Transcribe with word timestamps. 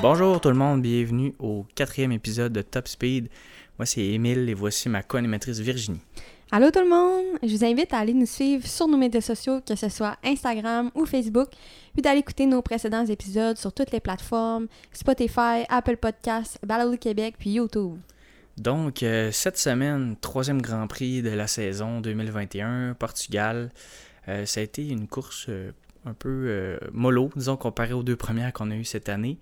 Bonjour 0.00 0.40
tout 0.40 0.48
le 0.48 0.54
monde, 0.54 0.80
bienvenue 0.80 1.34
au 1.40 1.66
quatrième 1.74 2.12
épisode 2.12 2.52
de 2.52 2.62
Top 2.62 2.86
Speed. 2.86 3.28
Moi 3.78 3.86
c'est 3.86 4.00
Émile 4.00 4.48
et 4.48 4.54
voici 4.54 4.88
ma 4.88 5.02
co-animatrice 5.02 5.58
Virginie. 5.58 6.00
Allô 6.52 6.70
tout 6.70 6.78
le 6.78 6.88
monde! 6.88 7.36
Je 7.42 7.48
vous 7.48 7.64
invite 7.64 7.92
à 7.92 7.98
aller 7.98 8.14
nous 8.14 8.24
suivre 8.24 8.64
sur 8.64 8.86
nos 8.86 8.96
médias 8.96 9.20
sociaux, 9.20 9.60
que 9.60 9.74
ce 9.74 9.88
soit 9.88 10.16
Instagram 10.24 10.92
ou 10.94 11.04
Facebook, 11.04 11.48
puis 11.94 12.00
d'aller 12.00 12.20
écouter 12.20 12.46
nos 12.46 12.62
précédents 12.62 13.04
épisodes 13.06 13.56
sur 13.56 13.72
toutes 13.72 13.90
les 13.90 13.98
plateformes, 13.98 14.68
Spotify, 14.92 15.64
Apple 15.68 15.96
Podcasts, 15.96 16.58
Balado 16.64 16.96
Québec, 16.96 17.34
puis 17.36 17.50
YouTube. 17.50 17.98
Donc, 18.56 19.02
euh, 19.02 19.30
cette 19.32 19.58
semaine, 19.58 20.16
troisième 20.20 20.62
Grand 20.62 20.86
Prix 20.86 21.22
de 21.22 21.30
la 21.30 21.48
saison 21.48 22.00
2021, 22.00 22.94
Portugal. 22.94 23.70
Euh, 24.28 24.46
ça 24.46 24.60
a 24.60 24.62
été 24.62 24.86
une 24.88 25.08
course 25.08 25.46
euh, 25.48 25.72
un 26.04 26.14
peu 26.14 26.44
euh, 26.46 26.78
mollo, 26.92 27.30
disons, 27.36 27.56
comparé 27.56 27.92
aux 27.92 28.02
deux 28.02 28.16
premières 28.16 28.52
qu'on 28.52 28.70
a 28.70 28.76
eues 28.76 28.84
cette 28.84 29.08
année. 29.08 29.38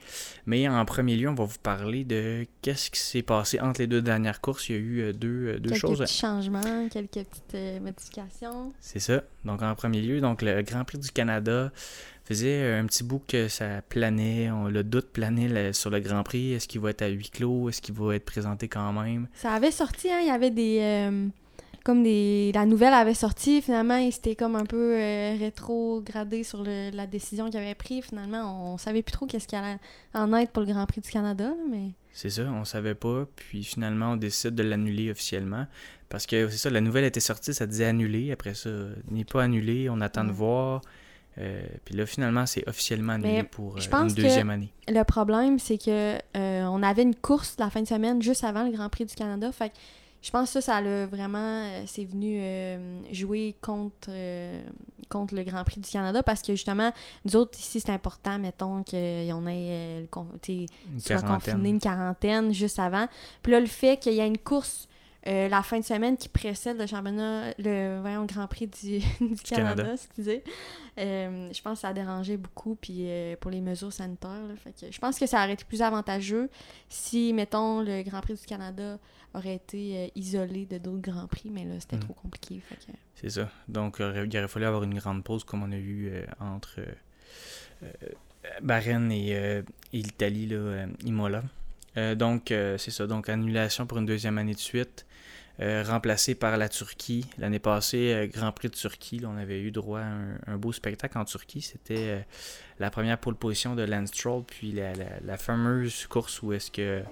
Mais 0.47 0.69
en 0.69 0.85
premier 0.85 1.17
lieu, 1.17 1.29
on 1.29 1.35
va 1.35 1.45
vous 1.45 1.59
parler 1.63 2.05
de 2.05 2.47
qu'est-ce 2.63 2.91
qui 2.91 3.01
s'est 3.01 3.23
passé 3.23 3.61
entre 3.61 3.81
les 3.81 3.87
deux 3.87 4.03
dernières 4.03 4.41
courses. 4.41 4.69
Il 4.69 4.75
y 4.75 4.79
a 4.79 4.81
eu 4.81 5.01
euh, 5.01 5.13
deux, 5.13 5.29
euh, 5.29 5.59
deux 5.59 5.71
quelques 5.71 5.81
choses. 5.81 5.99
petits 6.01 6.19
changements, 6.19 6.89
quelques 6.91 7.25
petites 7.25 7.55
euh, 7.55 7.81
modifications. 7.81 8.73
C'est 8.81 8.99
ça. 8.99 9.23
Donc, 9.45 9.63
en 9.63 9.75
premier 9.75 10.01
lieu, 10.01 10.21
donc 10.21 10.43
le 10.43 10.63
Grand 10.63 10.85
Prix 10.85 10.99
du 10.99 11.11
Canada 11.11 11.71
faisait 12.25 12.73
un 12.73 12.87
petit 12.87 13.05
bout 13.05 13.23
que 13.29 13.47
ça 13.47 13.83
planait. 13.89 14.51
On, 14.51 14.65
le 14.67 14.83
doute 14.83 15.11
planait 15.13 15.49
là, 15.49 15.73
sur 15.73 15.91
le 15.91 16.01
Grand 16.01 16.25
Prix. 16.25 16.55
Est-ce 16.55 16.67
qu'il 16.67 16.81
va 16.81 16.91
être 16.91 17.03
à 17.03 17.07
huis 17.09 17.31
clos? 17.31 17.69
Est-ce 17.69 17.81
qu'il 17.81 17.95
va 17.95 18.17
être 18.17 18.25
présenté 18.25 18.67
quand 18.67 18.93
même? 18.93 19.29
Ça 19.35 19.53
avait 19.53 19.71
sorti, 19.71 20.11
hein, 20.11 20.19
il 20.21 20.27
y 20.27 20.31
avait 20.31 20.51
des... 20.51 20.81
euh, 20.81 21.29
comme 21.87 22.03
des... 22.03 22.51
La 22.55 22.67
nouvelle 22.67 22.93
avait 22.93 23.15
sorti, 23.15 23.63
finalement, 23.63 23.97
il 23.97 24.13
s'était 24.13 24.35
comme 24.35 24.57
un 24.57 24.67
peu 24.67 24.97
euh, 24.97 25.37
rétrogradé 25.39 26.43
sur 26.43 26.63
le- 26.63 26.91
la 26.95 27.07
décision 27.07 27.49
qu'il 27.49 27.59
avait 27.61 27.75
prise. 27.77 28.05
Finalement, 28.07 28.73
on 28.75 28.77
savait 28.79 29.03
plus 29.03 29.13
trop 29.13 29.27
qu'est-ce 29.27 29.47
qu'il 29.47 29.57
allait 29.57 29.79
en 30.13 30.33
être 30.35 30.51
pour 30.51 30.63
le 30.65 30.73
Grand 30.73 30.85
Prix 30.87 31.01
du 31.01 31.11
Canada, 31.11 31.53
mais... 31.71 31.93
C'est 32.13 32.31
ça, 32.31 32.43
on 32.45 32.65
savait 32.65 32.95
pas. 32.95 33.27
Puis 33.37 33.63
finalement, 33.63 34.13
on 34.13 34.17
décide 34.17 34.55
de 34.55 34.63
l'annuler 34.63 35.11
officiellement. 35.11 35.67
Parce 36.09 36.27
que 36.27 36.49
c'est 36.49 36.57
ça, 36.57 36.71
la 36.71 36.81
nouvelle 36.81 37.05
était 37.05 37.21
sortie, 37.21 37.53
ça 37.55 37.67
disait 37.67 37.85
annulé. 37.85 38.33
Après 38.33 38.55
ça, 38.55 38.71
n'est 39.11 39.25
pas 39.25 39.43
annulé, 39.45 39.89
on 39.91 40.01
attend 40.01 40.25
de 40.25 40.33
voir. 40.33 40.81
Euh, 41.39 41.63
puis 41.85 41.95
là, 41.95 42.07
finalement, 42.07 42.47
c'est 42.47 42.67
officiellement 42.67 43.13
annulé 43.13 43.33
Mais 43.33 43.43
pour 43.43 43.77
euh, 43.77 43.81
je 43.81 43.89
pense 43.91 44.11
une 44.13 44.17
que- 44.17 44.23
deuxième 44.23 44.49
année. 44.51 44.73
Le 44.89 45.03
problème, 45.05 45.59
c'est 45.59 45.77
que 45.79 46.17
euh, 46.17 46.65
on 46.65 46.83
avait 46.83 47.03
une 47.03 47.15
course 47.15 47.57
la 47.59 47.69
fin 47.71 47.83
de 47.83 47.87
semaine 47.87 48.23
juste 48.23 48.45
avant 48.45 48.65
le 48.65 48.71
Grand 48.73 48.89
Prix 48.89 49.05
du 49.05 49.15
Canada. 49.15 49.53
Fait 49.53 49.69
que 49.69 49.75
je 50.23 50.31
pense 50.31 50.49
que 50.53 50.61
ça, 50.61 50.73
ça 50.73 50.81
l'a 50.81 51.07
vraiment. 51.07 51.39
euh, 51.39 51.83
c'est 51.87 52.05
venu 52.05 52.39
euh, 52.41 53.01
jouer 53.13 53.55
contre, 53.61 54.09
euh, 54.09 54.61
contre 55.09 55.35
le 55.35 55.45
Grand 55.45 55.63
Prix 55.65 55.81
du 55.81 55.89
Canada 55.89 56.23
parce 56.23 56.43
que 56.43 56.53
justement, 56.55 56.91
nous 57.25 57.37
autres 57.37 57.59
ici, 57.59 57.79
c'est 57.81 57.91
important, 57.93 58.39
mettons, 58.39 58.83
qu'on 58.83 58.97
ait 58.97 59.31
euh, 59.31 60.05
soit 60.99 61.17
quarantaine. 61.21 61.55
confiné 61.55 61.69
une 61.71 61.81
quarantaine 61.81 62.53
juste 62.53 62.79
avant. 62.79 63.07
Puis 63.43 63.53
là, 63.53 63.61
le 63.61 63.67
fait 63.67 63.99
qu'il 63.99 64.15
y 64.15 64.21
ait 64.21 64.27
une 64.27 64.39
course 64.39 64.89
la 65.29 65.65
fin 65.65 65.81
de 65.81 65.85
semaine 65.85 66.17
qui 66.17 66.29
précède 66.29 66.79
le 66.79 66.87
championnat, 66.87 67.53
le 67.59 67.99
voyons, 68.01 68.27
Grand 68.27 68.47
Prix 68.47 68.69
du, 68.83 69.01
du 69.01 69.37
Canada, 69.43 69.83
Canada. 69.83 69.93
excusez. 69.95 70.45
Je 70.97 71.63
pense 71.63 71.75
que 71.75 71.81
ça 71.81 71.89
a 71.89 71.93
dérangé 71.93 72.37
beaucoup 72.37 72.77
puis 72.81 73.09
pour 73.41 73.51
les 73.51 73.61
mesures 73.61 73.93
sanitaires. 73.93 74.31
là. 74.49 74.55
fait 74.57 74.71
que 74.71 74.93
je 74.93 74.99
pense 75.01 75.19
que 75.19 75.27
ça 75.27 75.39
aurait 75.43 75.55
été 75.55 75.65
plus 75.65 75.83
avantageux 75.83 76.49
si, 76.89 77.33
mettons, 77.33 77.81
le 77.81 78.05
Grand 78.05 78.21
Prix 78.21 78.35
du 78.35 78.47
Canada 78.47 78.99
aurait 79.37 79.55
été 79.55 79.97
euh, 79.97 80.09
isolé 80.15 80.67
de 80.67 80.79
d'autres 80.79 81.03
Grands 81.03 81.27
Prix, 81.27 81.51
mais 81.51 81.65
là, 81.65 81.75
c'était 81.79 81.97
Mm. 81.97 82.01
trop 82.01 82.15
compliqué. 82.15 82.61
Que... 82.69 82.75
C'est 83.15 83.31
ça. 83.31 83.51
Donc, 83.69 83.97
il 83.99 84.05
aurait, 84.05 84.27
il 84.27 84.39
aurait 84.39 84.49
fallu 84.49 84.67
avoir 84.67 84.83
une 84.83 84.95
grande 84.99 85.23
pause 85.25 85.45
comme 85.45 85.63
on 85.63 85.73
a 85.73 85.77
eu 85.77 86.09
euh, 86.11 86.25
entre 86.41 86.81
euh, 86.81 86.85
euh, 87.83 87.89
Bahreïn 88.63 89.11
et, 89.11 89.37
euh, 89.37 89.63
et 89.93 89.99
l'Italie, 90.03 90.49
euh, 90.53 90.87
Imola. 91.05 91.43
Euh, 91.97 92.15
donc, 92.15 92.51
euh, 92.51 92.77
c'est 92.79 92.91
ça. 92.91 93.07
Donc, 93.07 93.29
annulation 93.29 93.87
pour 93.87 93.99
une 93.99 94.07
deuxième 94.07 94.39
année 94.39 94.55
de 94.55 94.59
suite. 94.59 95.07
Euh, 95.59 95.83
remplacé 95.83 96.35
par 96.35 96.59
la 96.59 96.69
Turquie. 96.69 97.25
L'année 97.39 97.59
passée, 97.59 98.13
euh, 98.13 98.27
Grand 98.27 98.53
Prix 98.53 98.69
de 98.69 98.75
Turquie, 98.75 99.21
là, 99.21 99.29
on 99.33 99.39
avait 99.39 99.59
eu 99.63 99.71
droit 99.71 100.01
à 100.01 100.05
un, 100.05 100.39
un 100.49 100.59
beau 100.59 100.71
spectacle 100.71 101.17
en 101.17 101.25
Turquie. 101.25 101.63
C'était 101.63 101.95
euh, 101.97 102.21
la 102.79 102.91
première 102.91 103.17
pole 103.17 103.37
position 103.37 103.75
de 103.75 103.83
Lance 103.83 104.11
Stroll, 104.11 104.45
puis 104.45 104.73
la, 104.73 104.93
la- 104.95 105.19
la 105.25 105.37
fameuse 105.39 106.07
course 106.09 106.43
où 106.43 106.53
est-ce 106.53 106.71
que 106.71 107.03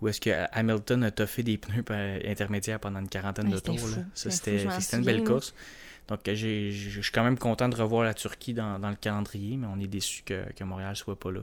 où 0.00 0.08
est-ce 0.08 0.20
que 0.20 0.30
Hamilton 0.52 1.04
a 1.04 1.10
toffé 1.10 1.42
des 1.42 1.58
pneus 1.58 1.84
euh, 1.90 2.20
intermédiaires 2.26 2.80
pendant 2.80 3.00
une 3.00 3.08
quarantaine 3.08 3.48
de 3.50 3.58
tours. 3.58 3.74
là. 3.76 4.02
Ça, 4.14 4.30
C'était 4.30 4.64
une 4.96 5.04
belle 5.04 5.24
course. 5.24 5.54
Donc, 6.08 6.26
euh, 6.26 6.34
je 6.34 7.00
suis 7.02 7.12
quand 7.12 7.24
même 7.24 7.36
content 7.38 7.68
de 7.68 7.76
revoir 7.76 8.02
la 8.04 8.14
Turquie 8.14 8.54
dans, 8.54 8.78
dans 8.78 8.88
le 8.90 8.96
calendrier, 8.96 9.56
mais 9.58 9.66
on 9.66 9.78
est 9.78 9.86
déçu 9.86 10.22
que, 10.24 10.50
que 10.54 10.64
Montréal 10.64 10.96
soit 10.96 11.18
pas 11.18 11.30
là. 11.30 11.40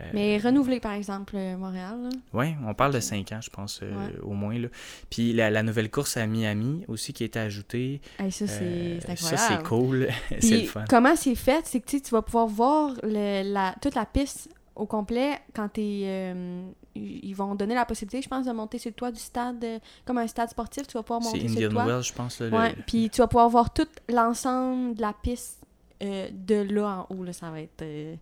Euh, 0.00 0.04
Mais 0.14 0.38
renouvelé, 0.38 0.80
par 0.80 0.92
exemple, 0.92 1.34
euh, 1.36 1.58
Montréal. 1.58 2.08
Ouais, 2.32 2.56
on 2.66 2.72
parle 2.72 2.92
de 2.92 2.96
Ok. 2.96 3.02
5 3.02 3.30
ans, 3.32 3.40
je 3.42 3.50
pense, 3.50 3.80
euh, 3.82 3.90
Ouais. 3.94 4.14
au 4.22 4.32
moins. 4.32 4.58
Là. 4.58 4.68
Puis 5.10 5.34
la, 5.34 5.50
la 5.50 5.62
nouvelle 5.62 5.90
course 5.90 6.16
à 6.16 6.26
Miami 6.26 6.86
aussi 6.88 7.12
qui 7.12 7.24
a 7.24 7.26
été 7.26 7.38
ajoutée. 7.38 8.00
Hey, 8.18 8.32
ça, 8.32 8.46
c'est 8.46 8.62
euh, 8.62 9.00
ça, 9.16 9.36
c'est 9.36 9.62
cool. 9.64 10.08
c'est 10.40 10.62
le 10.62 10.66
fun. 10.66 10.84
comment 10.88 11.14
c'est 11.14 11.34
fait, 11.34 11.66
c'est 11.66 11.80
que 11.80 11.86
tu 11.90 12.00
tu 12.00 12.10
vas 12.12 12.22
pouvoir 12.22 12.46
voir 12.46 12.94
le- 13.02 13.42
la, 13.52 13.74
toute 13.82 13.94
la 13.94 14.06
piste 14.06 14.48
au 14.74 14.86
complet 14.86 15.32
quand 15.54 15.68
t'es. 15.68 16.00
euh, 16.04 16.62
ils 16.94 17.32
vont 17.34 17.54
donner 17.54 17.74
la 17.74 17.84
possibilité, 17.84 18.22
je 18.22 18.28
pense, 18.28 18.46
de 18.46 18.52
monter 18.52 18.78
sur 18.78 18.90
le 18.90 18.94
toit 18.94 19.10
du 19.12 19.20
stade, 19.20 19.62
euh, 19.64 19.78
comme 20.04 20.18
un 20.18 20.26
stade 20.26 20.50
sportif, 20.50 20.86
tu 20.86 20.92
vas 20.94 21.02
pouvoir 21.02 21.20
monter 21.22 21.40
sur 21.48 21.48
le 21.60 21.66
Indian 21.66 21.70
toit. 21.70 21.84
Wells, 21.86 22.02
je 22.02 22.12
pense. 22.12 22.40
là, 22.40 22.46
le- 22.48 22.56
Ouais, 22.56 22.76
puis 22.86 23.08
tu 23.10 23.20
vas 23.20 23.26
pouvoir 23.28 23.48
voir 23.48 23.72
tout 23.72 23.86
l'ensemble 24.08 24.94
de 24.96 25.00
la 25.00 25.12
piste 25.12 25.60
euh, 26.02 26.28
de 26.32 26.56
là 26.74 27.06
en 27.08 27.14
haut, 27.14 27.24
là, 27.24 27.32
ça 27.32 27.50
va 27.50 27.60
être 27.60 27.82
euh, 27.82 28.14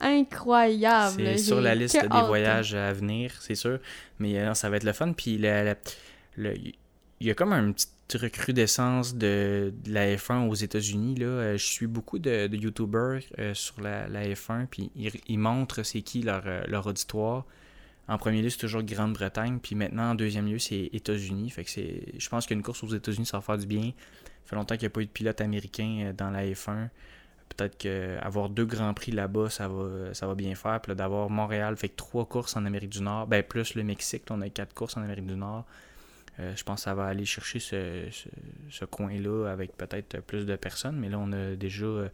incroyable. 0.00 1.14
C'est 1.16 1.38
sur 1.38 1.60
la 1.60 1.74
liste 1.74 1.94
des 2.00 2.06
hâte. 2.10 2.26
voyages 2.26 2.74
à 2.74 2.92
venir, 2.92 3.32
c'est 3.40 3.54
sûr. 3.54 3.78
Mais 4.18 4.44
non, 4.44 4.54
ça 4.54 4.68
va 4.70 4.76
être 4.76 4.84
le 4.84 4.92
fun. 4.92 5.12
Puis 5.12 5.34
il 5.34 6.74
y 7.20 7.30
a 7.30 7.34
comme 7.34 7.52
une 7.52 7.74
petite 7.74 7.90
recrudescence 8.14 9.14
de, 9.14 9.72
de 9.84 9.92
la 9.92 10.16
F1 10.16 10.48
aux 10.48 10.54
États-Unis. 10.54 11.14
là. 11.16 11.56
Je 11.56 11.64
suis 11.64 11.86
beaucoup 11.86 12.18
de, 12.18 12.46
de 12.48 12.56
YouTubers 12.56 13.20
sur 13.54 13.80
la, 13.80 14.08
la 14.08 14.24
F1, 14.26 14.66
puis 14.66 14.90
ils, 14.96 15.12
ils 15.28 15.38
montrent 15.38 15.82
c'est 15.84 16.02
qui 16.02 16.22
leur, 16.22 16.42
leur 16.66 16.86
auditoire. 16.86 17.44
En 18.10 18.18
premier 18.18 18.42
lieu, 18.42 18.50
c'est 18.50 18.58
toujours 18.58 18.82
Grande-Bretagne, 18.82 19.60
puis 19.60 19.76
maintenant, 19.76 20.10
en 20.10 20.14
deuxième 20.16 20.48
lieu, 20.48 20.58
c'est 20.58 20.90
États-Unis. 20.92 21.54
Je 21.56 22.28
pense 22.28 22.44
qu'une 22.44 22.60
course 22.60 22.82
aux 22.82 22.88
États-Unis, 22.88 23.24
ça 23.24 23.36
va 23.36 23.40
faire 23.40 23.56
du 23.56 23.66
bien. 23.66 23.92
Ça 24.42 24.50
fait 24.50 24.56
longtemps 24.56 24.74
qu'il 24.74 24.82
n'y 24.82 24.86
a 24.88 24.90
pas 24.90 25.02
eu 25.02 25.06
de 25.06 25.10
pilote 25.10 25.40
américain 25.40 26.06
euh, 26.06 26.12
dans 26.12 26.28
la 26.30 26.44
F1. 26.44 26.88
Peut-être 27.50 27.78
qu'avoir 27.78 28.50
deux 28.50 28.64
grands 28.64 28.94
prix 28.94 29.12
là-bas, 29.12 29.48
ça 29.48 29.68
va, 29.68 30.12
ça 30.12 30.34
bien 30.34 30.56
faire. 30.56 30.80
Puis 30.80 30.92
d'avoir 30.96 31.30
Montréal, 31.30 31.76
fait 31.76 31.88
trois 31.88 32.26
courses 32.26 32.56
en 32.56 32.64
Amérique 32.64 32.90
du 32.90 33.00
Nord, 33.00 33.28
ben 33.28 33.44
plus 33.44 33.76
le 33.76 33.84
Mexique, 33.84 34.24
on 34.30 34.40
a 34.40 34.48
quatre 34.48 34.74
courses 34.74 34.96
en 34.96 35.02
Amérique 35.02 35.26
du 35.26 35.36
Nord. 35.36 35.64
Euh, 36.40 36.52
je 36.56 36.64
pense 36.64 36.80
que 36.80 36.84
ça 36.84 36.94
va 36.94 37.04
aller 37.04 37.24
chercher 37.24 37.60
ce, 37.60 38.84
coin-là 38.86 39.46
avec 39.46 39.76
peut-être 39.76 40.20
plus 40.22 40.46
de 40.46 40.56
personnes. 40.56 40.96
Mais 40.96 41.10
là, 41.10 41.18
on 41.20 41.30
a 41.30 41.54
déjà. 41.54 42.10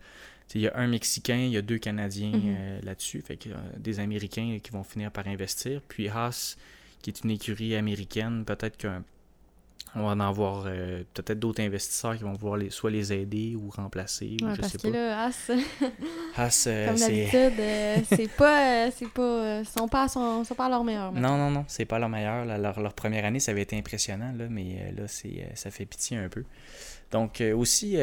Il 0.54 0.60
y 0.62 0.68
a 0.68 0.76
un 0.76 0.86
Mexicain, 0.86 1.36
il 1.36 1.50
y 1.50 1.56
a 1.56 1.62
deux 1.62 1.78
Canadiens 1.78 2.30
Mhm. 2.32 2.54
euh, 2.58 2.80
là-dessus. 2.82 3.20
Fait 3.20 3.36
que 3.36 3.48
euh, 3.50 3.54
des 3.78 4.00
Américains 4.00 4.58
qui 4.62 4.70
vont 4.70 4.84
finir 4.84 5.10
par 5.10 5.26
investir. 5.26 5.80
Puis 5.88 6.08
Haas, 6.08 6.56
qui 7.02 7.10
est 7.10 7.20
une 7.24 7.30
écurie 7.30 7.74
américaine, 7.76 8.44
peut-être 8.44 8.80
qu'on 8.80 10.00
va 10.02 10.08
en 10.08 10.20
avoir 10.20 10.64
euh, 10.66 11.02
peut-être 11.14 11.38
d'autres 11.38 11.62
investisseurs 11.62 12.16
qui 12.16 12.22
vont 12.22 12.32
vouloir 12.32 12.56
les, 12.58 12.70
soit 12.70 12.90
les 12.90 13.12
aider 13.12 13.56
ou 13.56 13.70
remplacer. 13.70 14.36
ou 14.42 14.48
je 14.54 14.60
parce 14.60 14.72
sais 14.72 14.78
que 14.78 14.82
pas. 14.88 14.90
là, 14.90 15.24
As, 15.26 15.50
Haas, 16.36 16.64
euh, 16.68 16.86
comme 16.88 16.96
c'est. 16.96 17.30
d'habitude, 17.32 18.06
c'est 18.16 18.30
pas. 18.36 18.90
c'est 18.92 19.08
pas. 19.10 19.64
sont 19.64 19.88
pas, 19.88 20.08
sont 20.08 20.44
pas 20.56 20.66
à 20.66 20.68
leur 20.68 20.84
meilleur. 20.84 21.12
mettons. 21.12 21.28
Non, 21.28 21.36
non, 21.36 21.50
non, 21.50 21.64
c'est 21.66 21.84
pas 21.86 21.98
leur 21.98 22.08
meilleur. 22.08 22.44
là. 22.44 22.56
Leur, 22.56 22.80
leur 22.80 22.94
première 22.94 23.24
année, 23.24 23.40
ça 23.40 23.50
avait 23.52 23.62
été 23.62 23.76
impressionnant, 23.76 24.32
là, 24.36 24.46
mais 24.48 24.92
là, 24.96 25.08
c'est, 25.08 25.50
ça 25.54 25.70
fait 25.70 25.86
pitié 25.86 26.18
un 26.18 26.28
peu. 26.28 26.44
Donc, 27.10 27.42
aussi. 27.54 27.96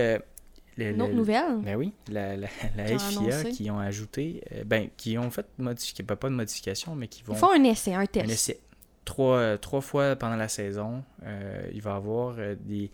Le- 0.77 0.91
Une 0.91 0.97
le- 0.97 1.03
autre 1.03 1.13
nouvelle? 1.13 1.57
Ben 1.63 1.75
oui, 1.75 1.93
la, 2.09 2.35
la, 2.37 2.47
la 2.77 2.85
Qui 2.85 2.93
ont 2.95 2.99
FIA 2.99 3.19
annoncé? 3.37 3.49
qui 3.51 3.71
ont 3.71 3.79
ajouté, 3.79 4.43
euh, 4.53 4.63
ben, 4.65 4.89
qui 4.97 5.17
ont 5.17 5.29
fait 5.31 5.45
modifier, 5.57 6.03
pas, 6.03 6.15
pas 6.15 6.29
de 6.29 6.35
modification, 6.35 6.95
mais 6.95 7.07
qui 7.07 7.23
vont 7.23 7.33
Ils 7.33 7.39
font 7.39 7.51
un 7.51 7.63
essai, 7.63 7.93
un 7.93 8.05
test. 8.05 8.25
un 8.25 8.29
essai. 8.29 8.59
Trois, 9.05 9.37
euh, 9.37 9.57
trois 9.57 9.81
fois 9.81 10.15
pendant 10.15 10.35
la 10.37 10.47
saison, 10.47 11.03
euh, 11.25 11.69
il 11.73 11.81
va 11.81 11.91
y 11.91 11.93
avoir 11.95 12.35
des, 12.61 12.89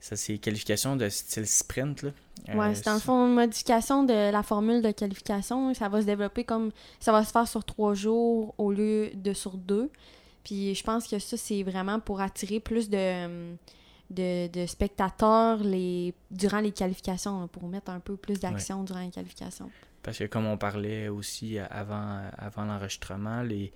ça 0.00 0.16
c'est 0.16 0.38
qualification 0.38 0.96
de 0.96 1.08
style 1.08 1.46
sprint 1.46 2.02
là. 2.02 2.10
Euh, 2.48 2.54
Ouais, 2.54 2.74
c'est 2.74 2.84
dans 2.86 2.94
le 2.94 3.00
fond 3.00 3.26
une 3.26 3.34
modification 3.34 4.04
de 4.04 4.30
la 4.30 4.42
formule 4.42 4.80
de 4.82 4.90
qualification. 4.92 5.72
Ça 5.74 5.88
va 5.88 6.00
se 6.00 6.06
développer 6.06 6.44
comme. 6.44 6.70
Ça 7.00 7.12
va 7.12 7.24
se 7.24 7.32
faire 7.32 7.48
sur 7.48 7.64
trois 7.64 7.94
jours 7.94 8.54
au 8.58 8.70
lieu 8.72 9.10
de 9.14 9.32
sur 9.32 9.56
deux. 9.56 9.90
Puis 10.44 10.74
je 10.74 10.84
pense 10.84 11.08
que 11.08 11.18
ça, 11.18 11.36
c'est 11.36 11.62
vraiment 11.64 11.98
pour 11.98 12.20
attirer 12.20 12.60
plus 12.60 12.88
de, 12.88 13.54
de, 14.10 14.48
de 14.48 14.66
spectateurs 14.66 15.58
les, 15.58 16.14
durant 16.30 16.60
les 16.60 16.72
qualifications, 16.72 17.48
pour 17.48 17.68
mettre 17.68 17.90
un 17.90 18.00
peu 18.00 18.16
plus 18.16 18.38
d'action 18.40 18.84
durant 18.84 19.00
les 19.00 19.10
qualifications. 19.10 19.70
Parce 20.02 20.18
que 20.18 20.24
comme 20.24 20.46
on 20.46 20.56
parlait 20.56 21.08
aussi 21.08 21.58
euh, 21.58 21.64
avant, 21.70 22.20
avant 22.38 22.64
l'enregistrement, 22.64 23.42
les, 23.42 23.72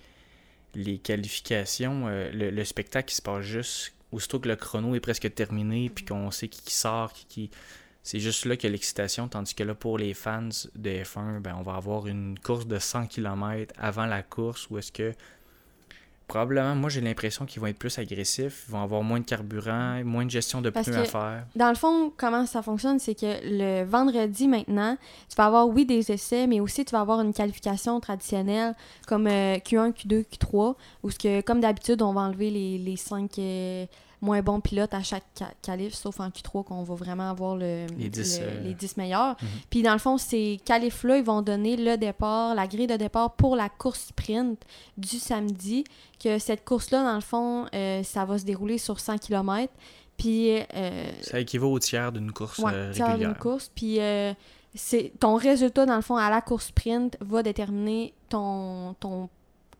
les 0.74 0.98
qualifications, 0.98 2.06
euh, 2.06 2.30
le, 2.32 2.50
le 2.50 2.64
spectacle 2.64 3.08
qui 3.08 3.16
se 3.16 3.22
passe 3.22 3.44
juste 3.44 3.94
aussitôt 4.12 4.38
que 4.38 4.48
le 4.48 4.56
chrono 4.56 4.94
est 4.94 5.00
presque 5.00 5.32
terminé, 5.34 5.90
puis 5.90 6.04
qu'on 6.04 6.30
sait 6.30 6.48
qui, 6.48 6.62
qui 6.62 6.74
sort, 6.74 7.12
qui, 7.12 7.26
qui... 7.26 7.50
c'est 8.02 8.20
juste 8.20 8.44
là 8.44 8.56
que 8.56 8.66
l'excitation, 8.66 9.28
tandis 9.28 9.54
que 9.54 9.62
là, 9.62 9.74
pour 9.74 9.98
les 9.98 10.14
fans 10.14 10.48
de 10.74 10.90
F1, 10.90 11.40
ben, 11.40 11.56
on 11.58 11.62
va 11.62 11.74
avoir 11.74 12.06
une 12.06 12.38
course 12.38 12.66
de 12.66 12.78
100 12.78 13.06
km 13.06 13.72
avant 13.78 14.06
la 14.06 14.22
course 14.22 14.68
où 14.70 14.78
est-ce 14.78 14.92
que 14.92 15.14
probablement, 16.30 16.76
moi 16.76 16.88
j'ai 16.88 17.00
l'impression 17.00 17.44
qu'ils 17.44 17.60
vont 17.60 17.66
être 17.66 17.78
plus 17.78 17.98
agressifs, 17.98 18.64
ils 18.68 18.72
vont 18.72 18.82
avoir 18.82 19.02
moins 19.02 19.18
de 19.18 19.24
carburant, 19.24 20.00
moins 20.04 20.24
de 20.24 20.30
gestion 20.30 20.60
de 20.60 20.70
Parce 20.70 20.86
pneus 20.86 21.00
à 21.00 21.04
faire. 21.04 21.44
Dans 21.56 21.68
le 21.68 21.74
fond, 21.74 22.12
comment 22.16 22.46
ça 22.46 22.62
fonctionne, 22.62 23.00
c'est 23.00 23.16
que 23.16 23.26
le 23.42 23.84
vendredi 23.84 24.46
maintenant, 24.46 24.96
tu 25.28 25.34
vas 25.34 25.46
avoir, 25.46 25.66
oui, 25.68 25.84
des 25.84 26.12
essais, 26.12 26.46
mais 26.46 26.60
aussi 26.60 26.84
tu 26.84 26.92
vas 26.92 27.00
avoir 27.00 27.20
une 27.20 27.32
qualification 27.32 27.98
traditionnelle 27.98 28.76
comme 29.08 29.26
euh, 29.26 29.56
Q1, 29.56 29.92
Q2, 29.92 30.24
Q3, 30.24 30.76
où 31.02 31.10
ce 31.10 31.18
que, 31.18 31.40
comme 31.40 31.60
d'habitude, 31.60 32.00
on 32.00 32.12
va 32.12 32.20
enlever 32.20 32.50
les, 32.50 32.78
les 32.78 32.96
cinq 32.96 33.36
euh, 33.40 33.86
moins 34.22 34.42
bons 34.42 34.60
pilotes 34.60 34.92
à 34.94 35.02
chaque 35.02 35.24
qualif, 35.62 35.94
sauf 35.94 36.20
en 36.20 36.28
Q3 36.28 36.64
qu'on 36.64 36.82
va 36.82 36.94
vraiment 36.94 37.30
avoir 37.30 37.56
le, 37.56 37.86
Les 37.96 38.08
dix, 38.10 38.38
le- 38.38 38.46
euh, 38.46 38.60
les 38.64 38.74
10 38.74 38.96
meilleurs. 38.96 39.36
Mhm. 39.40 39.48
Puis 39.70 39.82
dans 39.82 39.92
le 39.94 39.98
fond, 39.98 40.18
ces 40.18 40.60
qualifs-là, 40.64 41.16
ils 41.18 41.24
vont 41.24 41.42
donner 41.42 41.76
le 41.76 41.96
départ, 41.96 42.54
la 42.54 42.66
grille 42.66 42.86
de 42.86 42.96
départ 42.96 43.32
pour 43.34 43.56
la 43.56 43.68
course 43.68 44.08
sprint 44.08 44.60
du 44.98 45.18
samedi. 45.18 45.84
Que 46.22 46.38
cette 46.38 46.64
course-là, 46.66 47.02
dans 47.02 47.14
le 47.14 47.20
fond, 47.22 47.66
euh, 47.74 48.02
ça 48.02 48.24
va 48.26 48.38
se 48.38 48.44
dérouler 48.44 48.76
sur 48.78 49.00
100 49.00 49.18
km. 49.18 49.72
Puis 50.18 50.58
euh, 50.74 51.10
Ça 51.22 51.40
équivaut 51.40 51.72
au 51.72 51.78
tiers 51.78 52.12
d'une 52.12 52.30
course 52.30 52.58
Ouais, 52.58 52.72
euh, 52.74 52.92
tiers 52.92 53.16
d'une 53.16 53.34
course. 53.34 53.70
Puis 53.74 54.00
euh, 54.00 54.34
c'est 54.74 55.12
ton 55.18 55.36
résultat, 55.36 55.86
dans 55.86 55.96
le 55.96 56.02
fond, 56.02 56.16
à 56.16 56.28
la 56.28 56.42
course 56.42 56.66
sprint 56.66 57.16
va 57.22 57.42
déterminer 57.42 58.12
ton, 58.28 58.94
ton 59.00 59.30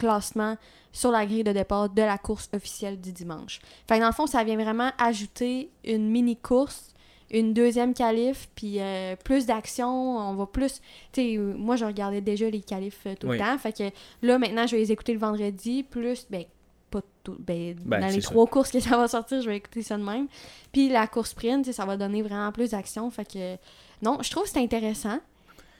classement 0.00 0.56
sur 0.93 1.11
la 1.12 1.25
grille 1.25 1.44
de 1.44 1.52
départ 1.52 1.88
de 1.88 2.02
la 2.02 2.19
course 2.19 2.49
officielle 2.55 3.00
du 3.00 3.12
dimanche. 3.12 3.61
Fait 3.87 3.97
que 3.97 4.00
dans 4.00 4.08
le 4.08 4.12
fond, 4.12 4.26
ça 4.26 4.43
vient 4.43 4.56
vraiment 4.56 4.91
ajouter 4.99 5.70
une 5.85 6.11
mini-course, 6.11 6.88
une 7.31 7.55
deuxième 7.55 7.94
qualif, 7.94 8.49
puis 8.56 8.81
euh, 8.81 9.14
plus 9.25 9.47
d'action, 9.47 9.88
on 10.19 10.35
va 10.35 10.47
plus... 10.47 10.81
Tu 11.12 11.20
sais, 11.20 11.37
moi, 11.38 11.76
je 11.76 11.85
regardais 11.85 12.20
déjà 12.20 12.50
les 12.50 12.61
qualifs 12.61 13.02
euh, 13.06 13.14
tout 13.14 13.29
Oui. 13.29 13.38
le 13.38 13.44
temps, 13.44 13.56
fait 13.58 13.73
que 13.76 13.85
là, 14.26 14.38
maintenant, 14.38 14.67
je 14.67 14.73
vais 14.75 14.82
les 14.82 14.91
écouter 14.91 15.12
le 15.12 15.20
vendredi, 15.20 15.85
plus... 15.85 16.26
Ben, 16.29 16.44
pas 16.91 17.02
tout, 17.23 17.37
ben, 17.38 17.76
Ben, 17.85 18.00
dans 18.00 18.08
les 18.08 18.20
ça. 18.20 18.31
trois 18.31 18.49
courses 18.49 18.73
que 18.73 18.81
ça 18.81 18.97
va 18.97 19.06
sortir, 19.06 19.41
je 19.43 19.49
vais 19.49 19.58
écouter 19.58 19.82
ça 19.82 19.97
de 19.97 20.02
même. 20.02 20.26
Puis 20.73 20.88
la 20.88 21.06
course 21.06 21.31
sprint, 21.31 21.70
ça 21.70 21.85
va 21.85 21.97
donner 21.97 22.20
vraiment 22.20 22.50
plus 22.50 22.70
d'action. 22.70 23.08
Fait 23.12 23.25
que 23.32 23.56
non, 24.02 24.19
je 24.23 24.29
trouve 24.32 24.43
que 24.43 24.49
c'est 24.50 24.58
intéressant. 24.58 25.20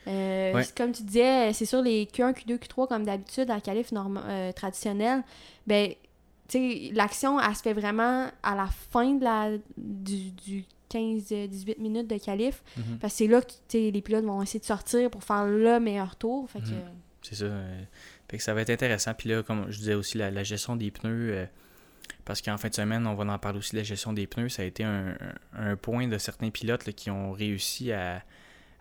Euh, 0.07 0.53
Ouais. 0.55 0.65
Comme 0.77 0.93
tu 0.93 1.03
disais, 1.03 1.53
c'est 1.53 1.67
sûr, 1.67 1.83
les 1.83 2.07
Q1, 2.07 2.33
Q2, 2.33 2.59
Q3, 2.59 2.89
comme 2.89 3.05
d'habitude, 3.05 3.49
la 3.49 3.61
qualif 3.61 3.91
euh, 3.93 4.53
traditionnelle, 4.53 5.23
ben, 5.67 5.93
l'action, 6.93 7.41
elle 7.41 7.55
se 7.55 7.63
fait 7.63 7.73
vraiment 7.73 8.29
à 8.43 8.55
la 8.57 8.67
fin 8.67 9.13
de 9.15 9.25
la, 9.25 9.51
du, 9.77 10.31
du 10.33 10.65
15-18 10.93 11.79
minutes 11.81 12.09
de 12.09 12.19
qualif. 12.19 12.63
Mhm. 12.77 12.99
Parce 13.01 13.13
que 13.15 13.19
c'est 13.19 13.27
là 13.29 13.41
que 13.43 13.53
les 13.77 14.03
pilotes 14.03 14.25
vont 14.25 14.43
essayer 14.43 14.61
de 14.61 14.65
sortir 14.65 15.11
pour 15.11 15.23
faire 15.23 15.45
le 15.47 15.79
meilleur 15.81 16.17
tour. 16.17 16.49
Fait 16.51 16.61
que, 16.61 16.67
Mhm. 16.67 16.75
C'est 17.23 17.35
ça. 17.35 17.45
euh, 17.45 17.83
fait 18.31 18.39
que 18.39 18.43
ça 18.43 18.55
va 18.55 18.63
être 18.63 18.71
intéressant. 18.71 19.13
Puis 19.15 19.29
là, 19.29 19.43
comme 19.43 19.71
je 19.71 19.79
disais 19.79 19.95
aussi, 19.95 20.17
la, 20.19 20.31
la 20.31 20.43
gestion 20.43 20.75
des 20.75 20.91
pneus, 20.91 21.33
euh, 21.35 21.47
parce 22.25 22.41
qu'en 22.41 22.57
fin 22.57 22.69
de 22.71 22.75
semaine, 22.75 23.07
on 23.07 23.15
va 23.15 23.31
en 23.33 23.39
parler 23.39 23.59
aussi 23.59 23.73
de 23.73 23.77
la 23.77 23.83
gestion 23.83 24.13
des 24.15 24.27
pneus. 24.27 24.49
Ça 24.49 24.63
a 24.63 24.65
été 24.65 24.83
un, 24.85 25.11
un- 25.55 25.71
un 25.73 25.77
point 25.77 26.09
de 26.09 26.17
certains 26.19 26.49
pilotes 26.51 26.87
là, 26.87 26.93
qui 26.93 27.11
ont 27.11 27.31
réussi 27.33 27.93
à, 27.93 28.23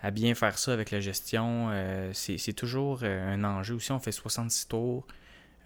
à 0.01 0.11
bien 0.11 0.33
faire 0.35 0.57
ça 0.57 0.73
avec 0.73 0.91
la 0.91 0.99
gestion. 0.99 1.67
Euh, 1.71 2.11
c'est 2.13 2.53
toujours 2.53 2.99
euh, 3.03 3.33
un 3.33 3.43
enjeu. 3.43 3.75
Aussi, 3.75 3.91
on 3.91 3.99
fait 3.99 4.11
66 4.11 4.67
tours. 4.67 5.05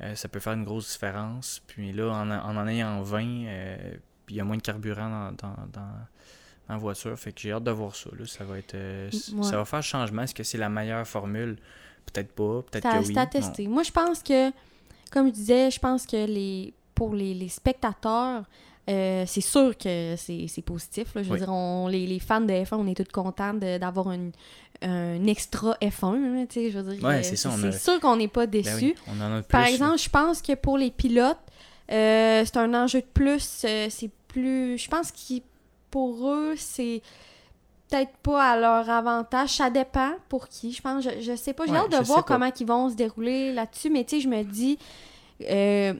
euh, 0.01 0.15
ça 0.15 0.27
peut 0.27 0.39
faire 0.39 0.53
une 0.53 0.63
grosse 0.63 0.91
différence. 0.91 1.61
Puis 1.67 1.93
là, 1.93 2.09
en 2.11 2.29
en, 2.31 2.57
en 2.57 2.67
ayant 2.67 3.01
20, 3.01 3.21
euh, 3.45 3.77
puis 4.25 4.35
il 4.35 4.37
y 4.37 4.41
a 4.41 4.43
moins 4.43 4.57
de 4.57 4.61
carburant 4.61 5.09
dans, 5.09 5.31
dans, 5.33 5.55
dans- 5.71 5.81
dans 6.67 6.75
la 6.75 6.77
voiture. 6.77 7.17
Fait 7.19 7.31
que 7.33 7.41
j'ai 7.41 7.51
hâte 7.51 7.63
de 7.65 7.71
voir 7.71 7.95
ça. 7.95 8.09
là. 8.17 8.25
Ça 8.25 8.43
va 8.45 8.57
être 8.57 8.73
Ouais. 8.75 9.43
ça 9.43 9.57
va 9.57 9.65
faire 9.65 9.83
changement. 9.83 10.21
Est-ce 10.23 10.33
que 10.33 10.43
c'est 10.43 10.57
la 10.57 10.69
meilleure 10.69 11.05
formule? 11.07 11.57
Peut-être 12.05 12.31
pas. 12.33 12.61
Peut-être 12.69 12.89
que 12.89 12.97
oui. 12.99 13.05
c'est 13.13 13.17
à 13.19 13.25
tester. 13.27 13.67
Moi, 13.67 13.83
je 13.83 13.91
pense 13.91 14.23
que, 14.23 14.49
comme 15.11 15.27
je 15.27 15.33
disais, 15.33 15.69
je 15.71 15.79
pense 15.79 16.05
que 16.07 16.25
les 16.25 16.73
pour 16.95 17.13
les, 17.15 17.33
les 17.33 17.49
spectateurs, 17.49 18.45
euh, 18.89 19.23
c'est 19.27 19.41
sûr 19.41 19.77
que 19.77 20.15
c'est 20.17 20.61
positif. 20.65 21.15
là. 21.15 21.23
Je 21.23 21.27
veux 21.29 21.33
Oui. 21.35 21.39
dire, 21.39 21.49
on, 21.49 21.87
les, 21.87 22.05
les 22.07 22.19
fans 22.19 22.41
de 22.41 22.51
F1, 22.51 22.75
on 22.75 22.87
est 22.87 22.95
tous 22.95 23.11
contents 23.11 23.53
d'avoir 23.53 24.09
un 24.09 25.27
extra 25.27 25.77
F1. 25.81 26.13
là, 26.35 26.45
je 26.53 26.77
veux 26.77 26.93
dire, 26.95 27.03
Ouais, 27.03 27.19
euh, 27.19 27.23
c'est 27.23 27.33
a- 27.47 27.71
sûr 27.71 27.99
qu'on 28.01 28.17
n'est 28.17 28.27
pas 28.27 28.45
Ben 28.45 28.61
déçus. 28.61 28.75
oui, 28.85 28.95
on 29.07 29.21
en 29.21 29.37
a 29.37 29.41
plus. 29.41 29.47
Par 29.51 29.65
exemple, 29.65 29.97
je 29.99 30.09
pense 30.09 30.41
que 30.41 30.53
pour 30.55 30.77
les 30.77 30.91
pilotes, 30.91 31.37
euh, 31.91 32.43
c'est 32.45 32.57
un 32.57 32.73
enjeu 32.73 32.99
de 33.01 33.05
plus. 33.13 33.63
euh, 33.65 33.87
c'est 33.89 34.09
plus. 34.27 34.77
Je 34.77 34.89
pense 34.89 35.11
que 35.11 35.41
pour 35.89 36.27
eux, 36.29 36.55
c'est 36.57 37.01
peut-être 37.89 38.17
pas 38.23 38.51
à 38.53 38.59
leur 38.59 38.89
avantage. 38.89 39.49
Ça 39.51 39.69
dépend 39.69 40.11
pour 40.27 40.47
qui. 40.49 40.71
Je 40.73 40.81
pense, 40.81 41.03
je, 41.03 41.21
je 41.21 41.35
sais 41.35 41.53
pas. 41.53 41.65
J'ai 41.65 41.71
Ouais, 41.73 41.77
hâte 41.77 41.91
de 41.91 42.03
voir 42.05 42.25
comment 42.25 42.49
ils 42.59 42.65
vont 42.65 42.89
se 42.89 42.95
dérouler 42.95 43.53
là-dessus. 43.53 43.89
Mais 43.89 44.03
tu 44.03 44.15
sais, 44.17 44.21
je 44.21 44.27
me 44.27 44.43
dis, 44.43 44.77
euh, 45.49 45.93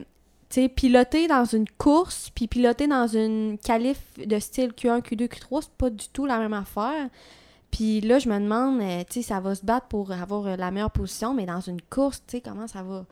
sais, 0.54 0.68
piloter 0.68 1.26
dans 1.28 1.44
une 1.44 1.68
course, 1.68 2.30
puis 2.34 2.46
piloter 2.48 2.86
dans 2.86 3.06
une 3.06 3.58
qualif 3.58 3.98
de 4.18 4.38
style 4.38 4.70
Q1, 4.72 5.00
Q2, 5.02 5.28
Q3, 5.28 5.62
c'est 5.62 5.70
pas 5.72 5.90
du 5.90 6.08
tout 6.08 6.26
la 6.26 6.38
même 6.38 6.52
affaire. 6.54 7.08
Puis 7.70 8.00
là, 8.00 8.18
je 8.20 8.28
me 8.28 8.38
demande, 8.38 8.80
euh, 8.80 9.02
tu 9.10 9.14
sais, 9.14 9.22
ça 9.22 9.40
va 9.40 9.54
se 9.54 9.64
battre 9.64 9.88
pour 9.88 10.12
avoir 10.12 10.46
euh, 10.46 10.56
la 10.56 10.70
meilleure 10.70 10.90
position, 10.92 11.34
mais 11.34 11.44
dans 11.44 11.60
une 11.60 11.82
course, 11.82 12.22
tu 12.26 12.36
sais, 12.36 12.40
comment 12.40 12.66
ça 12.68 12.82
va. 12.82 13.04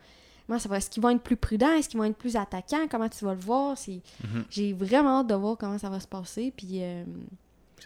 Comment 0.47 0.59
ça 0.59 0.69
va? 0.69 0.77
Est-ce 0.77 0.89
qu'ils 0.89 1.03
vont 1.03 1.09
être 1.09 1.21
plus 1.21 1.37
prudents? 1.37 1.71
Est-ce 1.73 1.89
qu'ils 1.89 1.97
vont 1.99 2.05
être 2.05 2.17
plus 2.17 2.35
attaquants? 2.35 2.87
Comment 2.89 3.09
tu 3.09 3.23
vas 3.25 3.33
le 3.33 3.39
voir? 3.39 3.77
Mhm, 3.87 4.43
J'ai 4.49 4.73
vraiment 4.73 5.19
hâte 5.19 5.27
de 5.27 5.35
voir 5.35 5.57
comment 5.57 5.77
ça 5.77 5.89
va 5.89 5.99
se 5.99 6.07
passer. 6.07 6.53
Puis, 6.55 6.81
euh, 6.81 7.03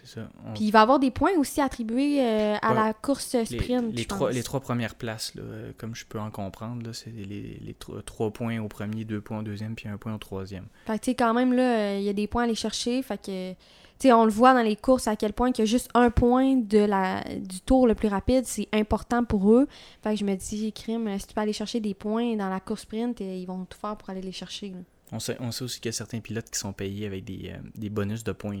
ça. 0.06 0.28
On- 0.46 0.54
puis 0.54 0.64
il 0.64 0.70
va 0.70 0.80
y 0.80 0.82
avoir 0.82 0.98
des 0.98 1.10
points 1.10 1.32
aussi 1.38 1.60
attribués 1.60 2.20
euh, 2.20 2.56
à 2.62 2.68
Ouais. 2.70 2.74
la 2.74 2.94
course 2.94 3.36
sprint. 3.44 3.94
les 3.94 4.04
trois, 4.04 4.30
les 4.32 4.42
trois 4.42 4.60
premières 4.60 4.94
places, 4.94 5.34
là, 5.34 5.42
comme 5.76 5.94
je 5.94 6.04
peux 6.06 6.18
en 6.20 6.30
comprendre, 6.30 6.92
c'est 6.92 7.10
les, 7.10 7.58
les 7.60 7.74
tro- 7.74 8.00
trois 8.02 8.30
points 8.32 8.58
au 8.60 8.68
premier, 8.68 9.04
deux 9.04 9.20
points 9.20 9.38
au 9.40 9.42
deuxième, 9.42 9.74
puis 9.74 9.88
un 9.88 9.96
point 9.96 10.14
au 10.14 10.18
troisième. 10.18 10.66
Fait 10.86 10.98
que, 10.98 11.04
tu 11.04 11.10
sais, 11.10 11.14
quand 11.14 11.34
même, 11.34 11.52
là, 11.52 11.96
il 11.98 12.02
y 12.04 12.08
a 12.08 12.12
des 12.12 12.26
points 12.26 12.42
à 12.42 12.44
aller 12.46 12.54
chercher. 12.54 13.02
Fait 13.02 13.18
que, 13.20 13.52
tu 13.52 13.56
sais, 13.98 14.12
on 14.12 14.24
le 14.24 14.30
voit 14.30 14.54
dans 14.54 14.62
les 14.62 14.76
courses 14.76 15.08
à 15.08 15.16
quel 15.16 15.32
point 15.32 15.50
que 15.52 15.64
juste 15.64 15.88
un 15.94 16.10
point 16.10 16.56
de 16.56 16.78
la, 16.78 17.24
du 17.24 17.60
tour 17.60 17.86
le 17.88 17.94
plus 17.96 18.08
rapide, 18.08 18.44
c'est 18.46 18.68
important 18.72 19.24
pour 19.24 19.52
eux. 19.52 19.66
Fait 20.02 20.10
que 20.14 20.16
je 20.20 20.24
me 20.24 20.34
dis, 20.36 20.72
crime, 20.72 21.18
si 21.18 21.26
tu 21.26 21.34
peux 21.34 21.40
aller 21.40 21.52
chercher 21.52 21.80
des 21.80 21.94
points 21.94 22.36
dans 22.36 22.48
la 22.48 22.60
course 22.60 22.82
sprint, 22.82 23.20
ils 23.20 23.44
vont 23.46 23.64
tout 23.64 23.78
faire 23.78 23.96
pour 23.96 24.10
aller 24.10 24.22
les 24.22 24.30
chercher. 24.32 24.68
là. 24.70 24.76
On 25.10 25.18
sait, 25.20 25.36
on 25.40 25.50
sait 25.50 25.64
aussi 25.64 25.80
qu'il 25.80 25.88
y 25.88 25.88
a 25.88 25.92
certains 25.92 26.20
pilotes 26.20 26.50
qui 26.50 26.58
sont 26.58 26.74
payés 26.74 27.06
avec 27.06 27.24
des, 27.24 27.50
euh, 27.54 27.56
des 27.74 27.88
bonus 27.88 28.22
de 28.24 28.32
points. 28.32 28.60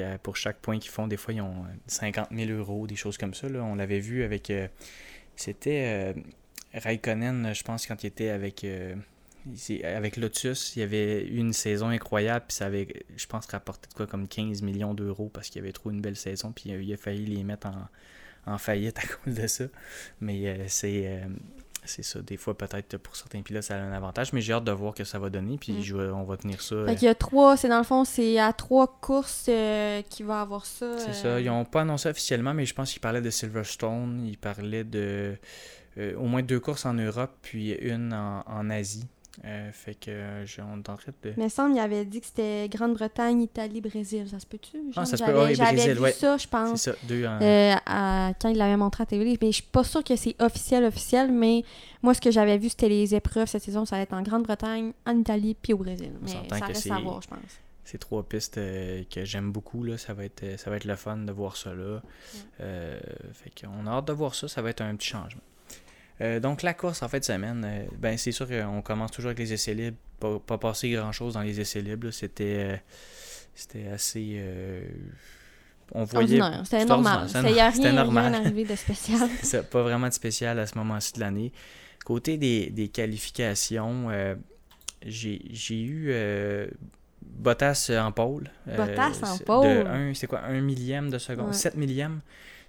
Euh, 0.00 0.18
pour 0.22 0.36
chaque 0.36 0.58
point 0.58 0.78
qu'ils 0.78 0.90
font, 0.90 1.06
des 1.08 1.16
fois, 1.16 1.34
ils 1.34 1.40
ont 1.40 1.64
euh, 1.64 1.68
50 1.86 2.28
000 2.32 2.50
euros, 2.50 2.86
des 2.86 2.96
choses 2.96 3.18
comme 3.18 3.34
ça. 3.34 3.48
Là. 3.48 3.62
On 3.64 3.74
l'avait 3.76 4.00
vu 4.00 4.22
avec. 4.24 4.50
euh, 4.50 4.68
C'était 5.36 6.14
euh, 6.14 6.20
Raikkonen, 6.74 7.54
je 7.54 7.62
pense, 7.64 7.86
quand 7.86 8.02
il 8.02 8.06
était 8.08 8.30
avec. 8.30 8.64
euh, 8.64 8.94
avec 9.84 10.16
Lotus, 10.16 10.74
il 10.74 10.80
y 10.80 10.82
avait 10.82 11.24
eu 11.24 11.36
une 11.36 11.52
saison 11.52 11.86
incroyable, 11.88 12.46
puis 12.48 12.56
ça 12.56 12.66
avait, 12.66 12.88
je 13.16 13.26
pense, 13.26 13.46
rapporté 13.46 13.88
de 13.88 13.94
quoi 13.94 14.06
comme 14.06 14.26
15 14.26 14.62
millions 14.62 14.92
d'euros 14.92 15.30
parce 15.32 15.50
qu'il 15.50 15.62
avait 15.62 15.70
trop 15.72 15.90
une 15.90 16.00
belle 16.00 16.16
saison, 16.16 16.50
puis 16.52 16.72
euh, 16.72 16.82
il 16.82 16.92
a 16.92 16.96
failli 16.96 17.26
les 17.26 17.44
mettre 17.44 17.68
en, 17.68 18.52
en 18.52 18.58
faillite 18.58 18.98
à 18.98 19.02
cause 19.24 19.34
de 19.34 19.46
ça. 19.46 19.64
Mais 20.20 20.48
euh, 20.48 20.64
c'est 20.68 21.04
euh, 21.06 21.26
c'est 21.86 22.02
ça. 22.02 22.20
Des 22.20 22.36
fois, 22.36 22.56
peut-être 22.56 22.98
pour 22.98 23.16
certains 23.16 23.42
pilotes, 23.42 23.62
ça 23.64 23.76
a 23.76 23.78
un 23.80 23.92
avantage, 23.92 24.32
mais 24.32 24.40
j'ai 24.40 24.52
hâte 24.52 24.64
de 24.64 24.72
voir 24.72 24.94
que 24.94 25.04
ça 25.04 25.18
va 25.18 25.30
donner, 25.30 25.56
puis 25.58 25.72
Mm. 25.72 25.82
je 25.82 25.96
on 25.96 26.24
va 26.24 26.36
tenir 26.36 26.60
ça. 26.60 26.74
euh, 26.74 26.86
Fait 26.86 26.96
qu'il 26.96 27.06
y 27.06 27.10
a 27.10 27.14
trois, 27.14 27.56
c'est 27.56 27.68
dans 27.68 27.78
le 27.78 27.84
fond, 27.84 28.04
c'est 28.04 28.38
à 28.38 28.52
trois 28.52 28.98
courses 29.00 29.46
euh, 29.48 30.02
qu'il 30.10 30.26
va 30.26 30.40
avoir 30.42 30.66
ça. 30.66 30.98
C'est 30.98 31.10
euh, 31.10 31.12
ça. 31.34 31.40
Ils 31.40 31.46
n'ont 31.46 31.64
pas 31.64 31.82
annoncé 31.82 32.08
officiellement, 32.08 32.54
mais 32.54 32.66
je 32.66 32.74
pense 32.74 32.92
qu'ils 32.92 33.00
parlaient 33.00 33.20
de 33.22 33.30
Silverstone. 33.30 34.24
Ils 34.26 34.38
parlaient 34.38 34.84
de 34.84 35.36
euh, 35.98 36.14
au 36.16 36.26
moins 36.26 36.42
deux 36.42 36.60
courses 36.60 36.84
en 36.84 36.94
Europe, 36.94 37.32
puis 37.42 37.72
une 37.72 38.12
en, 38.12 38.42
en 38.46 38.68
Asie. 38.70 39.06
Euh, 39.44 39.70
fait 39.72 39.94
que 39.94 40.10
euh, 40.10 40.44
on 40.60 40.78
est 40.78 40.88
en 40.88 40.96
train 40.96 41.12
de. 41.22 41.32
Il 41.36 41.42
me 41.42 41.48
semble 41.48 41.72
qu'il 41.74 41.82
avait 41.82 42.04
dit 42.04 42.20
que 42.20 42.26
c'était 42.26 42.68
Grande-Bretagne, 42.70 43.42
Italie, 43.42 43.80
Brésil. 43.80 44.26
Ça 44.30 44.38
se 44.40 44.46
peut-tu? 44.46 44.78
Ah, 44.96 45.04
ça 45.04 45.16
se 45.16 45.22
peut. 45.22 45.30
j'avais- 45.32 45.38
Ouais, 45.44 45.54
J'avais 45.54 45.72
Brésil, 45.74 45.92
vu 45.94 46.00
ouais. 46.00 46.12
ça, 46.12 46.36
je 46.36 46.42
C'est 46.42 46.50
pense. 46.50 46.80
ça, 46.82 46.92
deux 47.04 47.26
en. 47.26 47.38
euh, 47.42 47.74
à- 47.84 48.32
quand 48.40 48.48
il 48.48 48.56
l'avait 48.56 48.76
montré 48.76 49.02
à 49.02 49.06
TV. 49.06 49.36
Mais 49.42 49.48
je 49.48 49.56
suis 49.56 49.62
pas 49.62 49.84
sûre 49.84 50.02
que 50.02 50.16
c'est 50.16 50.34
officiel, 50.40 50.84
officiel, 50.84 51.30
mais 51.32 51.64
moi, 52.02 52.14
ce 52.14 52.20
que 52.20 52.30
j'avais 52.30 52.56
vu, 52.58 52.68
c'était 52.70 52.88
les 52.88 53.14
épreuves 53.14 53.46
cette 53.48 53.62
saison. 53.62 53.84
Ça 53.84 53.96
allait 53.96 54.04
être 54.04 54.14
en 54.14 54.22
Grande-Bretagne, 54.22 54.92
en 55.06 55.18
Italie, 55.18 55.54
puis 55.60 55.72
au 55.74 55.78
Brésil. 55.78 56.12
Mais 56.22 56.28
ça 56.58 56.64
reste 56.66 56.90
à 56.90 56.98
voir, 57.00 57.20
je 57.22 57.28
pense. 57.28 57.38
Ces 57.84 57.98
trois 57.98 58.24
pistes 58.24 58.58
euh, 58.58 59.04
que 59.08 59.24
j'aime 59.24 59.52
beaucoup, 59.52 59.84
là, 59.84 59.96
ça 59.96 60.12
va 60.12 60.24
être 60.24 60.58
ça 60.58 60.70
va 60.70 60.76
être 60.76 60.86
le 60.86 60.96
fun 60.96 61.18
de 61.18 61.30
voir 61.30 61.56
ça 61.56 61.72
là. 61.72 62.02
Euh, 62.60 62.98
fait 63.32 63.52
qu'on 63.60 63.86
a 63.86 63.90
hâte 63.90 64.06
de 64.08 64.12
voir 64.12 64.34
ça, 64.34 64.48
ça 64.48 64.60
va 64.60 64.70
être 64.70 64.80
un 64.80 64.96
petit 64.96 65.06
changement. 65.08 65.40
Euh, 66.20 66.40
donc 66.40 66.62
la 66.62 66.72
course 66.74 67.02
en 67.02 67.08
fin 67.08 67.18
de 67.18 67.24
semaine, 67.24 67.62
euh, 67.66 67.84
ben 67.98 68.16
c'est 68.16 68.32
sûr 68.32 68.48
qu'on 68.48 68.80
commence 68.82 69.10
toujours 69.10 69.28
avec 69.30 69.38
les 69.38 69.52
essais 69.52 69.74
libres. 69.74 69.98
Pas, 70.18 70.38
pas 70.38 70.56
passé 70.58 70.90
grand 70.90 71.12
chose 71.12 71.34
dans 71.34 71.42
les 71.42 71.60
essais 71.60 71.82
libres. 71.82 72.10
C'était 72.10 72.56
euh, 72.72 72.76
c'était 73.54 73.88
assez. 73.88 74.40
on 75.92 76.04
voyait. 76.04 76.40
C'était 76.64 76.80
c'est 76.80 76.84
normal. 76.86 77.22
ordinaire, 77.34 77.50
Il 77.50 77.58
a 77.60 77.70
rien, 77.70 77.92
normal. 77.92 78.32
rien 78.34 78.40
arrivé 78.44 78.64
de 78.64 78.76
spécial. 78.76 79.28
Ça, 79.42 79.62
pas 79.62 79.82
vraiment 79.82 80.08
de 80.08 80.12
spécial 80.14 80.58
à 80.58 80.66
ce 80.66 80.76
moment-ci 80.78 81.12
de 81.14 81.20
l'année. 81.20 81.52
Côté 82.04 82.36
des, 82.38 82.70
des 82.70 82.88
qualifications, 82.88 84.08
euh, 84.10 84.34
j'ai 85.04 85.42
j'ai 85.50 85.80
eu 85.82 86.06
euh, 86.10 86.66
Bottas 87.22 87.90
en 88.00 88.12
pôle. 88.12 88.50
euh, 88.68 88.76
Bottas 88.76 89.18
en 89.22 89.36
c'est- 89.36 89.44
pôle. 89.44 89.66
De 89.66 89.86
un, 89.86 90.14
c'est 90.14 90.26
quoi, 90.26 90.40
un 90.44 90.60
millième 90.60 91.10
de 91.10 91.18
seconde? 91.18 91.48
Ouais. 91.48 91.52
7 91.52 91.76
millièmes? 91.76 92.20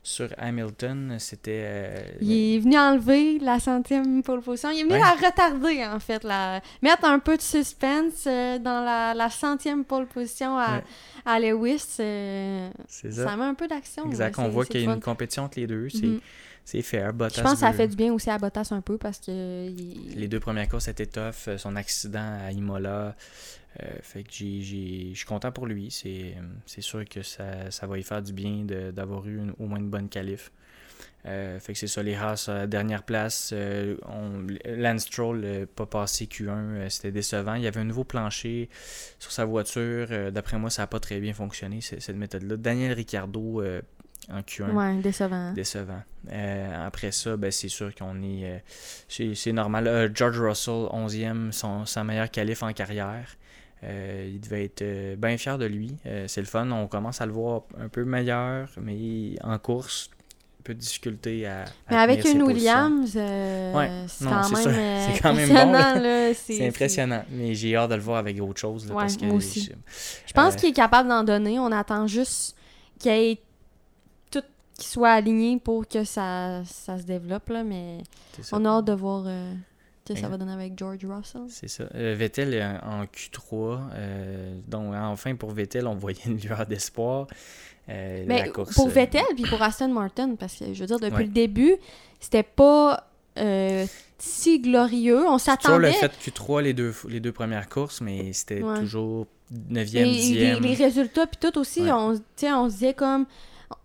Sur 0.08 0.30
Hamilton. 0.38 1.18
C'était. 1.20 1.64
euh, 1.66 2.02
Il 2.22 2.56
est 2.56 2.60
venu 2.60 2.78
enlever 2.78 3.40
la 3.40 3.60
centième 3.60 4.24
pole 4.24 4.42
position. 4.42 4.70
Il 4.72 4.80
est 4.80 4.84
venu 4.84 4.94
Ouais. 4.94 5.00
la 5.00 5.12
retarder, 5.28 5.86
en 5.86 6.00
fait. 6.00 6.24
La... 6.24 6.62
Mettre 6.82 7.04
un 7.06 7.20
peu 7.20 7.36
de 7.36 7.42
suspense 7.42 8.24
euh, 8.26 8.58
dans 8.58 8.82
la, 8.86 9.14
la 9.14 9.30
centième 9.30 9.84
pole 9.84 10.06
position 10.08 10.58
à, 10.58 10.78
Ouais. 10.78 10.84
à 11.26 11.40
Lewis. 11.42 11.98
euh, 12.00 12.70
c'est 12.88 13.12
ça. 13.12 13.26
ça. 13.28 13.36
met 13.36 13.44
un 13.44 13.54
peu 13.54 13.68
d'action. 13.68 14.06
Exact. 14.08 14.38
ouais, 14.38 14.44
On 14.46 14.50
voit 14.50 14.66
qu'il 14.66 14.82
y 14.82 14.88
a 14.88 14.94
une 14.94 15.02
compétition 15.02 15.44
entre 15.44 15.60
les 15.60 15.68
deux. 15.68 15.90
C'est 15.90 16.08
Mhm. 16.08 16.20
C'est 16.70 16.82
fair. 16.82 17.14
Bottas 17.14 17.38
Je 17.38 17.42
pense 17.44 17.54
que 17.54 17.60
ça 17.60 17.72
veut- 17.72 17.78
fait 17.78 17.88
du 17.88 17.96
bien 17.96 18.12
aussi 18.14 18.30
à 18.30 18.38
Bottas 18.38 18.68
un 18.72 18.82
peu 18.82 18.98
parce 18.98 19.20
que. 19.20 19.70
il- 19.70 20.16
Les 20.20 20.28
deux 20.28 20.40
premières 20.42 20.68
courses 20.68 20.88
étaient 20.90 21.06
tough. 21.06 21.48
euh, 21.48 21.58
Son 21.58 21.76
accident 21.78 22.40
à 22.46 22.52
Imola. 22.52 23.16
euh, 23.84 23.86
fait 24.02 24.24
que 24.24 24.32
je 24.34 25.14
suis 25.14 25.26
content 25.28 25.52
pour 25.52 25.66
lui. 25.68 25.92
C'est 25.92 26.82
sûr 26.82 27.06
que 27.06 27.22
ça, 27.22 27.70
ça 27.72 27.86
va 27.88 27.98
y 28.00 28.04
faire 28.04 28.22
du 28.24 28.34
bien 28.34 28.66
d'avoir 28.92 29.26
eu 29.28 29.38
une- 29.38 29.54
au 29.60 29.66
moins 29.68 29.78
une 29.80 29.90
bonne 29.90 30.10
qualif. 30.10 30.52
Euh, 31.28 31.60
fait 31.60 31.74
que 31.74 31.80
c'est 31.80 31.88
ça, 31.88 32.02
les 32.02 32.16
Haas, 32.16 32.50
dernière 32.68 33.04
place. 33.04 33.52
euh, 33.54 33.98
on, 34.08 34.48
Lance 34.66 35.02
Stroll, 35.04 35.42
euh, 35.44 35.66
pas 35.68 35.86
passé 35.86 36.26
Q1, 36.26 36.50
euh, 36.50 36.90
c'était 36.90 37.12
décevant. 37.12 37.54
Il 37.56 37.64
y 37.64 37.68
avait 37.68 37.80
un 37.82 37.84
nouveau 37.86 38.04
plancher 38.06 38.70
sur 39.20 39.32
sa 39.32 39.46
voiture. 39.46 40.08
D'après 40.32 40.58
moi, 40.58 40.70
ça 40.70 40.84
n'a 40.84 40.88
pas 40.88 41.00
très 41.00 41.20
bien 41.20 41.34
fonctionné, 41.34 41.82
cette 41.82 42.10
méthode-là. 42.16 42.58
Daniel 42.58 42.94
Ricciardo 42.94 43.62
en 44.32 44.42
Q1 44.42 44.72
Ouais, 44.72 44.96
décevant. 45.02 45.54
décevant. 45.54 46.02
Euh, 46.32 46.86
après 46.88 47.12
ça, 47.12 47.38
ben, 47.38 47.52
c'est 47.52 47.70
sûr 47.70 47.94
qu'on 47.96 48.22
est. 48.22 48.44
euh, 48.44 48.58
c'est 49.08 49.34
c'est 49.36 49.54
normal. 49.54 49.88
Euh, 49.88 50.10
George 50.14 50.40
Russell, 50.40 50.88
11e, 50.92 51.52
son, 51.52 51.86
sa 51.86 52.04
meilleure 52.04 52.30
qualif 52.30 52.64
en 52.64 52.74
carrière. 52.74 53.36
Il 53.84 54.40
devait 54.42 54.66
être 54.66 55.16
bien 55.18 55.38
fier 55.38 55.58
de 55.58 55.66
lui. 55.66 55.96
C'est 56.26 56.42
le 56.42 56.48
fun. 56.48 56.70
On 56.72 56.88
commence 56.88 57.22
à 57.22 57.26
le 57.28 57.32
voir 57.32 57.62
un 57.80 57.88
peu 57.90 58.04
meilleur, 58.06 58.70
mais 58.82 59.36
en 59.44 59.58
course, 59.60 60.10
un 60.60 60.64
peu 60.64 60.74
de 60.74 60.80
difficulté 60.80 61.46
à. 61.46 61.62
à 61.62 61.66
Mais 61.92 61.98
avec 61.98 62.26
une. 62.26 62.42
Williams, 62.42 63.16
Ouais, 63.16 63.90
c'est 64.08 64.26
non, 64.26 64.32
quand, 64.32 64.44
c'est 64.56 64.66
même, 64.72 65.12
C'est 65.14 65.22
quand 65.22 65.34
même 65.34 65.48
bon, 65.48 65.56
impressionnant, 65.56 65.72
là. 65.94 66.00
là. 66.28 66.34
C'est 66.34 66.68
impressionnant, 66.68 67.24
mais 67.30 67.54
j'ai 67.54 67.76
hâte 67.76 67.92
de 67.92 67.96
le 67.96 68.02
voir 68.02 68.18
avec 68.18 68.42
autre 68.42 68.60
chose. 68.60 68.88
là, 68.90 68.96
Ouais, 68.96 69.04
parce 69.04 69.16
que 69.16 69.26
moi 69.26 69.36
aussi. 69.36 69.72
je- 70.28 70.34
pense 70.34 70.56
qu'il 70.56 70.70
est 70.70 70.74
capable 70.74 71.08
d'en 71.08 71.24
donner. 71.24 71.60
On 71.60 71.72
attend 71.72 72.08
juste 72.08 72.56
qu'il 73.00 73.12
ait 73.12 73.40
qui 74.78 74.88
soit 74.88 75.10
aligné 75.12 75.58
pour 75.60 75.88
que 75.88 76.04
ça, 76.04 76.64
ça 76.66 76.98
se 76.98 77.04
développe, 77.04 77.50
là, 77.50 77.64
mais 77.64 78.00
on 78.52 78.64
a 78.66 78.70
hâte 78.70 78.86
de 78.86 78.94
voir 78.94 79.24
euh, 79.26 79.54
ce 80.08 80.14
que 80.14 80.20
ça 80.20 80.30
va 80.30 80.38
donner 80.38 80.54
avec 80.54 80.78
George 80.78 81.00
Russell. 81.06 81.42
C'est 81.50 81.68
ça. 81.68 81.86
Euh, 81.96 82.16
Vettel 82.18 82.54
est 82.54 82.64
en, 82.64 83.02
en 83.02 83.04
Q3. 83.06 83.80
euh, 83.96 84.56
donc, 84.68 84.94
enfin, 84.96 85.36
pour 85.36 85.52
Vettel, 85.52 85.88
on 85.88 85.96
voyait 85.96 86.20
une 86.26 86.38
lueur 86.38 86.66
d'espoir. 86.68 87.28
Euh, 87.90 88.24
Mais 88.28 88.40
la 88.46 88.50
course, 88.50 88.74
pour 88.76 88.88
euh, 88.88 88.92
Vettel 88.92 89.24
puis 89.36 89.46
pour 89.50 89.62
Aston 89.62 89.88
Martin, 89.90 90.36
parce 90.36 90.56
que 90.58 90.74
je 90.74 90.80
veux 90.82 90.88
dire, 90.88 91.00
depuis 91.00 91.16
Ouais. 91.18 91.24
le 91.24 91.30
début, 91.30 91.76
c'était 92.20 92.44
pas 92.44 93.08
euh, 93.38 93.86
si 94.18 94.60
glorieux. 94.60 95.20
On 95.28 95.38
Toujours 95.38 95.78
le 95.80 95.92
s'attendait. 95.92 95.92
fait 95.94 96.12
Q3 96.30 96.62
les 96.64 96.74
deux, 96.74 96.94
les 97.08 97.20
deux 97.20 97.32
premières 97.32 97.70
courses, 97.70 98.02
mais 98.02 98.34
c'était 98.34 98.62
Ouais. 98.62 98.80
toujours 98.80 99.26
9e, 99.72 99.94
Les, 99.94 100.04
les- 100.04 100.56
10e. 100.56 100.60
les 100.62 100.74
résultats, 100.76 101.28
puis 101.28 101.38
tout 101.40 101.58
aussi, 101.58 101.82
Ouais. 101.84 101.92
on 101.92 102.16
se 102.16 102.72
disait 102.74 102.94
comme. 102.94 103.26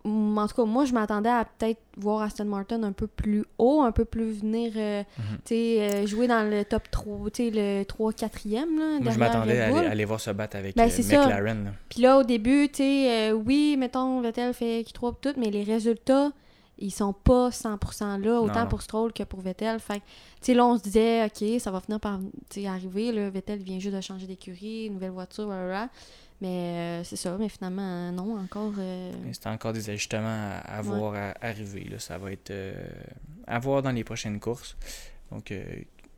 En 0.04 0.46
tout 0.48 0.54
cas, 0.54 0.64
moi, 0.64 0.84
je 0.84 0.92
m'attendais 0.92 1.28
à 1.28 1.44
peut-être 1.44 1.80
voir 1.96 2.22
Aston 2.22 2.44
Martin 2.44 2.82
un 2.82 2.92
peu 2.92 3.06
plus 3.06 3.44
haut, 3.58 3.82
un 3.82 3.92
peu 3.92 4.04
plus 4.04 4.32
venir 4.32 4.72
euh, 4.76 5.02
Mhm. 5.18 5.38
euh, 5.80 6.06
jouer 6.06 6.26
dans 6.28 6.48
le 6.48 6.64
top 6.64 6.90
3, 6.90 7.30
tu 7.30 7.44
sais, 7.44 7.50
le 7.52 7.82
3-4e. 7.84 8.78
Là, 8.78 9.00
Moi, 9.00 9.12
je 9.12 9.18
m'attendais 9.18 9.60
à 9.60 9.90
aller, 9.90 10.04
voir 10.04 10.20
se 10.20 10.30
battre 10.30 10.56
avec 10.56 10.76
Ben, 10.76 10.88
euh. 10.88 11.02
McLaren. 11.02 11.74
Puis 11.88 12.00
là, 12.02 12.18
au 12.18 12.22
début, 12.22 12.68
oui, 13.44 13.76
mettons, 13.76 14.20
Vettel 14.20 14.54
fait 14.54 14.82
Q3 14.82 15.14
pis 15.14 15.28
tout, 15.28 15.34
mais 15.40 15.50
les 15.50 15.64
résultats, 15.64 16.30
ils 16.78 16.90
sont 16.90 17.12
pas 17.12 17.50
100% 17.50 18.18
là, 18.18 18.40
autant 18.40 18.62
non. 18.62 18.68
pour 18.68 18.82
Stroll 18.82 19.12
que 19.12 19.22
pour 19.22 19.40
Vettel. 19.40 19.78
Fait 19.78 20.00
que, 20.44 20.52
là, 20.52 20.66
on 20.66 20.78
se 20.78 20.82
disait, 20.82 21.24
OK, 21.24 21.60
ça 21.60 21.70
va 21.70 21.80
finir 21.80 22.00
par 22.00 22.18
arriver. 22.66 23.12
Là, 23.12 23.30
Vettel 23.30 23.60
vient 23.60 23.78
juste 23.78 23.94
de 23.94 24.00
changer 24.00 24.26
d'écurie, 24.26 24.90
nouvelle 24.90 25.10
voiture, 25.10 25.46
blablabla. 25.46 25.88
Mais 26.42 26.49
euh, 27.02 27.04
c'est 27.04 27.14
ça, 27.16 27.37
mais 27.38 27.49
finalement, 27.49 28.11
non, 28.11 28.37
encore. 28.37 28.72
euh, 28.78 29.12
C'est 29.32 29.46
encore 29.46 29.72
des 29.72 29.88
ajustements 29.90 30.26
à, 30.26 30.58
à 30.58 30.82
voir 30.82 31.14
à- 31.14 31.34
arriver. 31.40 31.84
Là. 31.88 32.00
Ça 32.00 32.18
va 32.18 32.32
être 32.32 32.50
euh, 32.50 32.75
à 33.46 33.61
voir 33.61 33.80
dans 33.82 33.92
les 33.92 34.02
prochaines 34.02 34.40
courses. 34.40 34.76
Donc, 35.30 35.52
euh, 35.52 35.62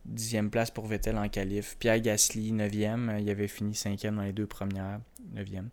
dixième 0.03 0.49
place 0.49 0.71
pour 0.71 0.87
Vettel 0.87 1.15
en 1.17 1.29
qualif. 1.29 1.77
Pierre 1.77 1.99
Gasly, 1.99 2.51
9e. 2.53 3.09
euh, 3.09 3.19
Il 3.19 3.29
avait 3.29 3.47
fini 3.47 3.75
cinquième 3.75 4.15
dans 4.15 4.23
les 4.23 4.33
deux 4.33 4.47
premières. 4.47 4.99
9e. 5.35 5.65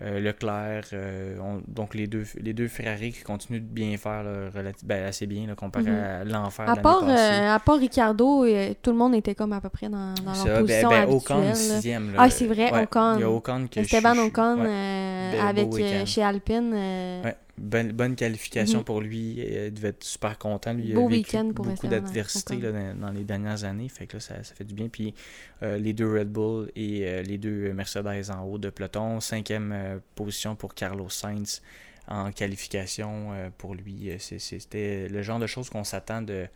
Euh, 0.00 0.20
Leclerc, 0.20 0.84
euh, 0.92 1.36
on- 1.42 1.60
donc 1.66 1.92
les 1.96 2.06
deux, 2.06 2.22
les 2.40 2.52
deux 2.52 2.68
Ferrari 2.68 3.10
qui 3.10 3.22
continuent 3.24 3.58
de 3.58 3.64
bien 3.64 3.96
faire 3.96 4.22
là, 4.22 4.48
ben, 4.84 5.06
assez 5.06 5.26
bien 5.26 5.44
là, 5.48 5.56
comparé 5.56 5.90
Mhm. 5.90 5.98
à 5.98 6.24
l'enfer 6.24 6.66
de 6.66 6.70
à, 6.70 6.76
part, 6.76 7.02
euh, 7.04 7.54
à 7.56 7.58
part 7.58 7.78
Ricardo, 7.78 8.44
euh, 8.44 8.74
tout 8.80 8.92
le 8.92 8.96
monde 8.96 9.16
était 9.16 9.34
comme 9.34 9.52
à 9.52 9.60
peu 9.60 9.68
près 9.70 9.88
dans, 9.88 10.14
dans 10.14 10.24
leur 10.26 10.36
Ça, 10.36 10.44
ben, 10.44 10.60
position 10.60 10.88
ben, 10.90 11.02
habituelle. 11.02 11.36
Ocon, 11.38 11.54
sixième. 11.54 12.12
là. 12.12 12.18
Ah, 12.22 12.30
c'est 12.30 12.46
vrai, 12.46 12.72
Ouais, 12.72 12.82
Ocon. 12.84 13.14
Il 13.16 13.20
y 13.22 13.24
a 13.24 13.30
Ocon 13.30 13.66
que 13.68 13.80
Esteban 13.80 14.14
je- 14.14 14.20
Ocon 14.20 14.60
ouais. 14.60 15.64
Beau 15.64 15.76
avec 15.76 16.06
chez 16.06 16.22
Alpine. 16.22 16.72
Ouais, 16.74 17.36
bonne, 17.58 17.92
bonne 17.92 18.16
qualification 18.16 18.78
Mhm. 18.78 18.84
pour 18.84 19.00
lui. 19.00 19.34
Il 19.38 19.74
devait 19.74 19.88
être 19.88 20.04
super 20.04 20.38
content. 20.38 20.72
Lui, 20.72 20.88
il 20.88 20.94
Beau 20.94 21.06
a 21.06 21.10
vécu 21.10 21.36
pour 21.54 21.64
beaucoup 21.66 21.86
d'adversité 21.88 22.56
dans, 22.56 22.98
dans 22.98 23.10
les 23.10 23.24
dernières 23.24 23.64
années. 23.64 23.88
Fait 23.88 24.06
que 24.06 24.16
là, 24.16 24.20
ça, 24.20 24.42
ça 24.42 24.54
fait 24.54 24.64
du 24.64 24.74
bien. 24.74 24.88
Puis 24.88 25.14
euh, 25.62 25.76
les 25.78 25.92
deux 25.92 26.10
Red 26.10 26.28
Bull 26.30 26.70
et 26.76 27.06
euh, 27.06 27.22
les 27.22 27.38
deux 27.38 27.72
Mercedes 27.72 28.30
en 28.30 28.42
haut 28.44 28.58
de 28.58 28.70
peloton. 28.70 29.20
Cinquième 29.20 29.72
euh, 29.72 29.98
position 30.14 30.56
pour 30.56 30.74
Carlos 30.74 31.08
Sainz 31.10 31.62
en 32.06 32.32
qualification 32.32 33.32
pour 33.58 33.74
lui. 33.74 34.10
C'était 34.18 35.08
le 35.08 35.20
genre 35.22 35.38
de 35.38 35.46
choses 35.46 35.68
qu'on 35.68 35.84
s'attend 35.84 36.22
de, 36.22 36.46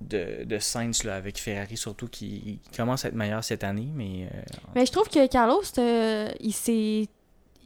de, 0.00 0.42
de 0.44 0.58
Sainz 0.58 1.04
là, 1.04 1.14
avec 1.14 1.38
Ferrari, 1.38 1.76
surtout 1.76 2.08
qui 2.08 2.58
commence 2.76 3.04
à 3.04 3.08
être 3.08 3.14
meilleur 3.14 3.44
cette 3.44 3.62
année. 3.62 3.88
Mais 3.94 4.28
Mais 4.74 4.86
je 4.86 4.90
trouve 4.90 5.08
que 5.08 5.24
Carlos, 5.28 5.62
il 6.40 6.52
s'est 6.52 7.06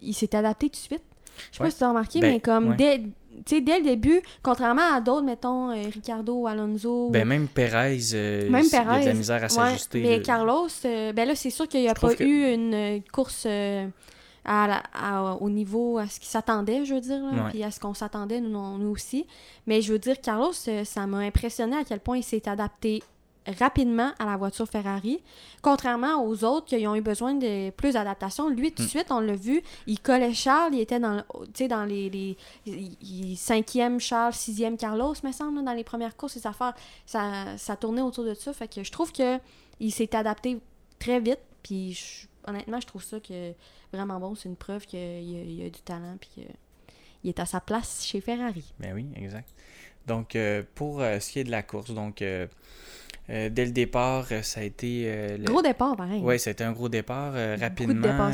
il 0.03 0.12
s'est 0.12 0.37
adapté 0.37 0.67
tout 0.69 0.73
de 0.73 0.76
suite. 0.76 1.03
Je 1.50 1.57
sais 1.57 1.62
Ouais. 1.62 1.67
pas 1.69 1.71
si 1.71 1.79
tu 1.79 1.85
as 1.85 1.88
remarqué, 1.88 2.21
Ben, 2.21 2.33
mais 2.35 2.41
comme 2.41 2.71
ouais. 2.71 2.76
dès, 2.76 3.03
sais, 3.47 3.61
dès 3.61 3.79
le 3.79 3.85
début, 3.85 4.21
contrairement 4.43 4.95
à 4.95 5.00
d'autres, 5.00 5.25
mettons, 5.25 5.71
euh, 5.71 5.88
Ricardo, 5.93 6.47
Alonso. 6.47 7.11
ben, 7.11 7.26
même 7.26 7.49
Perez, 7.49 7.99
euh, 8.14 8.49
Même 8.50 8.64
il 8.64 8.73
y 8.73 8.76
a 8.76 8.83
de 8.85 8.88
la 8.88 8.95
Perez, 9.00 9.14
misère 9.14 9.37
à 9.38 9.43
ouais, 9.43 9.49
s'ajuster. 9.49 10.03
mais. 10.03 10.23
Carlos, 10.23 10.69
euh, 10.85 11.12
ben 11.12 11.26
là, 11.29 11.35
c'est 11.35 11.50
sûr 11.50 11.67
qu'il 11.69 11.81
n'y 11.81 11.88
a 11.88 11.95
Je 11.97 12.00
pas 12.00 12.14
que- 12.14 12.23
eu 12.25 12.53
une 12.55 12.75
euh, 12.75 12.99
course 13.12 13.47
à 14.47 14.67
la- 14.67 14.83
à- 14.93 15.37
au 15.41 15.49
niveau, 15.49 15.97
à 15.99 16.07
ce 16.07 16.21
qu'il 16.21 16.29
s'attendait, 16.29 16.85
je 16.85 16.95
veux 16.95 17.00
dire, 17.00 17.19
là, 17.25 17.45
Ouais. 17.45 17.50
puis 17.50 17.64
à 17.64 17.71
ce 17.71 17.81
qu'on 17.81 17.95
s'attendait, 17.95 18.41
nous, 18.41 18.79
nous 18.79 18.91
aussi. 18.91 19.26
Mais 19.67 19.81
je 19.81 19.93
veux 19.93 19.99
dire, 19.99 20.21
Carlos, 20.21 20.53
ça 20.53 21.07
m'a 21.07 21.19
impressionné 21.19 21.76
à 21.76 21.85
quel 21.85 22.00
point 22.00 22.19
il 22.19 22.23
s'est 22.23 22.47
adapté 22.49 23.03
rapidement 23.59 24.13
à 24.19 24.25
la 24.25 24.37
voiture 24.37 24.67
Ferrari, 24.69 25.23
contrairement 25.63 26.25
aux 26.25 26.45
autres 26.45 26.67
qui 26.67 26.87
ont 26.87 26.95
eu 26.95 27.01
besoin 27.03 27.35
de 27.35 27.71
plus 27.71 27.93
d'adaptation. 27.93 28.49
Lui, 28.49 28.73
tout 28.73 28.83
de 28.83 28.87
Mm. 28.87 28.91
suite, 28.91 29.07
on 29.11 29.21
l'a 29.21 29.35
vu, 29.37 29.63
il 29.87 30.01
collait 30.01 30.33
Charles, 30.35 30.75
il 30.75 30.81
était 30.81 30.99
dans, 31.01 31.15
le- 31.15 31.25
tu 31.49 31.51
sais, 31.65 31.69
dans 31.69 31.85
les, 31.85 32.09
les, 32.11 32.37
il- 32.67 33.37
cinquième 33.37 34.01
Charles, 34.01 34.33
sixième 34.33 34.77
Carlos, 34.77 35.15
me 35.23 35.33
semble, 35.33 35.57
là, 35.59 35.63
dans 35.63 35.73
les 35.75 35.85
premières 35.85 36.17
courses, 36.17 36.35
ses 36.35 36.47
affaires, 36.47 36.75
ça, 37.07 37.57
ça 37.59 37.77
tournait 37.77 38.03
autour 38.03 38.25
de 38.25 38.35
ça. 38.35 38.53
Fait 38.53 38.69
que 38.69 38.83
je 38.83 38.91
trouve 38.91 39.13
que 39.13 39.39
il 39.81 39.93
s'est 39.93 40.15
adapté 40.17 40.59
très 40.99 41.21
vite, 41.21 41.41
puis 41.63 41.93
je- 41.93 42.27
honnêtement, 42.51 42.81
je 42.81 42.87
trouve 42.87 43.03
ça 43.03 43.21
que 43.21 43.53
vraiment 43.93 44.19
bon. 44.21 44.35
C'est 44.35 44.49
une 44.49 44.57
preuve 44.57 44.87
qu'il 44.87 44.99
y, 45.01 45.65
a 45.67 45.71
du 45.71 45.81
talent, 45.81 46.17
puis 46.21 46.31
qu'il 46.35 47.31
est 47.31 47.39
à 47.41 47.47
sa 47.47 47.61
place 47.61 48.05
chez 48.05 48.21
Ferrari. 48.21 48.65
Ben 48.79 48.95
oui, 48.95 49.07
exact. 49.17 49.49
Donc, 50.07 50.37
euh, 50.37 50.63
pour 50.75 51.01
euh, 51.01 51.19
ce 51.21 51.31
qui 51.33 51.39
est 51.39 51.45
de 51.45 51.51
la 51.51 51.63
course, 51.63 51.91
donc, 51.91 52.21
euh, 52.21 52.47
euh, 53.31 53.49
dès 53.49 53.64
le 53.64 53.71
départ, 53.71 54.26
euh, 54.33 54.43
ça 54.43 54.61
a 54.61 54.62
été. 54.64 55.04
euh, 55.07 55.38
le- 55.38 55.45
Gros 55.45 55.62
départ, 55.62 55.97
pareil. 55.97 56.21
Ouais, 56.21 56.37
c'était 56.38 56.64
un 56.64 56.73
gros 56.73 56.88
départ. 56.90 57.33
euh, 57.35 57.57
rapidement. 57.59 58.31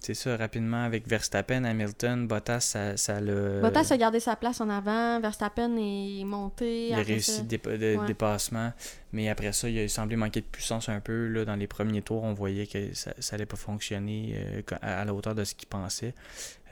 c'est 0.00 0.14
ça, 0.14 0.36
rapidement 0.36 0.84
avec 0.84 1.06
Verstappen, 1.06 1.64
Hamilton, 1.64 2.26
Bottas, 2.26 2.60
ça, 2.60 2.96
ça 2.96 3.20
l'a. 3.20 3.60
Bottas 3.60 3.88
a 3.90 3.96
gardé 3.98 4.20
sa 4.20 4.34
place 4.36 4.60
en 4.60 4.70
avant, 4.70 5.20
Verstappen 5.20 5.76
est 5.76 6.24
monté. 6.24 6.88
Il 6.88 6.94
a 6.94 7.02
réussi 7.02 7.42
de- 7.42 7.58
Ouais. 7.98 8.06
dépassement, 8.06 8.72
mais 9.12 9.28
après 9.28 9.52
ça, 9.52 9.68
il 9.68 9.78
a 9.78 9.88
semblé 9.88 10.16
manquer 10.16 10.40
de 10.40 10.46
puissance 10.46 10.88
un 10.88 11.00
peu. 11.00 11.26
Là, 11.28 11.44
dans 11.44 11.56
les 11.56 11.66
premiers 11.66 12.00
tours, 12.02 12.22
on 12.24 12.32
voyait 12.32 12.66
que 12.66 12.94
ça 12.94 13.12
n'allait 13.32 13.44
pas 13.46 13.56
fonctionner 13.56 14.64
à, 14.80 15.04
la 15.04 15.12
hauteur 15.12 15.34
de 15.34 15.44
ce 15.44 15.54
qu'il 15.54 15.68
pensait. 15.68 16.14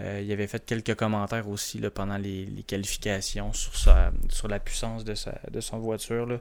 Il 0.00 0.32
avait 0.32 0.46
fait 0.46 0.64
quelques 0.64 0.94
commentaires 0.94 1.46
aussi 1.48 1.78
là, 1.78 1.90
pendant 1.90 2.16
les, 2.16 2.46
les 2.46 2.62
qualifications 2.62 3.52
sur, 3.52 3.76
sa, 3.76 4.12
sur 4.30 4.48
la 4.48 4.58
puissance 4.58 5.04
de, 5.04 5.14
sa, 5.14 5.34
de 5.50 5.60
son 5.60 5.78
voiture. 5.78 6.24
Là. 6.26 6.38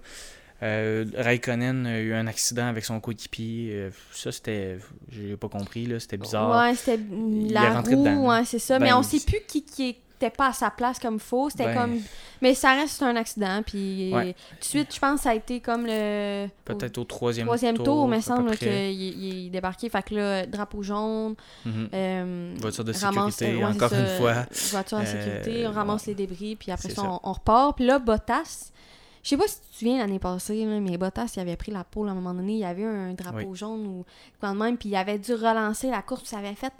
Euh, 0.61 1.05
Raikkonen 1.15 1.85
a 1.87 1.99
eu 1.99 2.13
un 2.13 2.27
accident 2.27 2.67
avec 2.67 2.83
son 2.85 2.99
coéquipier. 2.99 3.69
Euh, 3.73 3.89
ça, 4.11 4.31
c'était. 4.31 4.77
J'ai 5.11 5.37
pas 5.37 5.47
compris, 5.47 5.85
là. 5.85 5.99
C'était 5.99 6.17
bizarre. 6.17 6.49
Ouais, 6.63 6.75
c'était 6.75 6.99
la 7.49 7.79
roue, 7.81 7.89
dedans. 7.89 8.27
ouais, 8.29 8.45
c'est 8.45 8.59
ça. 8.59 8.77
Ben, 8.77 8.85
mais 8.85 8.93
on 8.93 9.01
il- 9.01 9.05
sait 9.05 9.25
plus 9.25 9.39
qui, 9.47 9.63
qui 9.63 9.95
était 10.17 10.29
pas 10.29 10.47
à 10.49 10.53
sa 10.53 10.69
place 10.69 10.99
comme 10.99 11.17
faux. 11.17 11.49
C'était 11.49 11.63
Ben- 11.63 11.75
comme. 11.81 11.97
Mais 12.41 12.53
ça 12.53 12.73
reste 12.73 13.01
un 13.03 13.15
accident. 13.15 13.61
Puis 13.65 14.11
Ouais. 14.13 14.33
tout 14.33 14.59
de 14.59 14.65
suite, 14.65 14.93
je 14.93 14.99
pense 14.99 15.15
que 15.19 15.23
ça 15.23 15.29
a 15.29 15.35
été 15.35 15.61
comme 15.61 15.85
le. 15.85 16.47
Peut-être 16.65 16.97
au 16.97 17.05
troisième, 17.05 17.45
Troisième 17.47 17.77
tour, 17.77 18.05
il 18.11 18.17
me 18.17 18.21
semble 18.21 18.57
qu'il 18.57 18.67
il 18.67 19.47
est 19.47 19.49
débarqué. 19.49 19.87
Fait 19.89 20.03
que 20.03 20.15
là, 20.15 20.45
drapeau 20.45 20.83
jaune. 20.83 21.35
Mhm. 21.65 21.89
euh, 21.93 22.53
Voiture 22.59 22.83
de 22.83 22.91
sécurité, 22.91 23.55
ouais, 23.55 23.63
encore 23.63 23.93
une 23.93 24.07
fois. 24.17 24.45
Voiture 24.71 24.99
de 24.99 25.05
sécurité, 25.05 25.67
on 25.67 25.71
ramasse 25.71 26.05
les 26.07 26.15
débris, 26.15 26.57
puis 26.57 26.69
après 26.73 26.89
ça. 26.89 27.01
On, 27.03 27.19
on 27.23 27.31
repart. 27.31 27.77
Puis 27.77 27.85
là, 27.85 27.97
Bottas, 27.99 28.71
je 29.29 29.35
sais 29.35 29.37
pas 29.37 29.47
si 29.47 29.59
tu 29.61 29.67
te 29.69 29.75
souviens 29.77 29.97
l'année 29.99 30.17
passée, 30.19 30.65
là, 30.65 30.79
mais 30.79 30.97
Bottas, 30.97 31.33
il 31.35 31.39
avait 31.39 31.55
pris 31.55 31.71
la 31.71 31.83
pole 31.83 32.07
à 32.09 32.11
un 32.11 32.15
moment 32.15 32.33
donné, 32.33 32.53
il 32.53 32.59
y 32.59 32.65
avait 32.65 32.83
un 32.85 33.13
drapeau 33.13 33.49
Oui. 33.49 33.55
jaune 33.57 33.85
ou 33.85 34.05
quoi 34.39 34.53
de 34.53 34.57
même, 34.57 34.77
puis 34.77 34.89
il 34.89 34.95
avait 34.95 35.19
dû 35.19 35.33
relancer 35.33 35.89
la 35.89 36.01
course, 36.01 36.21
puis 36.21 36.29
ça 36.29 36.39
avait 36.39 36.55
fait 36.55 36.73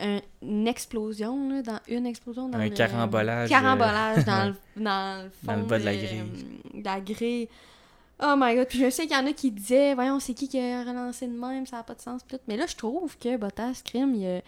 un- 0.00 0.20
une 0.42 0.66
explosion, 0.66 1.48
là, 1.50 1.62
dans 1.62 1.78
une 1.86 2.06
explosion 2.06 2.48
dans 2.48 2.58
Un 2.58 2.64
le- 2.64 2.70
carambolage, 2.70 3.48
carambolage 3.48 4.24
dans, 4.24 4.48
le, 4.76 4.82
dans 4.82 5.22
le 5.24 5.30
fond 5.30 5.52
Dans 5.52 5.56
le 5.56 5.62
bas 5.62 5.78
de 5.78 5.84
la 5.84 5.92
de- 5.94 5.98
grille. 5.98 6.22
de 6.74 6.84
la 6.84 7.00
grille. 7.00 7.48
Oh 8.22 8.34
my 8.36 8.54
god, 8.56 8.66
puis 8.68 8.78
je 8.80 8.90
sais 8.90 9.06
qu'il 9.06 9.16
y 9.16 9.20
en 9.20 9.26
a 9.26 9.32
qui 9.32 9.50
disaient, 9.52 9.94
voyons, 9.94 10.18
c'est 10.20 10.34
qui 10.34 10.48
qui 10.48 10.58
a 10.58 10.82
relancé 10.82 11.26
de 11.28 11.32
même, 11.38 11.64
ça 11.66 11.76
n'a 11.76 11.82
pas 11.84 11.94
de 11.94 12.00
sens. 12.00 12.22
tout. 12.26 12.38
Mais 12.48 12.56
là, 12.56 12.66
je 12.66 12.74
trouve 12.76 13.16
que 13.18 13.36
Bottas, 13.36 13.82
crime, 13.84 14.14
il 14.14 14.26
a, 14.26 14.40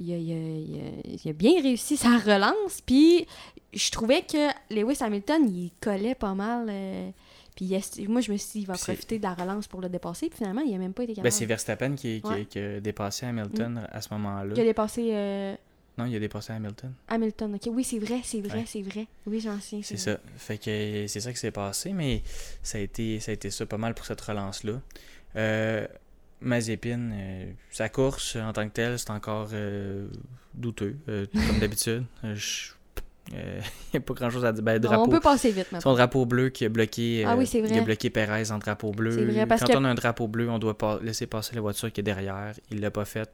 il 0.00 0.12
a- 0.12 0.16
il 0.16 0.32
a- 0.32 0.34
il 0.34 0.80
a- 0.80 1.16
il 1.24 1.30
a 1.30 1.32
bien 1.32 1.62
réussi 1.62 1.96
sa 1.96 2.16
relance. 2.18 2.80
Puis 2.84 3.26
je 3.72 3.90
trouvais 3.90 4.22
que 4.22 4.48
Lewis 4.74 4.98
Hamilton, 5.00 5.48
il 5.48 5.70
collait 5.80 6.14
pas 6.14 6.34
mal. 6.34 6.66
euh, 6.68 7.10
puis 7.56 7.68
moi, 8.08 8.20
je 8.22 8.32
me 8.32 8.36
suis 8.38 8.52
dit, 8.52 8.58
il 8.60 8.66
va 8.66 8.74
profiter 8.74 9.18
de 9.18 9.22
la 9.22 9.34
relance 9.34 9.66
pour 9.66 9.80
le 9.82 9.88
dépasser. 9.88 10.28
Puis 10.28 10.38
finalement, 10.38 10.62
il 10.62 10.74
a 10.74 10.78
même 10.78 10.94
pas 10.94 11.02
été 11.02 11.12
Ben, 11.12 11.16
capable. 11.16 11.32
c'est 11.32 11.46
Verstappen 11.46 11.94
qui, 11.94 12.20
qui, 12.22 12.26
Ouais. 12.28 12.44
qui 12.46 12.58
a 12.58 12.80
dépassé 12.80 13.26
Hamilton 13.26 13.86
à 13.92 14.00
ce 14.00 14.08
moment-là. 14.14 14.54
il 14.56 14.60
a 14.60 14.64
dépassé 14.64 15.10
euh, 15.12 15.54
Non, 15.98 16.06
il 16.06 16.16
a 16.16 16.20
dépassé 16.20 16.52
Hamilton. 16.54 16.94
Hamilton. 17.08 17.54
Ok, 17.56 17.68
oui, 17.74 17.84
c'est 17.84 17.98
vrai, 17.98 18.20
c'est 18.24 18.40
vrai, 18.40 18.60
Ouais. 18.60 18.64
c'est 18.66 18.80
vrai. 18.80 19.06
Oui, 19.26 19.40
j'en 19.40 19.60
souviens. 19.60 19.80
C'est 19.82 19.98
ça. 19.98 20.18
Fait 20.36 20.56
que 20.56 21.06
c'est 21.06 21.20
ça 21.20 21.30
qui 21.32 21.38
s'est 21.38 21.50
passé, 21.50 21.92
mais 21.92 22.22
ça 22.62 22.78
a 22.78 22.80
été 22.80 23.20
ça 23.20 23.32
a 23.32 23.34
été 23.34 23.50
ça 23.50 23.66
pas 23.66 23.76
mal 23.76 23.92
pour 23.94 24.06
cette 24.06 24.20
relance-là. 24.20 24.80
Euh, 25.36 25.86
Mazepin, 26.40 27.10
euh, 27.12 27.44
sa 27.70 27.88
course 27.88 28.36
en 28.36 28.52
tant 28.52 28.66
que 28.68 28.72
telle, 28.72 28.98
c'est 28.98 29.10
encore 29.10 29.48
euh, 29.52 30.06
douteux, 30.54 30.96
euh, 31.08 31.26
comme 31.32 31.58
d'habitude. 31.60 32.04
Euh, 32.24 32.34
euh, 33.34 33.60
Il 33.92 33.96
n'y 33.96 33.98
a 33.98 34.00
pas 34.00 34.14
grand-chose 34.14 34.44
à 34.44 34.52
dire. 34.52 34.62
Ben, 34.62 34.78
drapeau, 34.78 35.02
on 35.04 35.08
peut 35.08 35.20
passer 35.20 35.50
vite 35.50 35.70
maintenant. 35.70 35.80
son 35.80 35.92
drapeau 35.94 36.26
bleu 36.26 36.48
qui 36.48 36.64
a 36.64 36.68
bloqué, 36.68 37.24
Ah 37.26 37.32
euh, 37.32 37.36
oui, 37.36 37.48
il 37.52 37.78
a 37.78 37.82
bloqué 37.82 38.10
Perez 38.10 38.50
en 38.50 38.58
drapeau 38.58 38.90
bleu. 38.90 39.12
C'est 39.12 39.24
vrai, 39.24 39.46
parce 39.46 39.62
Quand 39.62 39.68
que- 39.74 39.78
on 39.78 39.84
a 39.84 39.88
un 39.88 39.94
drapeau 39.94 40.26
bleu, 40.28 40.48
on 40.50 40.58
doit 40.58 40.76
pas 40.78 40.98
laisser 41.02 41.26
passer 41.26 41.54
la 41.54 41.60
voiture 41.60 41.92
qui 41.92 42.00
est 42.00 42.04
derrière. 42.04 42.54
Il 42.70 42.80
l'a 42.80 42.90
pas 42.90 43.04
fait. 43.04 43.30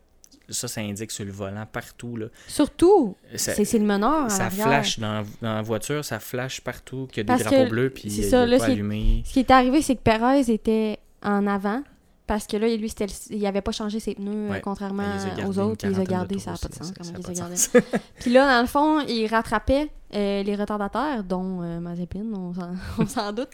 Ça, 0.48 0.68
ça 0.68 0.80
indique 0.80 1.10
sur 1.10 1.24
le 1.24 1.32
volant 1.32 1.66
partout. 1.66 2.16
Là. 2.16 2.26
Surtout, 2.46 3.16
Ça, 3.34 3.52
c'est 3.54 3.78
le 3.78 3.84
meneur 3.84 4.30
ça 4.30 4.48
flash 4.50 4.98
dans, 5.00 5.24
dans 5.42 5.54
la 5.54 5.62
voiture, 5.62 6.04
ça 6.04 6.20
flash 6.20 6.60
partout 6.60 7.08
qu'il 7.10 7.18
y 7.18 7.20
a 7.22 7.24
Parce 7.26 7.42
des 7.42 7.48
drapeaux 7.48 7.64
que 7.64 7.70
bleus, 7.70 7.90
puis 7.90 8.04
il 8.06 8.24
ça, 8.24 8.46
là, 8.46 8.58
pas 8.58 8.66
allumé. 8.66 9.22
Ce 9.24 9.32
qui 9.32 9.40
est 9.40 9.50
arrivé, 9.50 9.82
c'est 9.82 9.96
que 9.96 10.02
Perez 10.02 10.40
était 10.52 10.98
en 11.22 11.46
avant. 11.48 11.82
Parce 12.26 12.46
que 12.48 12.56
là, 12.56 12.66
lui, 12.66 12.92
il 13.30 13.46
avait 13.46 13.60
pas 13.60 13.70
changé 13.70 14.00
ses 14.00 14.14
pneus, 14.16 14.48
euh, 14.48 14.50
Ouais. 14.50 14.60
contrairement 14.60 15.04
Ben, 15.04 15.34
il 15.38 15.46
aux 15.46 15.58
autres. 15.60 15.84
Il 15.86 15.92
les 15.92 16.00
a 16.00 16.04
gardés, 16.04 16.38
ça 16.40 16.52
n'a 16.52 16.56
pas 16.58 16.68
de 16.68 16.74
sens. 16.74 16.88
ça- 16.88 17.04
ça 17.04 17.12
il 17.16 17.28
les 17.30 17.40
a 17.40 17.56
sens. 17.56 17.70
Puis 18.20 18.32
là, 18.32 18.52
dans 18.56 18.60
le 18.62 18.66
fond, 18.66 19.00
il 19.06 19.26
rattrapait 19.28 19.90
euh, 20.14 20.42
les 20.42 20.54
retardataires, 20.56 21.22
dont 21.22 21.62
euh, 21.62 21.78
Mazepin, 21.78 22.24
on 22.98 23.06
s'en- 23.06 23.32
doute. 23.32 23.50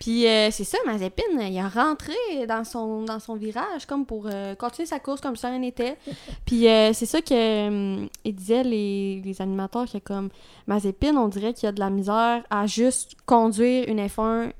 Puis 0.00 0.26
euh, 0.26 0.50
c'est 0.50 0.64
ça, 0.64 0.78
Mazepin, 0.86 1.22
il 1.40 1.58
a 1.58 1.68
rentré 1.68 2.14
dans 2.48 2.64
son, 2.64 3.02
dans 3.02 3.20
son 3.20 3.34
virage 3.36 3.86
comme 3.86 4.04
pour 4.06 4.28
continuer 4.58 4.86
sa 4.86 4.98
course 4.98 5.20
comme 5.20 5.36
si 5.36 5.46
rien 5.46 5.58
n'était. 5.60 5.96
Puis 6.44 6.62
c'est 6.94 7.06
ça 7.06 7.20
que 7.20 8.06
ils 8.24 8.34
disaient 8.34 8.64
les, 8.64 9.22
les 9.24 9.40
animateurs 9.42 9.86
que 9.90 9.98
comme 9.98 10.30
Mazepin, 10.66 11.16
on 11.16 11.28
dirait 11.28 11.54
qu'il 11.54 11.66
y 11.66 11.68
a 11.68 11.72
de 11.72 11.80
la 11.80 11.90
misère 11.90 12.42
à 12.50 12.66
juste 12.66 13.14
conduire 13.26 13.88
une 13.88 14.04
F1 14.04 14.50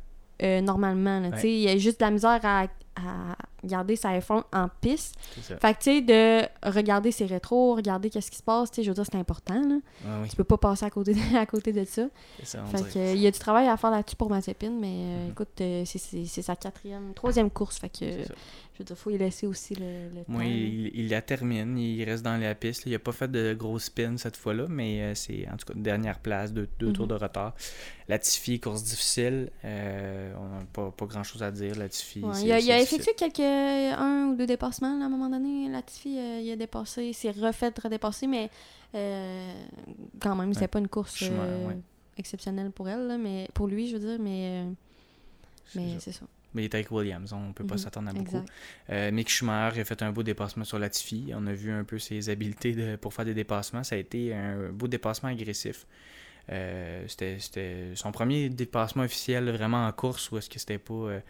euh, 0.43 0.61
normalement. 0.61 1.19
là. 1.21 1.31
Tu 1.33 1.41
sais, 1.41 1.51
Il 1.53 1.61
y 1.63 1.69
a 1.69 1.77
juste 1.79 1.99
de 2.01 2.05
la 2.05 2.11
misère 2.11 2.41
à, 2.45 2.65
à 2.97 3.37
garder 3.67 3.97
sa 3.97 4.19
F1 4.19 4.45
en 4.53 4.69
piste. 4.81 5.15
Fait 5.43 5.59
que, 5.75 5.79
tu 5.79 5.85
sais, 5.85 6.01
de 6.01 6.43
regarder 6.71 7.11
ses 7.13 7.27
rétros, 7.27 7.75
regarder 7.75 8.11
qu'est-ce 8.11 8.31
qui 8.31 8.39
se 8.39 8.43
passe, 8.43 8.71
tu 8.71 8.77
sais, 8.77 8.83
je 8.83 8.89
veux 8.91 8.95
dire, 8.95 9.05
c'est 9.05 9.19
important, 9.19 9.55
là. 9.61 9.75
Ouais, 10.05 10.23
oui, 10.23 10.29
Tu 10.29 10.37
peux 10.37 10.45
pas 10.45 10.59
passer 10.59 10.85
à 10.87 10.91
côté 10.91 11.15
de, 11.15 11.19
à 11.37 11.47
côté 11.47 11.73
de 11.73 11.85
ça. 11.85 12.07
Fait 12.43 12.83
que, 12.93 12.99
euh, 12.99 13.13
il 13.15 13.21
y 13.21 13.27
a 13.27 13.31
du 13.31 13.39
travail 13.39 13.69
à 13.69 13.77
faire 13.77 13.91
là-dessus 13.91 14.17
pour 14.17 14.31
Mazepin, 14.31 14.71
mais 14.71 14.87
euh, 14.95 15.25
Mhm. 15.27 15.31
écoute, 15.33 15.61
euh, 15.61 15.83
c'est- 15.85 16.43
sa 16.43 16.57
quatrième, 16.57 17.13
troisième 17.15 17.51
course, 17.51 17.79
fait 17.79 17.89
que, 17.89 18.05
je 18.11 18.79
veux 18.79 18.85
dire, 18.85 18.97
faut 18.97 19.11
y 19.11 19.19
laisser 19.19 19.47
aussi 19.47 19.75
le, 19.75 20.09
le 20.15 20.25
Moi, 20.29 20.43
temps. 20.43 20.49
il, 20.49 20.91
il 20.95 21.09
la 21.09 21.23
termine, 21.23 21.77
il 21.79 22.05
reste 22.05 22.23
dans 22.25 22.37
la 22.37 22.55
piste. 22.55 22.85
là. 22.85 22.93
Il 22.93 22.95
a 22.95 22.99
pas 22.99 23.13
fait 23.13 23.31
de 23.31 23.55
gros 23.55 23.79
spin 23.79 24.17
cette 24.19 24.37
fois-là, 24.37 24.67
mais 24.69 25.01
euh, 25.03 25.15
c'est 25.15 25.47
en 25.49 25.57
tout 25.57 25.67
cas 25.67 25.75
une 25.75 25.83
dernière 25.83 26.19
place, 26.19 26.53
deux, 26.53 26.69
deux 26.79 26.93
tours 26.93 27.07
de 27.07 27.15
retard. 27.15 27.55
Latifi, 28.09 28.61
course 28.61 28.83
difficile. 28.85 29.51
on 29.65 29.69
n'a 30.49 30.65
pas, 30.73 30.91
pas 30.91 31.07
grand-chose 31.07 31.43
à 31.43 31.51
dire. 31.51 31.75
Latifi, 31.77 32.21
Ouais, 32.23 32.43
il 32.43 32.53
a, 32.53 32.61
il 32.61 32.71
a 32.71 32.81
effectué 32.81 33.13
quelques, 33.17 33.39
un 33.97 34.29
ou 34.29 34.37
deux 34.37 34.47
dépassements, 34.47 34.97
là, 34.99 35.05
à 35.05 35.07
un 35.07 35.11
moment 35.11 35.29
donné, 35.31 35.69
Latifi, 35.69 36.19
euh, 36.19 36.41
il 36.43 36.51
a 36.53 36.57
dépassé, 36.57 37.13
s'est 37.13 37.31
refait 37.31 37.73
redépasser, 37.83 38.27
mais 38.27 38.51
euh, 38.95 39.53
quand 40.21 40.35
même, 40.37 40.53
c'était 40.55 40.65
Ouais. 40.65 40.69
pas 40.69 40.79
une 40.79 40.89
course 40.89 41.19
euh, 41.23 41.69
ouais. 41.69 41.77
exceptionnelle 42.17 42.71
pour 42.71 42.89
elle, 42.89 43.07
là, 43.07 43.19
mais 43.19 43.49
pour 43.55 43.67
lui, 43.69 43.89
je 43.89 43.97
veux 43.97 44.07
dire, 44.09 44.19
mais, 44.21 44.65
euh, 44.65 44.71
C'est 45.67 45.81
mais 45.81 45.95
ça. 45.95 46.01
c'est 46.01 46.13
ça. 46.13 46.27
Mais 46.55 46.63
il 46.63 46.65
est 46.67 46.75
avec 46.75 46.91
Williams, 46.91 47.33
on 47.35 47.53
peut 47.53 47.65
pas 47.67 47.75
Mhm, 47.75 47.79
s'attendre 47.79 48.09
à 48.09 48.13
beaucoup. 48.15 48.41
Euh, 48.89 49.11
Mick 49.11 49.29
Schumacher 49.29 49.81
a 49.81 49.85
fait 49.85 50.03
un 50.03 50.11
beau 50.11 50.23
dépassement 50.23 50.65
sur 50.65 50.79
Latifi. 50.79 51.33
On 51.35 51.47
a 51.47 51.53
vu 51.53 51.71
un 51.71 51.85
peu 51.85 51.99
ses 51.99 52.31
habiletés 52.31 52.73
de- 52.73 52.97
pour 52.97 53.13
faire 53.13 53.27
des 53.27 53.35
dépassements. 53.35 53.85
Ça 53.85 53.95
a 53.97 53.99
été 53.99 54.33
un 54.35 54.71
beau 54.71 54.89
dépassement 54.89 55.29
agressif. 55.29 55.87
Euh, 56.49 57.05
c'était, 57.09 57.39
c'était 57.41 57.91
son 57.95 58.11
premier 58.13 58.49
dépassement 58.49 59.03
officiel 59.03 59.51
vraiment 59.51 59.87
en 59.87 59.93
course 59.93 60.31
ou 60.31 60.39
est-ce 60.39 60.49
que 60.49 60.59
c'était 60.59 60.79
pas 60.79 60.95
euh, 60.95 61.21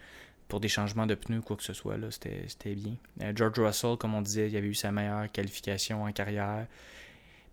pour 0.47 0.59
des 0.59 0.67
changements 0.69 1.05
de 1.05 1.15
pneus 1.15 1.39
ou 1.39 1.41
quoi 1.41 1.57
que 1.57 1.63
ce 1.63 1.73
soit. 1.73 1.97
Là, 1.97 2.07
c'était, 2.11 2.43
c'était 2.47 2.75
bien. 2.75 2.95
Euh, 3.21 3.33
George 3.35 3.59
Russell, 3.59 3.97
comme 3.97 4.13
on 4.15 4.21
disait, 4.21 4.49
il 4.49 4.55
avait 4.55 4.67
eu 4.67 4.73
sa 4.73 4.91
meilleure 4.91 5.31
qualification 5.31 6.03
en 6.03 6.11
carrière. 6.11 6.67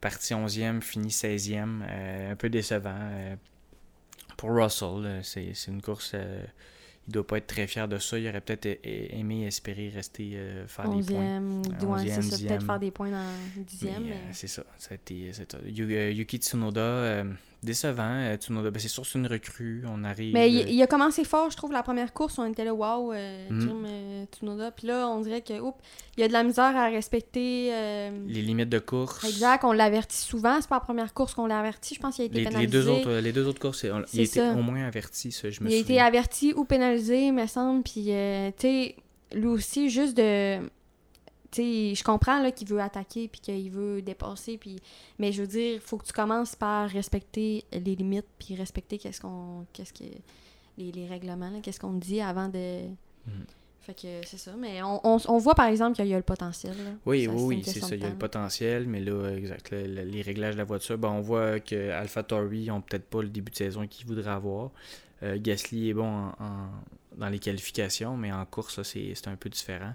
Parti 0.00 0.34
11e, 0.34 0.80
fini 0.80 1.08
16e. 1.08 1.82
euh, 1.88 2.32
un 2.32 2.36
peu 2.36 2.48
décevant. 2.50 2.94
euh, 2.96 3.36
pour 4.36 4.50
Russell, 4.54 5.20
c'est, 5.22 5.52
une 5.68 5.80
course. 5.80 6.14
il 7.06 7.12
doit 7.12 7.26
pas 7.26 7.38
être 7.38 7.46
très 7.46 7.66
fier 7.66 7.86
de 7.88 7.98
ça. 7.98 8.18
Il 8.18 8.28
aurait 8.28 8.40
peut-être 8.40 8.78
aimé 8.84 9.46
espérer 9.46 9.88
rester 9.88 10.36
faire 10.66 10.84
des 10.88 11.02
points. 11.02 11.38
Onzième, 11.38 11.50
ou 11.60 11.62
ouais, 11.62 11.70
c'est 11.78 11.86
onzième, 11.86 12.22
ça, 12.22 12.28
peut-être 12.28 12.30
dixième. 12.38 12.60
faire 12.60 12.78
des 12.80 12.90
points 12.90 13.10
dans 13.10 13.16
le 13.24 13.56
Mais, 13.56 13.62
dixième. 13.64 14.02
euh, 14.02 14.06
mais- 14.08 14.32
c'est 14.32 14.46
ça. 14.48 14.64
ça 14.76 14.88
a 14.92 14.94
été, 14.94 15.32
ça. 15.32 15.42
Yuki 15.66 16.36
Tsunoda, 16.38 17.24
décevant. 17.64 18.02
euh, 18.08 18.36
Tsunoda, 18.36 18.70
ben, 18.70 18.78
c'est 18.78 18.88
sûr, 18.88 19.04
c'est 19.06 19.18
une 19.18 19.26
recrue. 19.26 19.82
On 19.88 20.04
arrive. 20.04 20.32
Mais 20.34 20.50
il, 20.50 20.60
euh, 20.60 20.64
il 20.68 20.82
a 20.82 20.86
commencé 20.86 21.24
fort, 21.24 21.50
je 21.50 21.56
trouve, 21.56 21.72
la 21.72 21.82
première 21.82 22.12
course. 22.12 22.38
On 22.38 22.44
était 22.44 22.64
là, 22.64 22.72
waouh, 22.74 23.12
Mhm. 23.12 23.58
Kim 23.58 23.84
euh, 23.86 24.24
Tsunoda. 24.32 24.70
Puis 24.70 24.86
là, 24.86 25.08
on 25.08 25.20
dirait 25.20 25.40
que, 25.42 25.58
oups, 25.60 25.78
il 26.16 26.20
y 26.20 26.24
a 26.24 26.28
de 26.28 26.32
la 26.32 26.42
misère 26.44 26.76
à 26.76 26.86
respecter. 26.88 27.70
euh, 27.72 28.10
les 28.28 28.42
limites 28.42 28.68
de 28.68 28.78
course. 28.78 29.24
Exact, 29.24 29.64
on 29.64 29.72
l'avertit 29.72 30.16
souvent. 30.18 30.58
C'est 30.60 30.68
pas 30.68 30.76
la 30.76 30.80
première 30.80 31.12
course 31.14 31.34
qu'on 31.34 31.46
l'a 31.46 31.58
averti. 31.58 31.94
Je 31.94 32.00
pense 32.00 32.14
qu'il 32.16 32.22
a 32.22 32.26
été 32.26 32.34
Les, 32.36 32.40
les 32.44 32.48
pénalisé. 32.48 32.70
deux 32.72 32.88
autres, 32.88 33.12
les 33.12 33.32
deux 33.32 33.46
autres 33.48 33.60
courses, 33.60 33.84
on- 33.84 34.04
il 34.12 34.20
a 34.20 34.22
été 34.22 34.40
au 34.40 34.62
moins 34.62 34.84
averti, 34.86 35.32
ça, 35.32 35.50
je 35.50 35.60
me 35.62 35.68
il 35.68 35.72
a 35.74 35.76
été 35.76 35.86
souviens. 35.86 36.04
averti 36.04 36.52
ou 36.54 36.64
pénalisé, 36.64 37.32
me 37.32 37.46
semble. 37.46 37.82
Puis, 37.82 38.06
euh, 38.08 38.50
tu 38.58 38.66
sais, 38.68 38.96
lui 39.34 39.46
aussi, 39.46 39.90
juste 39.90 40.16
de. 40.16 40.58
Tu 41.54 41.62
sais, 41.62 41.94
je 41.94 42.02
comprends 42.02 42.40
là, 42.42 42.50
qu'il 42.50 42.66
veut 42.66 42.80
attaquer 42.80 43.28
puis 43.28 43.40
qu'il 43.40 43.70
veut 43.70 44.02
dépasser. 44.02 44.58
Puis... 44.58 44.76
Mais 45.18 45.30
je 45.30 45.42
veux 45.42 45.46
dire, 45.48 45.74
il 45.74 45.80
faut 45.80 45.96
que 45.98 46.04
tu 46.06 46.12
commences 46.12 46.56
par 46.56 46.88
respecter 46.90 47.64
les 47.72 47.94
limites 47.94 48.26
puis 48.38 48.56
respecter 48.56 48.98
qu'est-ce 48.98 49.20
qu'on. 49.20 49.64
Qu'est-ce 49.72 49.92
que. 49.92 50.04
Les, 50.76 50.90
les 50.90 51.06
règlements, 51.06 51.50
là, 51.50 51.60
qu'est-ce 51.62 51.78
qu'on 51.78 51.92
dit 51.92 52.20
avant 52.20 52.48
de. 52.48 52.86
Mhm. 53.26 53.44
Fait 53.82 53.94
que 53.94 54.26
c'est 54.26 54.38
ça. 54.38 54.52
Mais 54.58 54.82
on, 54.82 54.98
on, 55.04 55.18
on 55.28 55.38
voit 55.38 55.54
par 55.54 55.66
exemple 55.66 55.94
qu'il 55.94 56.06
y 56.06 56.14
a 56.14 56.16
le 56.16 56.22
potentiel. 56.22 56.72
là. 56.76 56.90
Oui, 57.06 57.26
Ça, 57.26 57.30
oui, 57.32 57.62
c'est 57.64 57.80
ça. 57.80 57.94
Il 57.94 58.02
y 58.02 58.06
a 58.06 58.08
le 58.08 58.16
potentiel, 58.16 58.86
mais 58.88 58.98
là, 59.00 59.28
exact, 59.36 59.70
le- 59.70 59.86
le- 59.86 60.02
les 60.04 60.22
réglages 60.22 60.54
de 60.54 60.58
la 60.58 60.64
voiture, 60.64 60.96
ben, 60.98 61.10
on 61.10 61.20
voit 61.20 61.60
que 61.60 61.90
AlphaTauri 61.90 62.66
n'ont 62.68 62.80
peut-être 62.80 63.04
pas 63.04 63.20
le 63.22 63.28
début 63.28 63.50
de 63.52 63.56
saison 63.56 63.86
qu'ils 63.86 64.06
voudraient 64.06 64.30
avoir. 64.30 64.70
Euh, 65.22 65.36
Gasly 65.40 65.90
est 65.90 65.94
bon 65.94 66.06
en- 66.08 66.28
en- 66.44 66.70
dans 67.16 67.28
les 67.28 67.38
qualifications, 67.38 68.16
mais 68.16 68.32
en 68.32 68.44
course, 68.46 68.82
c'est 68.82 69.14
un 69.28 69.36
peu 69.36 69.48
différent. 69.48 69.94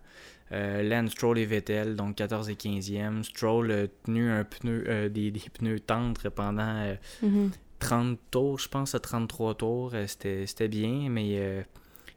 Euh, 0.52 0.82
Lance 0.82 1.12
Stroll 1.12 1.38
et 1.40 1.46
Vettel, 1.46 1.96
donc 1.96 2.16
14 2.16 2.50
et 2.50 2.56
15e. 2.56 3.24
Stroll 3.24 3.72
a 3.72 3.88
tenu 4.06 4.30
un 4.32 4.44
pneu, 4.44 4.84
euh, 4.88 5.08
des, 5.10 5.30
des 5.32 5.42
pneus 5.54 5.80
tendres 5.80 6.30
pendant 6.30 6.64
euh, 6.78 6.96
Mhm. 7.22 7.52
30 7.80 8.20
tours, 8.32 8.60
je 8.60 8.68
pense, 8.68 8.96
à 8.96 9.00
33 9.00 9.56
tours. 9.56 9.92
Euh, 9.94 10.06
C'était 10.08 10.68
bien, 10.68 11.08
mais 11.10 11.30
il 11.30 11.66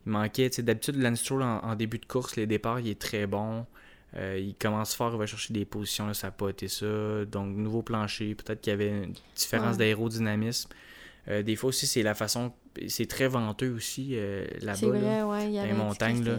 manquait. 0.06 0.48
D'habitude, 0.58 0.96
Lance 0.96 1.20
Stroll, 1.20 1.42
en, 1.42 1.58
en 1.58 1.74
début 1.74 1.98
de 1.98 2.06
course, 2.06 2.36
les 2.36 2.46
départs, 2.46 2.80
il 2.80 2.88
est 2.88 3.00
très 3.00 3.26
bon. 3.26 3.66
Il 4.14 4.54
commence 4.60 4.94
fort, 4.94 5.12
il 5.14 5.18
va 5.18 5.24
chercher 5.26 5.54
des 5.54 5.64
positions, 5.64 6.06
là, 6.06 6.12
ça 6.12 6.26
n'a 6.26 6.32
pas 6.32 6.50
été 6.50 6.68
ça. 6.68 7.24
Donc, 7.24 7.56
nouveau 7.56 7.80
plancher, 7.82 8.34
peut-être 8.34 8.60
qu'il 8.60 8.70
y 8.70 8.74
avait 8.74 9.04
une 9.04 9.14
différence 9.34 9.72
Ouais. 9.72 9.78
d'aérodynamisme. 9.78 10.68
Des 11.28 11.56
fois 11.56 11.68
aussi, 11.68 11.86
c'est 11.86 12.02
la 12.02 12.14
façon 12.14 12.52
c'est 12.88 13.06
très 13.06 13.28
venteux 13.28 13.72
aussi 13.72 14.10
euh, 14.12 14.46
là-bas. 14.60 14.98
Là. 14.98 15.26
ouais. 15.26 15.52
Dans 15.52 15.62
les 15.64 15.70
que 15.70 15.74
montagnes, 15.74 16.24
là. 16.24 16.38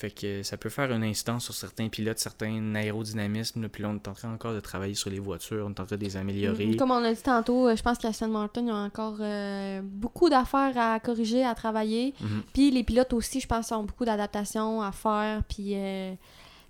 Fait 0.00 0.10
que 0.10 0.42
ça 0.42 0.56
peut 0.56 0.70
faire 0.70 0.90
une 0.92 1.04
instance 1.04 1.44
sur 1.44 1.52
certains 1.52 1.88
pilotes, 1.90 2.18
certains 2.18 2.74
aérodynamismes. 2.74 3.68
Puis 3.68 3.82
là, 3.82 3.90
on 3.90 3.96
est 3.96 4.08
en 4.08 4.14
train 4.14 4.32
encore 4.32 4.54
de 4.54 4.60
travailler 4.60 4.94
sur 4.94 5.10
les 5.10 5.18
voitures, 5.18 5.66
on 5.66 5.74
est 5.74 5.80
en 5.80 5.84
train 5.84 5.96
de 5.98 6.02
les 6.02 6.16
améliorer. 6.16 6.68
Mm, 6.68 6.76
Comme 6.76 6.90
on 6.90 7.04
a 7.04 7.12
dit 7.12 7.22
tantôt, 7.22 7.68
euh, 7.68 7.76
je 7.76 7.82
pense 7.82 7.98
qu'Aston 7.98 8.28
Martin, 8.28 8.66
ont 8.68 8.86
encore 8.86 9.18
euh, 9.20 9.82
beaucoup 9.84 10.30
d'affaires 10.30 10.72
à 10.78 10.98
corriger, 11.00 11.44
à 11.44 11.54
travailler. 11.54 12.14
Mhm. 12.18 12.42
Puis 12.54 12.70
les 12.70 12.82
pilotes 12.82 13.12
aussi, 13.12 13.40
je 13.40 13.46
pense, 13.46 13.70
ont 13.72 13.84
beaucoup 13.84 14.06
d'adaptations 14.06 14.80
à 14.80 14.90
faire, 14.90 15.42
puis 15.46 15.74
euh, 15.74 16.14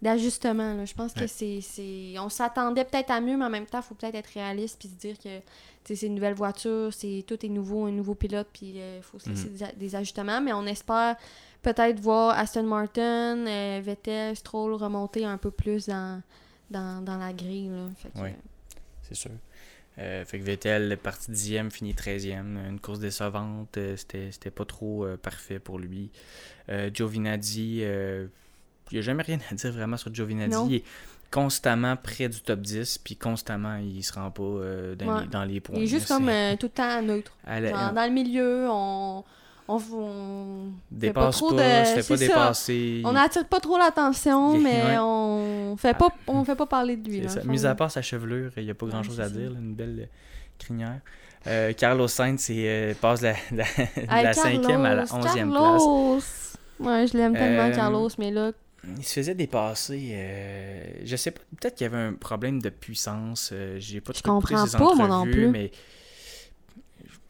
d'ajustements. 0.03 0.75
là. 0.75 0.85
Je 0.85 0.95
pense 0.95 1.13
que 1.13 1.21
Ouais. 1.21 1.27
c'est, 1.29 1.61
c'est... 1.61 2.15
On 2.19 2.29
s'attendait 2.29 2.85
peut-être 2.85 3.11
à 3.11 3.21
mieux, 3.21 3.37
mais 3.37 3.45
en 3.45 3.51
même 3.51 3.67
temps, 3.67 3.79
il 3.81 3.85
faut 3.85 3.95
peut-être 3.95 4.15
être 4.15 4.31
réaliste 4.35 4.79
puis 4.79 4.89
se 4.89 4.95
dire 4.95 5.19
que 5.19 5.41
c'est 5.85 6.07
une 6.07 6.15
nouvelle 6.15 6.35
voiture, 6.35 6.93
c'est 6.93 7.25
tout 7.27 7.45
est 7.45 7.49
nouveau, 7.49 7.87
un 7.87 7.91
nouveau 7.93 8.15
pilote, 8.15 8.47
puis 8.53 8.75
il 8.77 9.03
faut 9.03 9.19
se 9.19 9.29
laisser 9.29 9.49
Mhm. 9.51 9.73
des, 9.77 9.95
ajustements. 9.97 10.41
Mais 10.41 10.53
on 10.53 10.65
espère 10.67 11.17
peut-être 11.63 11.99
voir 12.01 12.39
Aston 12.39 12.63
Martin, 12.65 13.47
euh, 13.47 13.81
Vettel, 13.83 14.37
Stroll 14.37 14.75
remonter 14.75 15.25
un 15.25 15.37
peu 15.39 15.51
plus 15.51 15.87
dans, 15.87 16.23
dans, 16.71 17.05
dans 17.05 17.17
la 17.19 17.33
grille. 17.33 17.71
Ouais. 18.17 18.37
C'est 19.03 19.15
sûr. 19.15 19.31
Euh, 19.99 20.25
fait 20.25 20.39
que 20.39 20.45
Vettel 20.45 20.93
est 20.93 20.97
parti 20.97 21.31
dixième, 21.33 21.71
fini 21.71 21.93
13e. 21.95 22.57
Une 22.69 22.79
course 22.81 23.01
décevante. 23.01 23.77
euh, 23.77 23.97
C'était 23.97 24.31
c'était 24.31 24.51
pas 24.53 24.65
trop 24.65 25.05
euh, 25.05 25.17
parfait 25.17 25.59
pour 25.59 25.79
lui. 25.79 26.11
Euh, 26.71 26.91
Giovinazzi, 26.95 27.81
euh, 27.83 28.29
il 28.91 28.95
n'y 28.95 28.99
a 28.99 29.03
jamais 29.03 29.23
rien 29.23 29.39
à 29.51 29.55
dire 29.55 29.73
vraiment 29.73 29.97
sur 29.97 30.13
Giovinazzi. 30.15 30.51
Non. 30.51 30.67
Il 30.69 30.77
est 30.77 30.85
constamment 31.31 31.95
près 31.97 32.29
du 32.29 32.41
top 32.41 32.61
10, 32.61 32.99
puis 32.99 33.17
constamment, 33.17 33.77
il 33.77 34.03
se 34.03 34.13
rend 34.13 34.31
pas 34.31 34.43
euh, 34.43 34.95
dans, 34.97 35.07
Ouais. 35.17 35.21
les, 35.23 35.27
dans 35.29 35.45
les 35.45 35.61
points. 35.61 35.77
il 35.79 35.85
est 35.85 35.87
juste 35.87 36.09
là. 36.09 36.17
comme 36.17 36.27
C'est- 36.27 36.53
euh, 36.55 36.57
tout 36.57 36.67
le 36.67 36.71
temps 36.71 37.03
neutre. 37.03 37.33
à 37.47 37.61
la- 37.61 37.71
Genre, 37.71 37.93
dans 37.93 38.05
le 38.05 38.11
milieu, 38.13 38.67
on. 38.69 39.25
On, 39.73 39.77
on 39.77 40.73
fait 40.91 40.97
dépasse 41.07 41.37
trop 41.37 41.55
pas, 41.55 41.83
de- 41.83 41.87
se 41.87 42.01
fait 42.03 42.09
pas 42.15 42.17
dépasser. 42.19 43.03
On 43.05 43.13
n'attire 43.13 43.47
pas 43.47 43.61
trop 43.61 43.79
l'attention, 43.79 44.59
mais 44.59 44.83
ouais. 44.83 44.97
on 44.99 45.77
fait 45.79 45.97
pas 45.97 46.09
on 46.27 46.43
fait 46.45 46.57
pas 46.57 46.67
parler 46.67 46.97
de 46.97 47.09
lui. 47.09 47.29
Ça. 47.29 47.45
Mis 47.45 47.65
à 47.65 47.77
part 47.77 47.89
sa 47.93 48.03
chevelure, 48.03 48.51
il 48.57 48.65
n'y 48.65 48.71
a 48.73 48.75
pas 48.75 48.87
grand 48.87 49.05
chose 49.05 49.21
à 49.21 49.29
dire. 49.29 49.49
là, 49.53 49.59
une 49.61 49.75
belle 49.75 49.97
euh, 50.01 50.07
crinière. 50.59 50.99
Euh, 51.47 51.73
Carlos 51.75 52.09
Sainz 52.09 52.49
euh, 52.51 52.95
passe 53.01 53.21
la, 53.23 53.35
la, 53.53 53.65
Hey, 54.19 54.25
la 54.25 54.33
cinquième 54.33 54.85
à 54.85 54.95
la 54.97 55.07
Carlos, 55.07 55.25
onzième 55.29 55.51
place. 55.51 55.63
Carlos! 55.63 56.19
Ouais, 56.81 57.07
je 57.07 57.17
l'aime 57.17 57.35
tellement, 57.35 57.69
Euh, 57.69 57.75
Carlos, 57.77 58.09
mais 58.19 58.31
là, 58.33 58.51
Il 58.97 59.05
se 59.05 59.15
faisait 59.15 59.35
dépasser. 59.35 60.11
euh, 60.15 60.85
je 61.05 61.17
sais 61.17 61.31
pas, 61.33 61.41
peut-être 61.61 61.75
qu'il 61.77 61.85
y 61.85 61.89
avait 61.89 61.99
un 61.99 62.15
problème 62.15 62.61
de 62.63 62.71
puissance. 62.71 63.51
euh, 63.53 63.77
J'ai 63.79 64.01
pas 64.01 64.13
Je 64.17 64.23
comprends 64.23 64.67
ses 64.67 64.79
pas, 64.79 64.95
moi 64.95 65.07
non 65.09 65.25
plus. 65.25 65.49
mais 65.49 65.71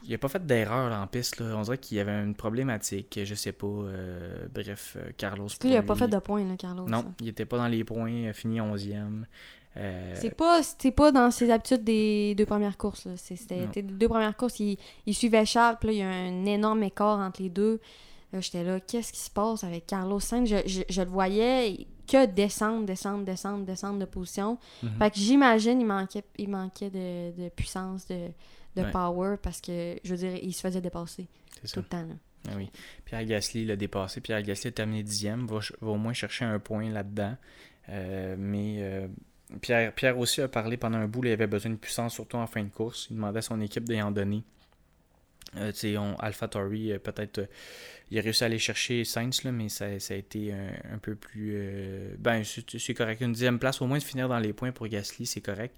il 0.04 0.14
a 0.14 0.18
pas 0.18 0.28
fait 0.28 0.44
d'erreur 0.44 0.92
en 0.92 1.06
piste. 1.06 1.40
Là. 1.40 1.56
On 1.56 1.62
dirait 1.62 1.78
qu'il 1.78 1.96
y 1.98 2.00
avait 2.00 2.22
une 2.22 2.34
problématique. 2.34 3.18
Je 3.22 3.34
sais 3.34 3.52
pas. 3.52 3.66
euh, 3.66 4.46
bref, 4.52 4.96
euh, 4.98 5.10
Carlos. 5.16 5.48
lui, 5.62 5.70
il 5.70 5.76
a 5.76 5.82
pas 5.82 5.94
fait 5.94 6.08
de 6.08 6.18
points, 6.18 6.44
là, 6.44 6.56
Carlos. 6.56 6.86
Non, 6.88 7.04
il 7.20 7.28
était 7.28 7.44
pas 7.44 7.58
dans 7.58 7.68
les 7.68 7.84
points. 7.84 8.12
euh, 8.28 8.32
Fini 8.32 8.60
onzième. 8.60 9.26
Euh, 9.76 10.14
C'est 10.16 10.34
pas, 10.34 10.60
pas 10.96 11.12
dans 11.12 11.30
ses 11.30 11.48
habitudes 11.50 11.84
des 11.84 12.34
deux 12.34 12.46
premières 12.46 12.76
courses. 12.76 13.06
c'était 13.16 13.68
les 13.76 13.82
deux 13.82 14.08
premières 14.08 14.36
courses, 14.36 14.58
il, 14.58 14.76
il 15.06 15.14
suivait 15.14 15.44
Charles, 15.44 15.76
puis 15.78 15.88
là, 15.88 15.92
il 15.92 15.98
y 15.98 16.02
a 16.02 16.08
un 16.08 16.44
énorme 16.44 16.82
écart 16.82 17.18
entre 17.20 17.40
les 17.40 17.50
deux. 17.50 17.78
Là, 18.32 18.40
J'étais 18.40 18.62
là, 18.64 18.78
qu'est-ce 18.80 19.12
qui 19.12 19.20
se 19.20 19.30
passe 19.30 19.64
avec 19.64 19.86
Carlos 19.86 20.20
Sainz? 20.20 20.48
Je, 20.48 20.56
je- 20.66 20.82
je 20.88 21.02
le 21.02 21.08
voyais 21.10 21.86
que 22.06 22.26
descendre, 22.26 22.86
descendre, 22.86 23.24
descendre, 23.24 23.64
descendre 23.64 23.98
de 23.98 24.04
position. 24.04 24.58
mhm. 24.82 24.90
Fait 24.98 25.10
que 25.10 25.16
j'imagine 25.18 25.80
il 25.80 25.86
manquait, 25.86 26.24
il 26.38 26.48
manquait 26.48 26.90
de, 26.90 27.32
de 27.44 27.48
puissance, 27.48 28.06
de, 28.06 28.28
de 28.76 28.82
Ouais. 28.82 28.90
power, 28.92 29.36
parce 29.42 29.60
que, 29.60 29.96
je 30.04 30.10
veux 30.14 30.16
dire, 30.16 30.36
il 30.42 30.52
se 30.52 30.60
faisait 30.60 30.80
dépasser 30.80 31.26
ça. 31.64 31.74
tout 31.74 31.80
le 31.80 31.86
temps. 31.86 32.02
là. 32.06 32.14
Ah 32.48 32.52
oui. 32.56 32.70
Pierre 33.04 33.24
Gasly 33.24 33.66
l'a 33.66 33.76
dépassé. 33.76 34.20
Pierre 34.20 34.42
Gasly 34.42 34.68
a 34.68 34.72
terminé 34.72 35.02
dixième. 35.02 35.46
Va, 35.46 35.58
va 35.80 35.90
au 35.90 35.96
moins 35.96 36.12
chercher 36.14 36.44
un 36.46 36.58
point 36.58 36.88
là-dedans. 36.88 37.36
Euh, 37.90 38.34
mais 38.38 38.76
euh, 38.78 39.08
Pierre, 39.60 39.92
Pierre 39.92 40.16
aussi 40.18 40.40
a 40.40 40.48
parlé 40.48 40.76
pendant 40.76 40.98
un 40.98 41.06
bout. 41.08 41.22
là, 41.22 41.30
il 41.30 41.32
avait 41.34 41.46
besoin 41.46 41.72
de 41.72 41.76
puissance, 41.76 42.14
surtout 42.14 42.36
en 42.38 42.46
fin 42.46 42.62
de 42.62 42.68
course. 42.70 43.08
Il 43.10 43.16
demandait 43.16 43.40
à 43.40 43.42
son 43.42 43.60
équipe 43.60 43.84
d'y 43.84 44.00
en 44.00 44.10
donner. 44.10 44.42
Euh, 45.56 45.72
on- 45.98 46.14
AlphaTauri, 46.16 46.92
euh, 46.92 46.98
peut-être, 46.98 47.38
euh, 47.38 47.46
il 48.10 48.18
a 48.18 48.22
réussi 48.22 48.44
à 48.44 48.46
aller 48.46 48.58
chercher 48.58 49.04
Sainz, 49.04 49.42
mais 49.44 49.68
ça, 49.68 49.98
ça 50.00 50.14
a 50.14 50.16
été 50.16 50.52
un, 50.52 50.94
un 50.94 50.98
peu 50.98 51.14
plus. 51.14 51.56
ben, 52.18 52.42
c'est 52.44 52.94
correct. 52.94 53.20
Une 53.20 53.32
dixième 53.32 53.58
place, 53.58 53.80
au 53.82 53.86
moins 53.86 53.98
de 53.98 54.02
finir 54.02 54.28
dans 54.28 54.38
les 54.38 54.52
points 54.52 54.72
pour 54.72 54.86
Gasly, 54.88 55.26
c'est 55.26 55.40
correct. 55.40 55.76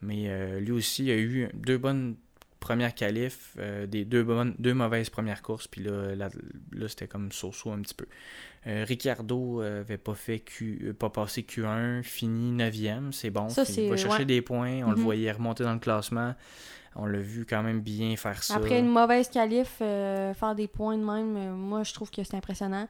Mais 0.00 0.60
lui 0.60 0.72
aussi, 0.72 1.04
il 1.04 1.10
a 1.10 1.16
eu 1.16 1.48
deux 1.54 1.78
bonnes 1.78 2.16
premières 2.62 2.94
qualifs, 2.94 3.54
euh, 3.58 3.86
des 3.86 4.06
deux, 4.06 4.22
bonnes, 4.22 4.54
deux 4.58 4.72
mauvaises 4.72 5.10
premières 5.10 5.42
courses, 5.42 5.66
puis 5.68 5.82
là, 5.82 6.14
là, 6.14 6.30
là, 6.72 6.88
c'était 6.88 7.06
comme 7.08 7.30
so-so 7.30 7.70
un 7.72 7.80
petit 7.82 7.92
peu. 7.94 8.06
Euh, 8.66 8.84
Ricciardo 8.88 9.60
euh, 9.60 9.80
avait 9.80 9.98
pas 9.98 10.14
fait 10.14 10.38
Q, 10.38 10.80
euh, 10.84 10.92
pas 10.94 11.10
passé 11.10 11.42
Q1, 11.42 12.02
fini 12.02 12.52
9e, 12.52 13.12
c'est 13.12 13.30
bon. 13.30 13.48
Ça, 13.50 13.64
il 13.76 13.90
va 13.90 13.96
chercher 13.96 14.18
ouais. 14.20 14.24
des 14.24 14.40
points, 14.40 14.82
on 14.84 14.90
le 14.92 14.96
Mhm. 14.96 15.02
voyait 15.02 15.32
remonter 15.32 15.64
dans 15.64 15.74
le 15.74 15.80
classement. 15.80 16.34
On 16.94 17.06
l'a 17.06 17.18
vu 17.20 17.44
quand 17.48 17.62
même 17.62 17.80
bien 17.80 18.14
faire 18.16 18.42
ça. 18.42 18.56
Après 18.56 18.78
une 18.78 18.88
mauvaise 18.88 19.28
qualif, 19.28 19.78
euh, 19.80 20.32
faire 20.34 20.54
des 20.54 20.68
points 20.68 20.96
de 20.98 21.04
même, 21.04 21.54
moi, 21.56 21.82
je 21.82 21.92
trouve 21.94 22.10
que 22.10 22.22
c'est 22.22 22.36
impressionnant. 22.36 22.86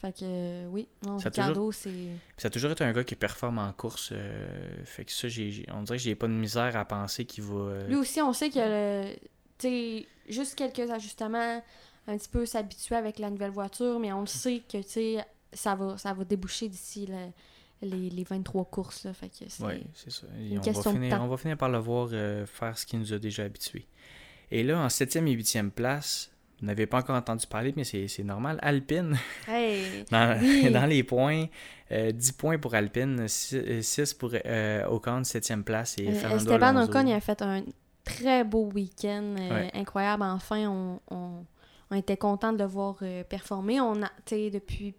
Fait 0.00 0.12
que, 0.12 0.18
euh, 0.22 0.66
oui, 0.68 0.86
non, 1.04 1.18
Ça 1.18 1.28
Ricardo, 1.28 1.72
c'est... 1.72 1.90
Ça 2.36 2.46
a 2.46 2.50
toujours 2.52 2.70
été 2.70 2.84
un 2.84 2.92
gars 2.92 3.02
qui 3.02 3.16
performe 3.16 3.58
en 3.58 3.72
course. 3.72 4.10
euh, 4.12 4.84
fait 4.84 5.04
que 5.04 5.10
ça, 5.10 5.26
j'ai, 5.26 5.66
on 5.72 5.82
dirait 5.82 5.98
que 5.98 6.04
j'ai 6.04 6.14
pas 6.14 6.28
de 6.28 6.32
misère 6.32 6.76
à 6.76 6.84
penser 6.84 7.24
qu'il 7.24 7.42
va. 7.42 7.54
euh, 7.56 7.88
Lui 7.88 7.96
aussi, 7.96 8.22
on 8.22 8.32
sait 8.32 8.48
qu'il 8.48 8.60
a 8.60 9.02
le... 9.02 10.02
Juste 10.28 10.54
quelques 10.54 10.88
ajustements, 10.90 11.62
un 12.06 12.16
petit 12.16 12.28
peu 12.28 12.46
s'habituer 12.46 12.94
avec 12.94 13.18
la 13.18 13.28
nouvelle 13.30 13.50
voiture, 13.50 13.98
mais 13.98 14.12
on 14.12 14.20
le 14.20 14.26
sait 14.26 14.62
que, 14.70 14.78
ça 15.52 15.74
va, 15.74 15.98
ça 15.98 16.12
va 16.12 16.24
déboucher 16.24 16.68
d'ici 16.68 17.06
le- 17.06 17.32
les, 17.88 18.10
les 18.10 18.24
23 18.24 18.66
courses, 18.66 19.04
là. 19.04 19.12
Fait 19.14 19.28
que 19.28 19.46
c'est... 19.48 19.64
Oui, 19.64 19.82
c'est 19.94 20.10
ça. 20.12 20.26
Une 20.38 20.58
on, 20.58 20.62
va 20.62 20.72
de 20.72 20.88
finir, 20.96 21.16
temps. 21.16 21.24
on 21.24 21.28
va 21.28 21.36
finir 21.38 21.56
par 21.56 21.70
le 21.70 21.78
voir 21.78 22.10
faire 22.46 22.76
ce 22.78 22.86
qu'il 22.86 23.00
nous 23.00 23.12
a 23.12 23.18
déjà 23.18 23.44
habitués. 23.44 23.86
Et 24.50 24.62
là, 24.62 24.78
en 24.78 24.86
7e 24.88 25.26
et 25.26 25.36
8e 25.36 25.70
place, 25.70 26.30
vous 26.60 26.66
n'avez 26.66 26.86
pas 26.86 26.98
encore 26.98 27.16
entendu 27.16 27.46
parler, 27.46 27.72
mais 27.76 27.84
c'est 27.84 28.24
normal. 28.24 28.58
Alpine, 28.62 29.16
Hey! 29.48 30.04
dans, 30.10 30.38
Oui. 30.40 30.70
dans 30.72 30.86
les 30.86 31.02
points, 31.02 31.46
euh, 31.92 32.12
10 32.12 32.32
points 32.32 32.58
pour 32.58 32.74
Alpine, 32.74 33.26
6 33.28 34.14
pour 34.14 34.32
euh, 34.44 34.84
Ocon, 34.86 35.22
7e 35.22 35.62
place, 35.62 35.96
et 35.98 36.08
Euh. 36.08 36.84
Ocon, 36.84 37.06
il 37.06 37.12
a 37.12 37.20
fait 37.20 37.40
un 37.42 37.62
très 38.04 38.44
beau 38.44 38.70
week-end, 38.74 39.36
euh, 39.38 39.50
Ouais. 39.50 39.70
incroyable. 39.74 40.22
Enfin, 40.24 40.66
on, 40.68 41.00
on, 41.10 41.44
on 41.90 41.96
était 41.96 42.16
content 42.16 42.52
de 42.52 42.58
le 42.58 42.64
voir 42.66 42.96
euh, 43.02 43.22
performer. 43.24 43.80
On 43.80 44.02
a, 44.02 44.10
depuis 44.30 44.94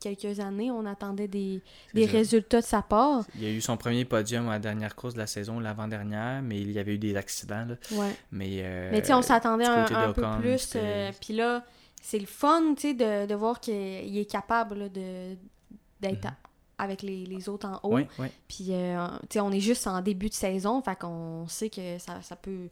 quelques 0.00 0.40
années, 0.40 0.70
on 0.70 0.86
attendait 0.86 1.28
des, 1.28 1.60
des 1.94 2.06
résultats 2.06 2.60
de 2.60 2.66
sa 2.66 2.82
part. 2.82 3.24
Il 3.36 3.42
y 3.42 3.46
a 3.46 3.50
eu 3.50 3.60
son 3.60 3.76
premier 3.76 4.04
podium 4.04 4.48
à 4.48 4.52
la 4.52 4.58
dernière 4.58 4.96
course 4.96 5.14
de 5.14 5.18
la 5.18 5.26
saison, 5.26 5.60
l'avant-dernière, 5.60 6.42
mais 6.42 6.60
il 6.60 6.72
y 6.72 6.78
avait 6.78 6.94
eu 6.94 6.98
des 6.98 7.16
accidents. 7.16 7.66
là. 7.66 7.74
Ouais. 7.92 8.16
Mais, 8.32 8.60
euh, 8.62 8.88
Mais 8.92 9.12
on 9.12 9.22
s'attendait 9.22 9.66
un, 9.66 9.84
un 9.84 10.12
peu 10.12 10.22
plus. 10.40 10.72
euh, 10.76 11.10
Puis 11.20 11.34
là, 11.34 11.64
c'est 12.02 12.18
le 12.18 12.26
fun, 12.26 12.60
de, 12.72 13.26
de 13.26 13.34
voir 13.34 13.60
qu'il 13.60 13.74
est 14.18 14.30
capable 14.30 14.74
là, 14.78 14.88
de 14.88 15.36
d'être 16.00 16.24
Mhm. 16.24 16.34
avec 16.78 17.02
les, 17.02 17.26
les 17.26 17.48
autres 17.50 17.68
en 17.68 17.78
haut. 17.82 17.98
Puis, 18.48 18.68
euh, 18.70 19.06
on 19.36 19.52
est 19.52 19.60
juste 19.60 19.86
en 19.86 20.00
début 20.00 20.30
de 20.30 20.34
saison, 20.34 20.80
fait 20.80 20.98
qu'on 20.98 21.46
sait 21.46 21.68
que 21.68 21.98
ça, 21.98 22.22
ça 22.22 22.36
peut 22.36 22.68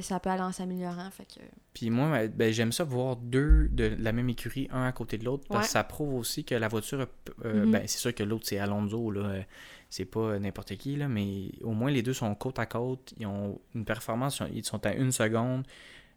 ça 0.00 0.20
peut 0.20 0.30
aller 0.30 0.42
en 0.42 0.52
s'améliorant, 0.52 1.10
fait 1.10 1.24
que... 1.24 1.40
Puis 1.74 1.90
moi, 1.90 2.26
ben, 2.28 2.52
j'aime 2.52 2.72
ça 2.72 2.84
voir 2.84 3.16
deux 3.16 3.68
de 3.72 3.94
la 3.98 4.12
même 4.12 4.28
écurie, 4.28 4.68
un 4.72 4.86
à 4.86 4.92
côté 4.92 5.18
de 5.18 5.24
l'autre, 5.24 5.44
parce 5.48 5.60
Ouais. 5.60 5.66
que 5.66 5.72
ça 5.72 5.84
prouve 5.84 6.14
aussi 6.14 6.44
que 6.44 6.54
la 6.54 6.68
voiture, 6.68 7.06
euh, 7.44 7.64
Mhm. 7.64 7.70
ben, 7.72 7.82
c'est 7.86 7.98
sûr 7.98 8.14
que 8.14 8.22
l'autre 8.22 8.44
c'est 8.46 8.58
Alonso, 8.58 9.10
là, 9.10 9.20
euh, 9.20 9.42
c'est 9.90 10.04
pas 10.04 10.20
euh, 10.20 10.38
n'importe 10.38 10.76
qui, 10.76 10.96
là, 10.96 11.08
mais 11.08 11.50
au 11.62 11.72
moins 11.72 11.90
les 11.90 12.02
deux 12.02 12.14
sont 12.14 12.34
côte 12.34 12.58
à 12.58 12.66
côte, 12.66 13.12
ils 13.18 13.26
ont 13.26 13.58
une 13.74 13.84
performance, 13.84 14.40
ils 14.54 14.64
sont 14.64 14.84
à 14.86 14.92
une 14.94 15.12
seconde, 15.12 15.64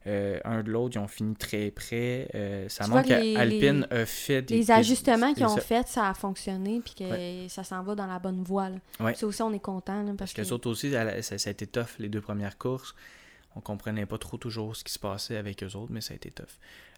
euh, 0.08 0.40
un 0.46 0.62
de 0.62 0.70
l'autre, 0.70 0.96
ils 0.96 1.00
ont 1.00 1.08
fini 1.08 1.36
très 1.36 1.72
près, 1.72 2.30
euh, 2.36 2.70
ça 2.70 2.84
Tu 2.86 2.92
montre 2.92 3.08
qu'Alpine 3.08 3.88
a 3.90 4.06
fait 4.06 4.44
des... 4.44 4.58
les 4.58 4.66
des- 4.66 4.72
ajustements 4.72 5.34
qu'ils 5.34 5.46
ont 5.48 5.58
faits, 5.58 5.88
ça 5.88 6.10
a 6.10 6.14
fonctionné, 6.14 6.80
puis 6.86 6.94
que 6.94 7.48
ça 7.50 7.64
s'en 7.64 7.82
va 7.82 7.96
dans 7.96 8.06
la 8.06 8.20
bonne 8.20 8.44
voie. 8.44 8.70
là. 8.70 8.78
Ouais. 9.00 9.16
Ça 9.16 9.26
aussi, 9.26 9.42
on 9.42 9.52
est 9.52 9.60
content, 9.60 10.04
parce 10.06 10.18
Parce 10.18 10.34
que 10.34 10.42
les 10.44 10.52
autres 10.54 10.70
aussi, 10.70 10.92
ça- 10.92 11.22
ça 11.40 11.50
a 11.50 11.52
été 11.52 11.66
tough 11.66 11.98
les 11.98 12.08
deux 12.10 12.22
premières 12.22 12.58
courses. 12.60 12.94
On 13.56 13.62
comprenait 13.62 14.06
pas 14.06 14.18
trop 14.18 14.38
toujours 14.38 14.76
ce 14.76 14.84
qui 14.84 14.92
se 14.92 15.00
passait 15.00 15.38
avec 15.38 15.64
eux 15.64 15.76
autres, 15.76 15.92
mais 15.92 16.02
ça 16.02 16.14
a 16.14 16.16
été 16.18 16.30
tough. 16.32 16.46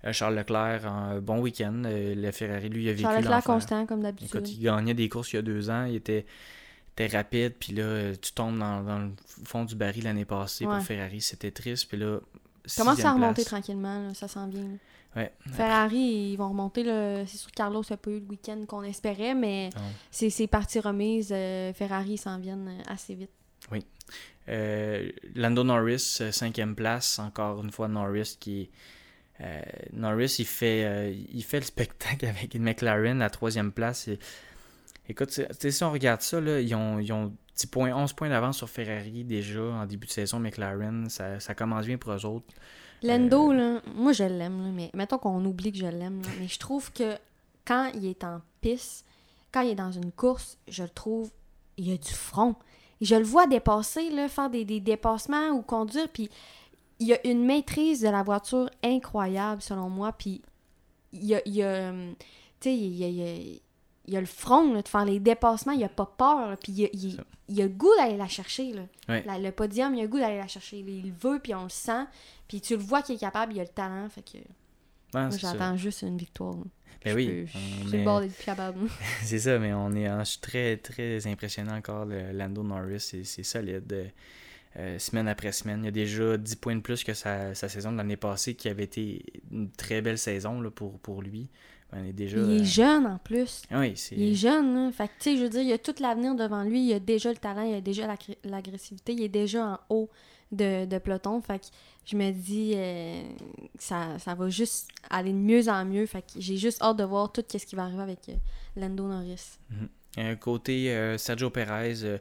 Euh, 0.06 0.12
Charles 0.14 0.36
Leclerc, 0.36 0.88
un 0.88 1.20
bon 1.20 1.40
week-end. 1.40 1.84
Euh, 1.86 2.16
le 2.16 2.32
Ferrari, 2.32 2.70
lui, 2.70 2.88
a 2.90 2.94
vécu 2.94 3.04
Charles 3.04 3.18
Leclerc 3.22 3.44
constant, 3.44 3.86
comme 3.86 4.02
d'habitude. 4.02 4.48
il 4.48 4.60
gagnait 4.60 4.94
des 4.96 5.08
courses 5.10 5.34
il 5.34 5.36
y 5.36 5.40
a 5.40 5.44
deux 5.44 5.70
ans. 5.70 5.86
Il 5.86 5.96
était, 5.96 6.26
était 6.96 7.16
rapide. 7.16 7.54
Puis 7.60 7.74
là, 7.74 7.84
euh, 7.84 8.16
tu 8.20 8.32
tombes 8.32 8.58
dans, 8.58 8.82
dans 8.84 9.00
le 9.00 9.12
fond 9.46 9.66
du 9.66 9.76
baril 9.76 10.04
l'année 10.06 10.26
passée 10.26 10.66
Ouais. 10.66 10.76
pour 10.78 10.84
Ferrari. 10.84 11.22
C'était 11.22 11.52
triste. 11.52 11.88
Puis 11.90 11.98
là, 11.98 12.20
Commence 12.76 13.04
à 13.06 13.14
remonter 13.14 13.34
place. 13.36 13.46
tranquillement, 13.46 14.08
là, 14.08 14.14
ça 14.14 14.28
s'en 14.28 14.48
vient. 14.48 14.68
Ouais. 15.16 15.32
Ferrari, 15.52 16.32
ils 16.34 16.36
vont 16.38 16.50
remonter. 16.50 16.84
C'est 17.28 17.38
sûr 17.38 17.50
que 17.50 17.56
Carlos 17.56 17.82
n'a 17.90 17.98
pas 17.98 18.10
eu 18.12 18.20
le 18.20 18.26
week-end 18.28 18.58
qu'on 18.68 18.84
espérait, 18.84 19.34
mais 19.36 19.70
c'est 20.12 20.48
parti 20.48 20.80
remise. 20.80 21.30
euh, 21.32 21.72
Ferrari 21.74 22.14
ils 22.14 22.18
s'en 22.18 22.38
viennent 22.40 22.68
euh, 22.68 22.82
assez 22.92 23.16
vite. 23.16 23.30
Euh, 24.50 25.10
Lando 25.36 25.64
Norris, 25.64 26.20
euh, 26.22 26.32
cinquième 26.32 26.76
place. 26.76 27.20
Encore 27.20 27.64
une 27.64 27.72
fois, 27.72 27.88
Norris 27.88 28.38
qui 28.40 28.70
euh, 29.42 29.62
Norris, 29.94 30.38
il 30.40 30.46
fait, 30.46 30.84
euh, 30.86 31.14
il 31.34 31.44
fait 31.44 31.60
le 31.60 31.66
spectacle 31.66 32.26
avec 32.28 32.54
une 32.56 32.64
McLaren 32.64 33.22
à 33.22 33.30
troisième 33.30 33.72
place. 33.72 34.08
Et, 34.08 34.20
écoute, 35.08 35.30
si 35.32 35.84
on 35.84 35.92
regarde 35.92 36.22
ça, 36.22 36.42
là, 36.42 36.60
ils 36.60 36.74
ont, 36.76 37.00
ils 37.00 37.12
ont 37.14 37.34
10 37.56 37.68
points, 37.68 37.96
11 37.96 38.14
points 38.14 38.30
d'avance 38.30 38.58
sur 38.58 38.70
Ferrari 38.70 39.24
déjà 39.24 39.62
en 39.62 39.86
début 39.86 40.08
de 40.08 40.12
saison. 40.12 40.40
McLaren, 40.40 41.10
ça, 41.10 41.40
ça 41.40 41.56
commence 41.56 41.86
bien 41.86 41.98
pour 41.98 42.12
eux 42.14 42.26
autres. 42.26 42.48
Lando, 43.04 43.52
là, 43.54 43.80
moi 43.96 44.12
je 44.12 44.24
l'aime, 44.24 44.74
mais 44.74 44.90
mettons 44.96 45.20
qu'on 45.20 45.46
oublie 45.46 45.72
que 45.72 45.78
je 45.78 45.86
l'aime, 45.86 46.24
mais 46.40 46.48
je 46.48 46.58
trouve 46.58 46.92
que 46.92 47.16
quand 47.64 47.92
il 47.94 48.08
est 48.08 48.24
en 48.24 48.42
piste, 48.60 49.06
quand 49.52 49.62
il 49.62 49.70
est 49.70 49.76
dans 49.76 49.92
une 49.92 50.12
course, 50.12 50.58
je 50.68 50.82
le 50.82 50.90
trouve, 50.90 51.30
il 51.78 51.94
a 51.94 51.98
du 51.98 52.12
front. 52.12 52.56
Je 53.02 53.16
le 53.16 53.24
vois 53.24 53.48
dépasser, 53.48 54.10
là, 54.10 54.28
faire 54.28 54.50
des, 54.50 54.66
des 54.66 54.80
dépassements 54.80 55.50
ou 55.50 55.62
conduire, 55.62 56.10
puis 56.10 56.30
il 57.00 57.14
a 57.14 57.28
une 57.28 57.46
maîtrise 57.46 58.02
de 58.02 58.10
la 58.10 58.24
voiture 58.24 58.70
incroyable, 58.84 59.62
selon 59.62 59.90
moi, 59.90 60.12
puis 60.12 60.42
il 61.14 61.36
a, 61.36 61.42
il 61.46 61.62
a 61.64 61.92
tu 62.60 62.70
sais, 62.70 62.76
il, 62.76 63.04
a, 63.04 63.08
il, 64.08 64.18
a, 64.18 64.20
le 64.20 64.26
front 64.26 64.74
là, 64.74 64.82
de 64.82 64.88
faire 64.88 65.06
les 65.06 65.20
dépassements, 65.20 65.74
il 65.74 65.84
a 65.84 65.90
pas 65.90 66.06
peur, 66.06 66.58
puis 66.58 66.72
il, 66.74 67.20
il, 67.50 67.62
a 67.62 67.66
le 67.66 67.70
goût 67.70 67.96
d'aller 67.98 68.18
la 68.18 68.28
chercher, 68.28 68.74
là. 68.74 68.84
le 69.08 69.52
podium, 69.52 69.94
il 69.94 70.00
a 70.00 70.04
le 70.04 70.10
goût 70.10 70.20
d'aller 70.20 70.38
la 70.38 70.48
chercher, 70.48 70.80
il 70.80 71.14
veut, 71.14 71.40
puis 71.40 71.54
on 71.54 71.64
le 71.64 71.70
sent, 71.70 72.06
puis 72.48 72.62
tu 72.62 72.76
le 72.76 72.82
vois 72.82 73.04
qu'il 73.04 73.16
est 73.16 73.20
capable, 73.20 73.54
il 73.54 73.60
a 73.60 73.64
le 73.64 73.70
talent, 73.70 74.10
fait 74.10 74.24
que... 74.24 74.38
moi, 75.14 75.30
j'attends 75.38 75.78
juste 75.78 76.02
une 76.02 76.18
victoire. 76.18 76.56
Ben 77.04 77.16
oui. 77.16 77.46
C'est 77.90 77.98
le 77.98 78.22
d'être 78.22 78.44
capable. 78.44 78.90
c'est 79.24 79.40
ça, 79.40 79.60
mais 79.60 79.74
on 79.74 79.92
est, 79.94 80.08
je 80.08 80.24
suis 80.24 80.40
très, 80.40 80.78
très 80.78 81.26
impressionné 81.28 81.72
encore. 81.72 82.06
Le 82.06 82.32
Lando 82.32 82.64
Norris, 82.64 83.00
c'est 83.24 83.44
solide. 83.44 83.92
Euh, 83.94 84.06
euh, 84.80 85.00
semaine 85.00 85.28
après 85.28 85.52
semaine. 85.52 85.80
Il 85.82 85.86
y 85.86 85.88
a 85.88 85.92
déjà 85.92 86.38
10 86.38 86.56
points 86.58 86.76
de 86.76 86.82
plus 86.82 87.04
que 87.04 87.14
sa, 87.14 87.56
saison 87.56 87.92
de 87.92 87.98
l'année 87.98 88.18
passée, 88.18 88.54
qui 88.54 88.70
avait 88.70 88.84
été 88.84 89.26
une 89.52 89.72
très 89.72 90.02
belle 90.02 90.20
saison 90.20 90.62
là, 90.62 90.70
pour, 90.70 91.00
pour 91.00 91.22
lui. 91.22 91.50
Est 91.96 92.12
déjà, 92.12 92.38
il 92.38 92.58
est 92.58 92.62
euh, 92.62 92.64
jeune 92.66 93.08
en 93.08 93.18
plus. 93.18 93.64
Oui, 93.72 93.94
il 94.12 94.32
est 94.32 94.36
jeune. 94.36 94.76
Hein? 94.76 94.92
Fait 94.92 95.08
que, 95.08 95.14
tu 95.20 95.32
sais, 95.32 95.38
je 95.38 95.44
veux 95.44 95.50
dire, 95.50 95.62
il 95.62 95.72
a 95.72 95.78
tout 95.78 95.96
l'avenir 96.02 96.36
devant 96.36 96.64
lui. 96.64 96.86
Il 96.86 96.94
a 96.94 97.00
déjà 97.00 97.30
le 97.30 97.38
talent, 97.38 97.64
il 97.64 97.76
a 97.76 97.82
déjà 97.82 98.14
l'agressivité. 98.44 99.14
Il 99.14 99.24
est 99.24 99.30
déjà 99.30 99.66
en 99.66 99.80
haut 99.90 100.10
de, 100.52 100.86
de 100.86 100.98
peloton. 100.98 101.40
Fait 101.42 101.60
que 101.60 101.66
je 102.08 102.16
me 102.16 102.32
dis 102.32 102.74
euh, 102.76 103.22
ça, 103.78 104.18
ça 104.18 104.34
va 104.34 104.50
juste 104.50 104.90
aller 105.10 105.32
de 105.32 105.38
mieux 105.38 105.70
en 105.70 105.86
mieux. 105.86 106.06
Fait 106.06 106.22
que 106.22 106.40
j'ai 106.40 106.58
juste 106.58 106.82
hâte 106.82 106.98
de 106.98 107.04
voir 107.04 107.32
tout 107.32 107.44
ce 107.48 107.66
qui 107.66 107.76
va 107.76 107.84
arriver 107.84 108.02
avec 108.02 108.20
Lando 108.76 109.08
Norris. 109.08 109.60
Un 110.18 110.32
mhm. 110.32 110.38
côté 110.38 111.16
Sergio 111.18 111.50
Perez, 111.50 112.20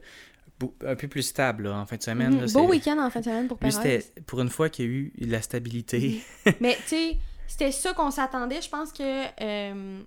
un 0.84 0.96
peu 0.96 1.08
plus 1.08 1.22
stable 1.22 1.68
en 1.68 1.86
fin 1.86 1.96
de 1.96 2.02
semaine. 2.02 2.40
Mhm. 2.40 2.52
Beau 2.52 2.68
week-end 2.68 2.98
en 2.98 3.10
fin 3.10 3.20
de 3.20 3.26
semaine 3.26 3.48
pour 3.48 3.58
Perez. 3.58 4.04
pour 4.26 4.40
une 4.40 4.48
fois 4.48 4.68
qu'il 4.68 4.84
y 4.84 4.88
a 4.88 4.90
eu 4.90 5.12
la 5.20 5.42
stabilité. 5.42 6.20
Mais 6.60 6.76
tu 6.76 6.88
sais, 6.88 7.18
c'était 7.46 7.72
ça 7.72 7.92
qu'on 7.92 8.10
s'attendait. 8.10 8.62
Je 8.62 8.68
pense 8.68 8.92
que 8.92 9.24
euh, 9.40 10.02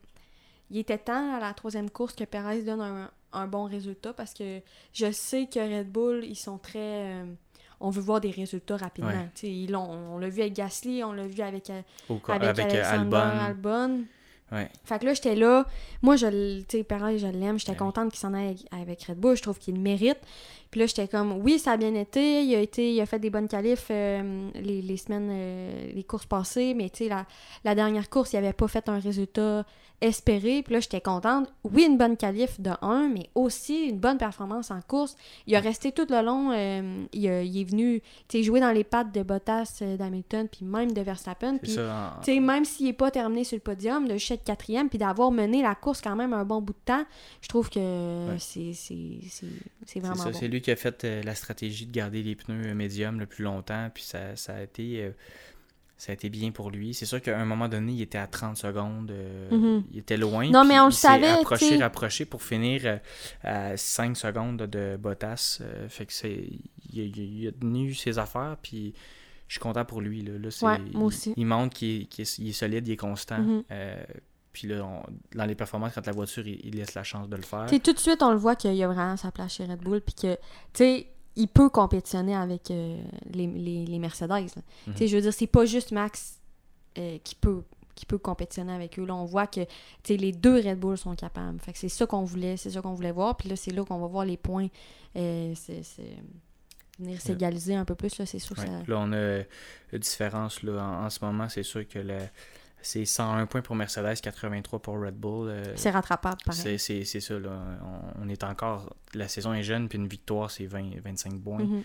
il 0.69 0.77
était 0.77 0.97
temps 0.97 1.35
à 1.35 1.39
la 1.39 1.53
troisième 1.53 1.89
course 1.89 2.13
que 2.13 2.23
Perez 2.23 2.63
donne 2.63 3.09
un, 3.31 3.47
bon 3.47 3.65
résultat 3.65 4.13
parce 4.13 4.33
que 4.33 4.61
je 4.91 5.11
sais 5.11 5.47
que 5.47 5.59
Red 5.59 5.91
Bull, 5.91 6.25
ils 6.25 6.35
sont 6.35 6.57
très. 6.57 7.23
Euh, 7.81 7.85
on 7.85 7.89
veut 7.89 8.01
voir 8.01 8.21
des 8.21 8.31
résultats 8.31 8.77
rapidement. 8.77 9.11
Ils 9.43 9.75
on 9.75 10.17
l'a 10.17 10.29
vu 10.29 10.41
avec 10.41 10.53
Gasly, 10.53 11.03
on 11.03 11.13
l'a 11.13 11.27
vu 11.27 11.41
avec, 11.41 11.69
euh, 11.69 11.81
avec, 12.27 12.59
Albon. 12.59 13.17
Albon. 13.17 14.05
Ouais. 14.51 14.67
Fait 14.83 14.99
que 14.99 15.05
là, 15.05 15.13
j'étais 15.13 15.35
là. 15.35 15.65
Moi, 16.01 16.15
je, 16.15 16.63
sais, 16.67 16.85
je 16.89 17.27
l'aime. 17.27 17.59
J'étais 17.59 17.75
contente 17.75 18.09
qu'il 18.09 18.19
s'en 18.19 18.33
aille 18.33 18.57
avec, 18.71 19.03
Red 19.03 19.17
Bull. 19.19 19.35
Je 19.37 19.43
trouve 19.43 19.59
qu'il 19.59 19.75
le 19.75 19.81
mérite. 19.81 20.17
Puis 20.71 20.79
là, 20.81 20.85
j'étais 20.85 21.07
comme, 21.07 21.31
oui, 21.43 21.57
ça 21.57 21.71
a 21.71 21.77
bien 21.77 21.95
été. 21.95 22.43
Il 22.43 22.53
a 22.53 22.59
été, 22.59 22.93
il 22.93 23.01
a 23.01 23.05
fait 23.05 23.19
des 23.19 23.29
bonnes 23.29 23.47
qualifs 23.47 23.87
euh, 23.89 24.49
les, 24.55 24.97
semaines, 24.97 25.29
euh, 25.31 25.91
les 25.93 26.03
courses 26.03 26.27
passées. 26.27 26.73
Mais 26.75 26.89
tu 26.89 27.05
sais, 27.05 27.09
la, 27.09 27.25
la, 27.63 27.73
dernière 27.73 28.09
course, 28.09 28.33
il 28.33 28.37
avait 28.37 28.53
pas 28.53 28.67
fait 28.67 28.87
un 28.87 28.99
résultat 28.99 29.65
espéré. 30.01 30.61
Puis 30.63 30.73
là, 30.73 30.79
j'étais 30.79 31.01
contente. 31.01 31.51
Oui, 31.63 31.83
une 31.83 31.97
bonne 31.97 32.17
qualif 32.17 32.59
de 32.61 32.71
1, 32.81 33.09
mais 33.09 33.29
aussi 33.35 33.87
une 33.87 33.99
bonne 33.99 34.17
performance 34.17 34.69
en 34.69 34.81
course. 34.81 35.15
Il 35.47 35.55
a 35.55 35.59
resté 35.59 35.91
tout 35.91 36.05
le 36.09 36.21
long. 36.21 36.51
Euh, 36.51 37.05
il, 37.13 37.25
est 37.25 37.63
venu 37.63 38.01
jouer 38.31 38.59
dans 38.59 38.71
les 38.71 38.83
pattes 38.83 39.11
de 39.11 39.23
Bottas, 39.23 39.81
d'Hamilton, 39.97 40.47
puis 40.47 40.65
même 40.65 40.91
de 40.91 41.01
Verstappen. 41.01 41.57
Puis, 41.57 41.77
sais 42.21 42.39
même 42.39 42.63
s'il 42.63 42.85
n'est 42.85 42.93
pas 42.93 43.11
terminé 43.11 43.43
sur 43.43 43.55
le 43.57 43.61
podium, 43.61 44.07
de 44.07 44.13
juste 44.13 44.31
être 44.31 44.43
quatrième, 44.43 44.87
puis 44.89 44.97
d'avoir 44.97 45.31
mené 45.31 45.61
la 45.61 45.75
course 45.75 46.01
quand 46.01 46.15
même 46.15 46.33
un 46.33 46.45
bon 46.45 46.61
bout 46.61 46.73
de 46.73 46.79
temps, 46.85 47.03
je 47.41 47.47
trouve 47.49 47.69
que 47.69 48.27
c'est 48.37 49.99
vraiment 49.99 50.23
bon. 50.23 50.58
Lui 50.59 50.61
qui 50.61 50.71
a 50.71 50.75
fait 50.75 51.03
euh, 51.03 51.23
la 51.23 51.35
stratégie 51.35 51.85
de 51.85 51.91
garder 51.91 52.23
les 52.23 52.35
pneus 52.35 52.73
médiums 52.73 53.19
le 53.19 53.25
plus 53.25 53.43
longtemps, 53.43 53.89
puis 53.93 54.03
ça, 54.03 54.35
ça 54.35 54.55
a 54.55 54.61
été 54.61 55.11
ça 55.99 56.13
a 56.13 56.15
été 56.15 56.29
bien 56.29 56.51
pour 56.51 56.71
lui. 56.71 56.93
C'est 56.93 57.05
sûr 57.05 57.21
qu'à 57.21 57.37
un 57.37 57.43
moment 57.43 57.67
donné, 57.67 57.91
il 57.91 58.01
était 58.01 58.17
à 58.17 58.25
30 58.25 58.55
secondes. 58.55 59.11
Euh, 59.11 59.51
mhm. 59.51 59.83
Il 59.91 59.99
était 59.99 60.15
loin. 60.15 60.49
Non, 60.49 60.63
mais 60.63 60.79
on 60.79 60.85
le 60.85 60.91
savait. 60.91 61.27
Approché, 61.27 61.75
rapproché 61.75 62.23
pour 62.23 62.41
finir 62.41 62.83
euh, 62.85 62.97
à 63.43 63.75
5 63.75 64.15
secondes 64.15 64.61
de 64.61 64.95
Bottas. 64.97 65.57
Euh, 65.59 65.89
fait 65.89 66.05
que 66.05 66.13
c'est. 66.13 66.47
Il, 66.93 67.49
a 67.49 67.51
tenu 67.51 67.93
ses 67.93 68.17
affaires, 68.17 68.55
puis 68.63 68.93
je 69.49 69.55
suis 69.55 69.59
content 69.59 69.83
pour 69.83 69.99
lui. 69.99 70.21
Là. 70.21 70.31
ouais, 70.61 70.79
moi 70.93 71.03
aussi. 71.03 71.33
Il, 71.35 71.45
montre 71.45 71.75
qu'il 71.75 72.07
est, 72.17 72.51
solide, 72.53 72.87
il 72.87 72.93
est 72.93 72.97
constant. 72.97 73.39
Mhm. 73.39 73.63
Puis 74.51 74.67
là, 74.67 75.03
dans 75.35 75.45
les 75.45 75.55
performances, 75.55 75.93
quand 75.93 76.05
la 76.05 76.11
voiture, 76.11 76.45
il, 76.47 76.75
laisse 76.75 76.93
la 76.95 77.03
chance 77.03 77.29
de 77.29 77.35
le 77.35 77.43
faire. 77.43 77.67
tout 77.69 77.93
de 77.93 77.99
suite, 77.99 78.21
on 78.21 78.31
le 78.31 78.37
voit 78.37 78.55
qu'il 78.55 78.73
y 78.73 78.83
a 78.83 78.87
vraiment 78.87 79.17
sa 79.17 79.31
place 79.31 79.53
chez 79.53 79.65
Red 79.65 79.79
Bull, 79.79 80.01
puis 80.01 80.15
que, 80.15 80.35
tu 80.35 80.39
sais, 80.73 81.07
il 81.35 81.47
peut 81.47 81.69
compétitionner 81.69 82.35
avec 82.35 82.71
euh, 82.71 82.97
les, 83.31 83.47
les, 83.47 83.99
Mercedes. 83.99 84.49
Mhm. 84.87 84.95
Je 84.99 85.15
veux 85.15 85.21
dire, 85.21 85.33
c'est 85.33 85.47
pas 85.47 85.65
juste 85.65 85.91
Max 85.91 86.39
euh, 86.97 87.17
qui 87.23 87.35
peut 87.35 87.63
qui 87.95 88.05
peut 88.05 88.17
compétitionner 88.17 88.71
avec 88.71 88.97
eux. 88.97 89.05
Là, 89.05 89.13
on 89.13 89.25
voit 89.25 89.45
que 89.45 89.59
les 90.07 90.31
deux 90.31 90.55
Red 90.55 90.79
Bull 90.79 90.97
sont 90.97 91.15
capables. 91.15 91.59
Fait 91.59 91.73
que 91.73 91.77
c'est 91.77 91.89
ça 91.89 92.05
qu'on 92.05 92.23
voulait, 92.23 92.55
c'est 92.55 92.69
ça 92.69 92.81
qu'on 92.81 92.93
voulait 92.93 93.11
voir. 93.11 93.35
Puis 93.35 93.49
là, 93.49 93.57
c'est 93.57 93.71
là 93.71 93.83
qu'on 93.83 93.99
va 93.99 94.07
voir 94.07 94.23
les 94.23 94.37
points 94.37 94.69
euh, 95.17 95.53
c'est, 95.53 95.81
venir 96.97 97.19
s'égaliser 97.19 97.75
un 97.75 97.83
peu 97.83 97.95
plus. 97.95 98.17
Là, 98.17 98.25
c'est 98.25 98.39
sûr 98.39 98.55
ça... 98.55 98.65
Là, 98.65 98.97
on 98.99 99.11
a 99.11 99.39
une 99.91 99.99
différence 99.99 100.63
là, 100.63 100.81
en, 100.81 101.09
ce 101.09 101.23
moment. 101.25 101.49
C'est 101.49 101.63
sûr 101.63 101.85
que 101.87 101.99
la, 101.99 102.19
c'est 102.81 103.05
101 103.05 103.45
points 103.45 103.61
pour 103.61 103.75
Mercedes, 103.75 104.21
83 104.21 104.79
pour 104.79 104.99
Red 104.99 105.15
Bull. 105.15 105.49
Euh, 105.49 105.63
c'est 105.75 105.89
rattrapable, 105.89 106.37
pareil. 106.45 106.79
C'est 106.79 107.03
ça, 107.03 107.39
là. 107.39 107.51
On, 108.21 108.29
est 108.29 108.43
encore... 108.43 108.95
La 109.13 109.27
saison 109.27 109.53
est 109.53 109.63
jeune, 109.63 109.89
puis 109.89 109.97
une 109.97 110.07
victoire, 110.07 110.51
c'est 110.51 110.65
20, 110.65 111.01
25 111.03 111.41
points. 111.41 111.59
Mhm. 111.59 111.83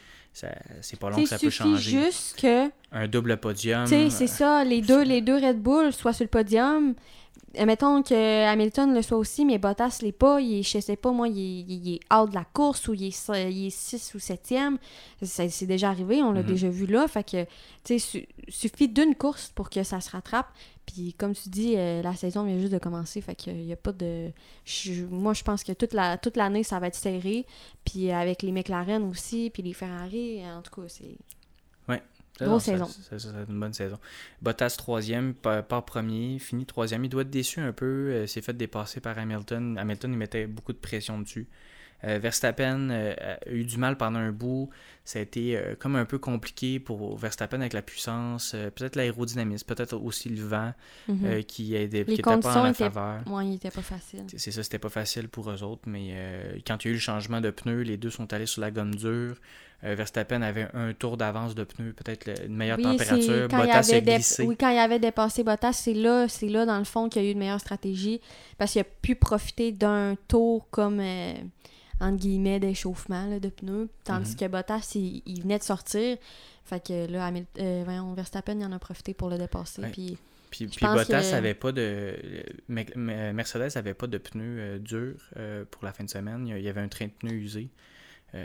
C'est 0.80 0.98
pas 0.98 1.10
long 1.10 1.16
que 1.16 1.26
ça 1.26 1.38
peut 1.38 1.50
changer. 1.50 2.02
juste 2.02 2.40
que... 2.40 2.70
Un 2.92 3.08
double 3.08 3.36
podium. 3.38 3.84
Tu 3.84 3.90
sais, 3.90 4.10
c'est 4.10 4.26
ça. 4.26 4.64
Les 4.64 4.80
deux, 4.80 5.02
les 5.02 5.20
deux 5.20 5.36
Red 5.36 5.60
Bull 5.60 5.92
soient 5.92 6.12
sur 6.12 6.24
le 6.24 6.30
podium. 6.30 6.94
Mettons 7.64 8.02
que 8.02 8.46
Hamilton 8.46 8.94
le 8.94 9.02
soit 9.02 9.16
aussi, 9.16 9.44
mais 9.44 9.58
Bottas 9.58 9.98
l'est 10.02 10.12
pas. 10.12 10.40
Il 10.40 10.58
est, 10.58 10.62
je 10.62 10.80
sais 10.80 10.96
pas, 10.96 11.12
moi, 11.12 11.28
il 11.28 11.38
est, 11.38 11.64
il 11.68 11.94
est 11.94 12.14
out 12.14 12.28
de 12.28 12.34
la 12.34 12.44
course 12.44 12.88
ou 12.88 12.94
il 12.94 13.04
est, 13.04 13.28
il 13.48 13.66
est 13.66 13.70
6 13.70 14.14
ou 14.14 14.18
7e. 14.18 14.76
C'est 15.22 15.66
déjà 15.66 15.90
arrivé, 15.90 16.22
on 16.22 16.32
l'a 16.32 16.42
mhm. 16.42 16.48
déjà 16.48 16.68
vu 16.68 16.86
là. 16.86 17.06
Fait 17.06 17.22
que, 17.22 17.44
tu 17.84 17.98
sais, 17.98 18.26
suffit 18.48 18.88
d'une 18.88 19.14
course 19.14 19.52
pour 19.54 19.70
que 19.70 19.84
ça 19.84 20.00
se 20.00 20.10
rattrape. 20.10 20.48
Puis 20.84 21.14
comme 21.14 21.34
tu 21.34 21.48
dis, 21.48 21.74
euh, 21.76 22.02
la 22.02 22.14
saison 22.14 22.44
vient 22.44 22.58
juste 22.58 22.72
de 22.72 22.78
commencer, 22.78 23.20
fait 23.20 23.34
qu'il 23.34 23.56
n'y 23.56 23.72
a 23.72 23.76
pas 23.76 23.92
de... 23.92 24.30
moi, 25.10 25.32
je 25.32 25.42
pense 25.42 25.64
que 25.64 25.72
toute 25.72 25.94
la 25.94 26.18
toute 26.18 26.36
l'année, 26.36 26.62
ça 26.62 26.78
va 26.80 26.88
être 26.88 26.96
serré. 26.96 27.46
Puis 27.84 28.10
avec 28.10 28.42
les 28.42 28.52
McLaren 28.52 29.08
aussi, 29.08 29.50
puis 29.50 29.62
les 29.62 29.72
Ferrari, 29.72 30.42
en 30.44 30.60
tout 30.60 30.80
cas, 30.80 30.88
c'est... 30.88 31.16
Grosse 32.40 32.64
saison. 32.64 32.86
C'est 32.86 33.26
une 33.48 33.60
bonne 33.60 33.72
saison. 33.72 33.98
Bottas 34.42 34.74
troisième, 34.76 35.34
pas, 35.34 35.62
premier, 35.62 36.38
fini 36.38 36.66
troisième. 36.66 37.04
Il 37.04 37.08
doit 37.08 37.22
être 37.22 37.30
déçu 37.30 37.60
un 37.60 37.72
peu. 37.72 37.86
Euh, 37.86 38.26
s'est 38.26 38.42
fait 38.42 38.56
dépasser 38.56 39.00
par 39.00 39.18
Hamilton. 39.18 39.78
Hamilton, 39.78 40.12
il 40.12 40.18
mettait 40.18 40.46
beaucoup 40.46 40.72
de 40.72 40.78
pression 40.78 41.20
dessus. 41.20 41.46
Euh, 42.06 42.18
Verstappen 42.18 42.90
euh, 42.90 43.14
a 43.18 43.50
eu 43.50 43.64
du 43.64 43.78
mal 43.78 43.96
pendant 43.96 44.18
un 44.18 44.32
bout. 44.32 44.68
Ça 45.04 45.18
a 45.18 45.22
été 45.22 45.56
euh, 45.56 45.74
comme 45.78 45.96
un 45.96 46.04
peu 46.04 46.18
compliqué 46.18 46.78
pour 46.78 47.16
Verstappen 47.16 47.60
avec 47.60 47.72
la 47.72 47.82
puissance, 47.82 48.54
peut-être 48.74 48.96
l'aérodynamisme, 48.96 49.66
peut-être 49.66 49.96
aussi 49.96 50.28
le 50.28 50.42
vent 50.42 50.72
mhm. 51.08 51.44
qui 51.44 51.72
n'était 51.72 52.22
pas 52.22 52.36
en 52.36 52.62
la 52.64 52.74
faveur. 52.74 53.22
Oui, 53.26 53.46
il 53.46 53.50
n'était 53.50 53.70
pas 53.70 53.82
facile. 53.82 54.24
C'est 54.36 54.50
ça, 54.50 54.62
c'était 54.62 54.78
pas 54.78 54.88
facile 54.88 55.28
pour 55.28 55.50
eux 55.50 55.62
autres, 55.62 55.82
mais 55.86 56.14
quand 56.66 56.84
il 56.84 56.88
y 56.88 56.90
a 56.90 56.92
eu 56.92 56.94
le 56.94 57.00
changement 57.00 57.40
de 57.40 57.50
pneus, 57.50 57.82
les 57.82 57.96
deux 57.96 58.10
sont 58.10 58.32
allés 58.32 58.46
sur 58.46 58.60
la 58.60 58.70
gomme 58.70 58.94
dure. 58.94 59.36
Verstappen 59.84 60.42
avait 60.42 60.68
un 60.74 60.92
tour 60.94 61.16
d'avance 61.16 61.54
de 61.54 61.64
pneus, 61.64 61.92
peut-être 61.92 62.44
une 62.46 62.56
meilleure 62.56 62.78
température. 62.78 63.48
Bottas 63.48 63.90
a 63.92 64.00
glissé. 64.00 64.42
Oui, 64.44 64.56
quand 64.58 64.70
il 64.70 64.78
avait 64.78 64.98
dépassé 64.98 65.44
Bottas, 65.44 65.74
c'est 65.74 65.94
là, 65.94 66.26
c'est 66.28 66.48
là, 66.48 66.64
dans 66.64 66.78
le 66.78 66.84
fond, 66.84 67.08
qu'il 67.08 67.22
y 67.22 67.26
a 67.26 67.28
eu 67.28 67.32
une 67.32 67.38
meilleure 67.38 67.60
stratégie 67.60 68.20
parce 68.58 68.72
qu'il 68.72 68.80
a 68.80 68.84
pu 68.84 69.14
profiter 69.14 69.72
d'un 69.72 70.16
tour 70.28 70.66
comme 70.70 71.00
entre 72.00 72.18
guillemets, 72.18 72.60
d'échauffement 72.60 73.38
de 73.38 73.48
pneus. 73.48 73.88
Tandis 74.04 74.32
mhm. 74.32 74.36
que 74.36 74.48
Bottas, 74.48 74.92
il, 74.94 75.42
venait 75.42 75.58
de 75.58 75.64
sortir. 75.64 76.16
Fait 76.64 76.84
que 76.84 77.06
là, 77.10 77.30
euh, 77.58 78.12
Verstappen, 78.16 78.58
il 78.58 78.64
en 78.64 78.72
a 78.72 78.78
profité 78.78 79.14
pour 79.14 79.28
le 79.28 79.38
dépasser. 79.38 79.82
Puis, 79.92 80.18
puis, 80.50 80.68
Bottas 80.80 81.32
avait 81.34 81.54
pas 81.54 81.72
de. 81.72 82.16
Mercedes 82.68 83.76
avait 83.76 83.94
pas 83.94 84.06
de 84.06 84.18
pneus 84.18 84.58
euh, 84.58 84.78
durs 84.78 85.30
euh, 85.36 85.64
pour 85.70 85.84
la 85.84 85.92
fin 85.92 86.04
de 86.04 86.10
semaine. 86.10 86.46
Il 86.46 86.60
y 86.60 86.68
avait 86.68 86.80
un 86.80 86.88
train 86.88 87.06
de 87.06 87.12
pneus 87.12 87.34
usé. 87.34 87.68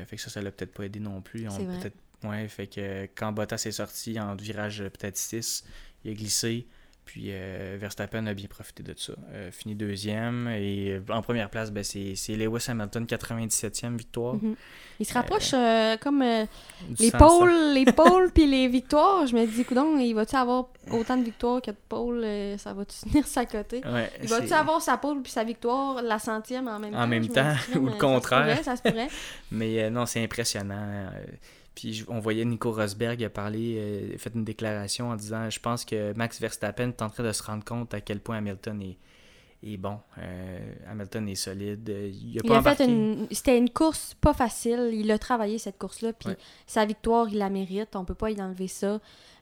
Fait 0.06 0.15
que 0.15 0.21
ça, 0.21 0.30
ça 0.30 0.41
l'a 0.41 0.52
peut-être 0.52 0.73
pas 0.73 0.86
aidé 0.86 0.99
non 0.99 1.21
plus. 1.21 1.47
Ont 1.47 1.65
peut-être 1.65 1.97
Ouais, 2.23 2.47
fait 2.49 2.67
que 2.67 3.06
quand 3.15 3.32
Bottas 3.32 3.63
est 3.65 3.71
sorti 3.71 4.19
en 4.19 4.36
virage 4.36 4.80
peut-être 4.80 5.15
6, 5.17 5.63
il 6.04 6.12
a 6.12 6.13
glissé. 6.13 6.67
Puis 7.10 7.30
euh, 7.30 7.76
Verstappen 7.82 8.28
a 8.28 8.36
bien 8.36 8.45
profité 8.48 8.84
de 8.84 8.93
ça. 8.95 9.13
Euh, 9.34 9.50
fini 9.50 9.74
deuxième. 9.74 10.48
Et 10.50 10.91
euh, 10.91 11.02
en 11.12 11.24
première 11.24 11.50
place, 11.50 11.72
ben, 11.72 11.84
c'est 11.84 12.36
Lewis 12.36 12.65
Hamilton, 12.67 13.06
97e 13.06 13.98
victoire. 13.98 14.36
Mhm. 14.36 14.56
Il 15.00 15.08
se 15.08 15.13
rapproche 15.15 15.50
euh, 15.56 15.98
comme 15.98 16.22
euh, 16.22 16.45
Du 16.88 17.02
les 17.06 17.10
100, 17.10 17.17
pôles, 17.17 17.74
les 17.74 17.86
pôles 17.93 18.32
puis 18.32 18.45
les 18.45 18.67
victoires. 18.67 19.26
Je 19.26 19.34
me 19.34 19.43
dis, 19.48 19.65
coudon, 19.65 19.98
il 19.98 20.13
va-tu 20.13 20.36
avoir 20.36 20.67
autant 20.91 21.17
de 21.17 21.24
victoires 21.24 21.63
que 21.63 21.72
de 21.72 21.78
pôles 21.89 22.24
Ça 22.60 22.74
va-tu 22.74 23.00
tenir 23.10 23.26
sa 23.26 23.48
côté? 23.48 23.82
Ouais, 23.88 24.12
Il 24.22 24.30
va-tu 24.30 24.54
avoir 24.54 24.80
sa 24.80 24.98
pôle 24.98 25.24
puis 25.24 25.32
sa 25.32 25.43
victoire, 25.43 26.04
la 26.04 26.19
centième 26.19 26.67
en 26.67 26.78
même 26.78 26.93
En 26.93 27.00
temps? 27.00 27.08
même 27.08 27.24
Je 27.24 27.30
me 27.30 27.34
temps, 27.34 27.54
dis, 27.72 27.78
ou 27.80 27.86
le 27.88 27.93
contraire. 27.93 28.63
Ça 28.63 28.76
se 28.76 28.84
pourrait, 28.84 29.08
ça 29.08 29.10
se 29.10 29.10
pourrait. 29.10 29.10
Mais 29.52 29.89
non, 29.89 30.06
c'est 30.06 30.24
impressionnant. 30.24 31.10
Puis 31.80 32.04
on 32.10 32.20
voyait 32.20 32.44
Nico 32.46 32.72
Rosberg 32.72 33.24
a 33.24 33.30
parlé, 33.30 33.76
euh, 33.78 34.18
fait 34.18 34.32
une 34.36 34.44
déclaration 34.44 35.10
en 35.12 35.15
disant 35.15 35.50
Je 35.50 35.60
pense 35.60 35.86
que 35.86 36.13
Max 36.15 36.39
Verstappen 36.39 36.89
est 36.89 37.02
en 37.02 37.10
train 37.10 37.24
de 37.24 37.32
se 37.32 37.42
rendre 37.44 37.63
compte 37.63 37.94
à 37.94 38.02
quel 38.02 38.20
point 38.20 38.38
Hamilton 38.38 38.82
est, 38.82 38.98
est 39.63 39.78
bon. 39.78 39.98
Euh, 40.18 40.60
Hamilton 40.89 41.28
est 41.30 41.36
solide. 41.36 41.88
Il 41.89 42.38
a 42.38 42.42
Il 42.44 42.48
pas 42.48 42.56
a 42.56 42.60
embarqué. 42.60 42.86
fait 42.86 42.92
une... 42.92 43.28
C'était 43.32 43.58
une 43.58 43.70
course 43.70 44.15
pas 44.20 44.34
facile. 44.34 44.89
Il 44.94 45.10
a 45.12 45.18
travaillé 45.18 45.58
cette 45.58 45.78
course-là. 45.78 46.13
Puis 46.13 46.30
Ouais. 46.30 46.38
sa 46.68 46.86
victoire, 46.86 47.28
il 47.30 47.38
la 47.38 47.50
mérite. 47.50 47.96
On 47.96 48.04
peut 48.06 48.15
pas 48.15 48.30
y 48.32 48.42
enlever 48.42 48.68
ça. 48.68 49.00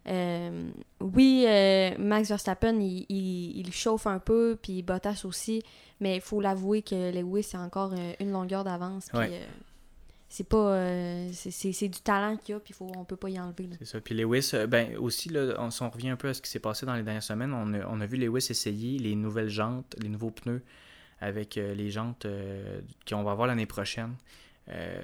Euh, 0.08 0.70
oui, 1.02 1.44
euh, 1.48 1.92
Max 2.00 2.30
Verstappen, 2.30 2.80
il, 2.80 3.06
il- 3.10 3.58
il 3.60 3.74
chauffe 3.74 4.08
un 4.08 4.20
peu. 4.20 4.58
Puis 4.62 4.82
Bottas 4.84 5.22
aussi. 5.26 5.62
Mais 6.00 6.16
il 6.16 6.22
faut 6.22 6.40
l'avouer 6.42 6.82
que 6.82 7.12
Lewis 7.12 7.50
a 7.54 7.60
encore 7.60 7.94
une 8.20 8.32
longueur 8.32 8.64
d'avance. 8.64 9.08
Puis 9.10 9.18
Ouais. 9.20 9.42
C'est 10.30 10.48
pas... 10.48 10.74
euh, 10.74 11.30
c'est- 11.34 11.88
du 11.88 12.00
talent 12.02 12.38
qu'il 12.38 12.56
a. 12.56 12.60
Puis 12.60 12.74
faut, 12.74 12.92
on 12.96 13.06
peut 13.06 13.16
pas 13.16 13.30
y 13.30 13.40
enlever. 13.40 13.70
C'est 13.80 13.86
ça. 13.86 14.02
Puis 14.02 14.16
Lewis, 14.16 14.52
euh, 14.54 14.68
ben 14.68 14.96
aussi, 14.98 15.30
là, 15.30 15.56
on, 15.60 15.72
si 15.72 15.82
on 15.82 15.90
revient 15.90 16.10
un 16.10 16.16
peu 16.18 16.30
à 16.30 16.34
ce 16.34 16.42
qui 16.42 16.50
s'est 16.50 16.60
passé 16.60 16.86
dans 16.86 16.96
les 16.96 17.04
dernières 17.04 17.24
semaines, 17.24 17.54
on 17.54 17.74
a, 17.74 17.86
on 17.88 18.02
a 18.02 18.06
vu 18.06 18.18
Lewis 18.18 18.48
essayer 18.50 19.00
les 19.00 19.16
nouvelles 19.16 19.50
jantes, 19.50 19.96
les 20.02 20.10
nouveaux 20.10 20.32
pneus 20.32 20.62
avec 21.22 21.58
euh, 21.58 21.74
les 21.74 21.90
jantes 21.90 22.28
qu'on 23.10 23.24
va 23.24 23.32
avoir 23.32 23.48
l'année 23.48 23.66
prochaine. 23.66 24.16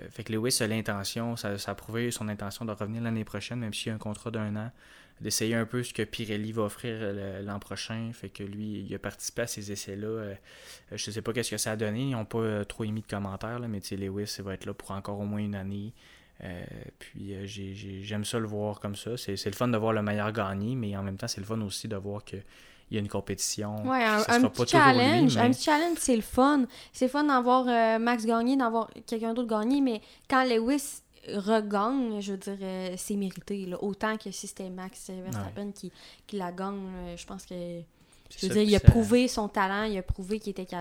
Fait 0.10 0.26
que 0.26 0.34
Lewis 0.34 0.58
a 0.60 0.68
l'intention, 0.68 1.38
ça, 1.38 1.58
ça 1.58 1.72
a 1.72 1.76
prouvé 1.76 2.12
son 2.12 2.28
intention 2.28 2.66
de 2.66 2.72
revenir 2.74 3.02
l'année 3.02 3.24
prochaine, 3.24 3.60
même 3.60 3.74
s'il 3.74 3.88
y 3.88 3.92
a 3.92 3.96
un 3.96 3.98
contrat 3.98 4.30
d'un 4.30 4.54
an, 4.58 4.72
d'essayer 5.22 5.56
un 5.56 5.66
peu 5.66 5.84
ce 5.84 5.94
que 5.94 6.04
Pirelli 6.04 6.52
va 6.52 6.64
offrir 6.64 6.96
euh, 7.00 7.42
l'an 7.42 7.60
prochain. 7.60 8.12
Fait 8.14 8.30
que 8.30 8.44
lui, 8.44 8.86
il 8.88 8.94
a 8.96 9.00
participé 9.00 9.44
à 9.44 9.48
ces 9.48 9.72
essais-là. 9.72 10.08
Euh, 10.08 10.34
euh, 10.92 10.98
je 10.98 11.12
sais 11.12 11.22
pas 11.22 11.32
qu'est-ce 11.34 11.52
que 11.52 11.58
ça 11.58 11.72
a 11.72 11.76
donné. 11.76 12.02
Ils 12.02 12.12
n'ont 12.12 12.26
pas 12.26 12.66
trop 12.66 12.84
émis 12.84 13.02
de 13.02 13.08
commentaires, 13.08 13.60
là, 13.60 13.68
mais 13.68 13.80
tu 13.80 13.88
sais, 13.90 13.96
Lewis 13.98 14.36
il 14.38 14.44
va 14.44 14.54
être 14.56 14.66
là 14.66 14.74
pour 14.74 14.92
encore 14.92 15.20
au 15.20 15.26
moins 15.26 15.40
une 15.40 15.56
année. 15.56 15.94
Euh, 16.44 16.64
puis 17.00 17.36
j'ai- 17.46 17.74
j'ai- 17.76 18.02
j'aime 18.04 18.26
ça 18.26 18.40
le 18.40 18.48
voir 18.48 18.80
comme 18.80 18.96
ça. 18.96 19.16
C'est 19.18 19.46
le 19.46 19.52
fun 19.54 19.68
de 19.70 19.78
voir 19.78 19.94
le 19.94 20.02
meilleur 20.02 20.32
gagner, 20.34 20.76
mais 20.76 20.98
en 20.98 21.04
même 21.04 21.16
temps, 21.16 21.28
c'est 21.28 21.40
le 21.40 21.46
fun 21.48 21.62
aussi 21.62 21.88
de 21.88 21.96
voir 21.96 22.26
qu'il 22.26 22.44
y 22.92 22.98
a 22.98 23.00
une 23.00 23.08
compétition. 23.08 23.88
Ouais, 23.88 24.04
un, 24.04 24.18
un 24.28 24.42
petit 24.50 24.64
lui, 24.64 24.68
challenge. 24.72 25.36
mais- 25.36 25.42
Un 25.42 25.52
petit 25.52 25.64
challenge, 25.64 25.98
c'est 26.00 26.16
le 26.16 26.22
fun. 26.24 26.66
C'est 26.92 27.06
le 27.06 27.12
fun 27.12 27.24
d'avoir 27.24 27.66
euh, 27.68 28.00
Max 28.00 28.26
gagner, 28.26 28.58
d'avoir 28.58 28.90
quelqu'un 29.06 29.34
d'autre 29.34 29.48
gagner, 29.48 29.80
mais 29.80 30.02
quand 30.30 30.44
Lewis 30.44 31.03
regagne, 31.28 32.20
je 32.22 32.32
veux 32.34 32.38
dire, 32.38 32.58
euh, 32.62 32.94
c'est 32.98 33.16
mérité. 33.16 33.66
là. 33.66 33.82
Autant 33.84 34.18
que 34.18 34.32
si 34.32 34.48
c'était 34.48 34.70
Max 34.70 35.10
Verstappen 35.10 35.72
qui, 35.72 35.92
qui 36.28 36.38
la 36.38 36.52
gagne, 36.52 37.16
je 37.16 37.26
pense 37.26 37.46
que. 37.46 37.82
Je 38.36 38.48
veux 38.48 38.54
dire, 38.54 38.64
il 38.64 38.76
a 38.76 38.80
prouvé 38.80 39.28
son 39.28 39.48
talent, 39.48 39.84
il 39.84 39.98
a 39.98 40.04
prouvé 40.04 40.40
qu'il 40.40 40.52
était. 40.52 40.66
Tu 40.66 40.76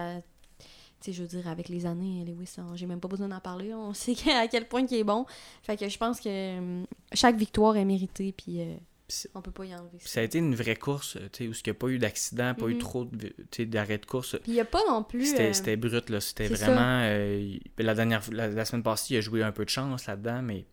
sais, 1.11 1.13
je 1.13 1.23
veux 1.23 1.29
dire, 1.29 1.49
avec 1.49 1.69
les 1.69 1.85
années, 1.85 2.25
Lewis, 2.25 2.55
j'ai 2.75 2.87
même 2.87 3.01
pas 3.01 3.09
besoin 3.09 3.29
d'en 3.29 3.41
parler. 3.41 3.75
On 3.75 3.93
sait 3.95 4.15
à 4.33 4.47
quel 4.47 4.69
point 4.69 4.87
il 4.89 4.97
est 4.97 5.05
bon. 5.05 5.27
Fait 5.63 5.77
que 5.77 5.89
je 5.89 5.99
pense 5.99 6.21
que 6.21 6.59
hum, 6.59 6.87
chaque 7.13 7.37
victoire 7.37 7.77
est 7.77 7.85
méritée, 7.85 8.33
puis 8.33 8.61
euh, 8.61 8.77
on 9.35 9.43
peut 9.43 9.51
pas 9.51 9.65
y 9.65 9.75
enlever 9.75 9.99
ça. 10.01 10.09
ça 10.09 10.21
a 10.21 10.23
été 10.23 10.39
une 10.39 10.55
vraie 10.55 10.77
course, 10.77 11.17
tu 11.33 11.45
sais, 11.45 11.49
où 11.49 11.53
il 11.53 11.63
n'y 11.67 11.71
a 11.71 11.75
pas 11.75 11.89
eu 11.89 11.99
d'accident, 11.99 12.55
pas 12.55 12.67
eu 12.67 12.75
Mhm. 12.75 12.79
trop 12.79 13.07
d'arrêt 13.59 13.99
de 13.99 14.07
course. 14.07 14.37
Puis 14.43 14.53
il 14.53 14.55
y 14.57 14.61
a 14.61 14.65
pas 14.65 14.81
non 14.89 15.03
plus. 15.03 15.27
C'était 15.27 15.73
euh, 15.73 15.77
brut, 15.77 16.11
là. 16.11 16.21
C'était 16.21 16.49
vraiment. 16.49 17.01
euh, 17.05 17.57
la, 17.79 17.95
dernière, 17.95 18.23
la, 18.33 18.49
la 18.49 18.65
semaine 18.65 18.83
passée, 18.83 19.15
il 19.15 19.17
a 19.19 19.21
joué 19.21 19.43
un 19.43 19.53
peu 19.53 19.65
de 19.65 19.71
chance 19.71 20.07
là-dedans, 20.07 20.43
mais 20.43 20.67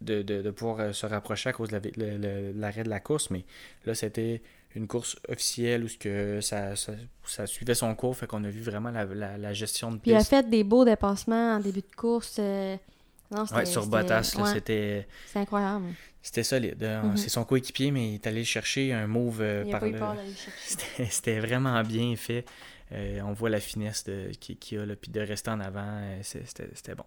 de, 0.00 0.22
de, 0.22 0.42
de 0.42 0.50
pouvoir 0.50 0.80
euh, 0.80 0.92
se 0.92 1.06
rapprocher 1.06 1.48
à 1.50 1.52
cause 1.52 1.70
de 1.70 1.80
la- 1.96 2.52
l'arrêt 2.52 2.84
de 2.84 2.90
la 2.90 3.00
course. 3.00 3.30
Mais 3.30 3.44
là, 3.86 3.94
c'était 3.94 4.42
une 4.74 4.86
course 4.88 5.16
officielle 5.28 5.84
où 5.84 5.88
ce 5.88 5.96
que 5.96 6.40
ça, 6.40 6.74
ça, 6.76 6.92
ça 7.24 7.46
suivait 7.46 7.74
son 7.76 7.94
cours. 7.94 8.16
Fait 8.16 8.26
qu'on 8.26 8.42
a 8.44 8.50
vu 8.50 8.60
vraiment 8.60 8.90
la, 8.90 9.04
la, 9.04 9.38
la 9.38 9.52
gestion 9.52 9.92
de 9.92 9.98
Puis 9.98 10.10
il 10.10 10.14
a 10.14 10.18
piste. 10.18 10.30
fait 10.30 10.50
des 10.50 10.64
beaux 10.64 10.84
dépassements 10.84 11.54
en 11.56 11.60
début 11.60 11.80
de 11.82 11.94
course. 11.96 12.36
euh, 12.40 12.76
Non, 13.30 13.46
c'était 13.46 13.60
Ouais, 13.60 13.66
sur 13.66 13.86
Bottas, 13.86 14.34
là, 14.36 14.42
ouais, 14.42 14.52
c'était 14.52 15.06
c'est 15.26 15.38
incroyable. 15.38 15.86
C'était 16.24 16.42
solide. 16.42 16.82
hein. 16.82 17.02
Mhm. 17.10 17.16
C'est 17.18 17.28
son 17.28 17.44
coéquipier, 17.44 17.90
mais 17.90 18.08
il 18.10 18.14
est 18.14 18.26
allé 18.26 18.44
chercher 18.44 18.92
un 18.92 19.06
move 19.06 19.40
euh, 19.42 19.62
Il 19.66 19.68
a 19.68 19.72
par 19.72 19.80
pas 19.80 19.86
eu 19.88 19.92
le- 19.92 19.98
peur 19.98 20.16
chercher. 20.36 21.06
C'était 21.10 21.38
vraiment 21.38 21.80
bien 21.82 22.16
fait. 22.16 22.44
Euh, 22.92 23.20
on 23.22 23.32
voit 23.32 23.50
la 23.50 23.60
finesse 23.60 24.04
qu'il 24.40 24.56
qu'il 24.58 24.78
a, 24.78 24.86
là, 24.86 24.96
puis 24.96 25.10
de 25.10 25.20
rester 25.20 25.50
en 25.50 25.60
avant, 25.60 25.80
euh, 26.02 26.18
c'était 26.22 26.94
bon. 26.94 27.04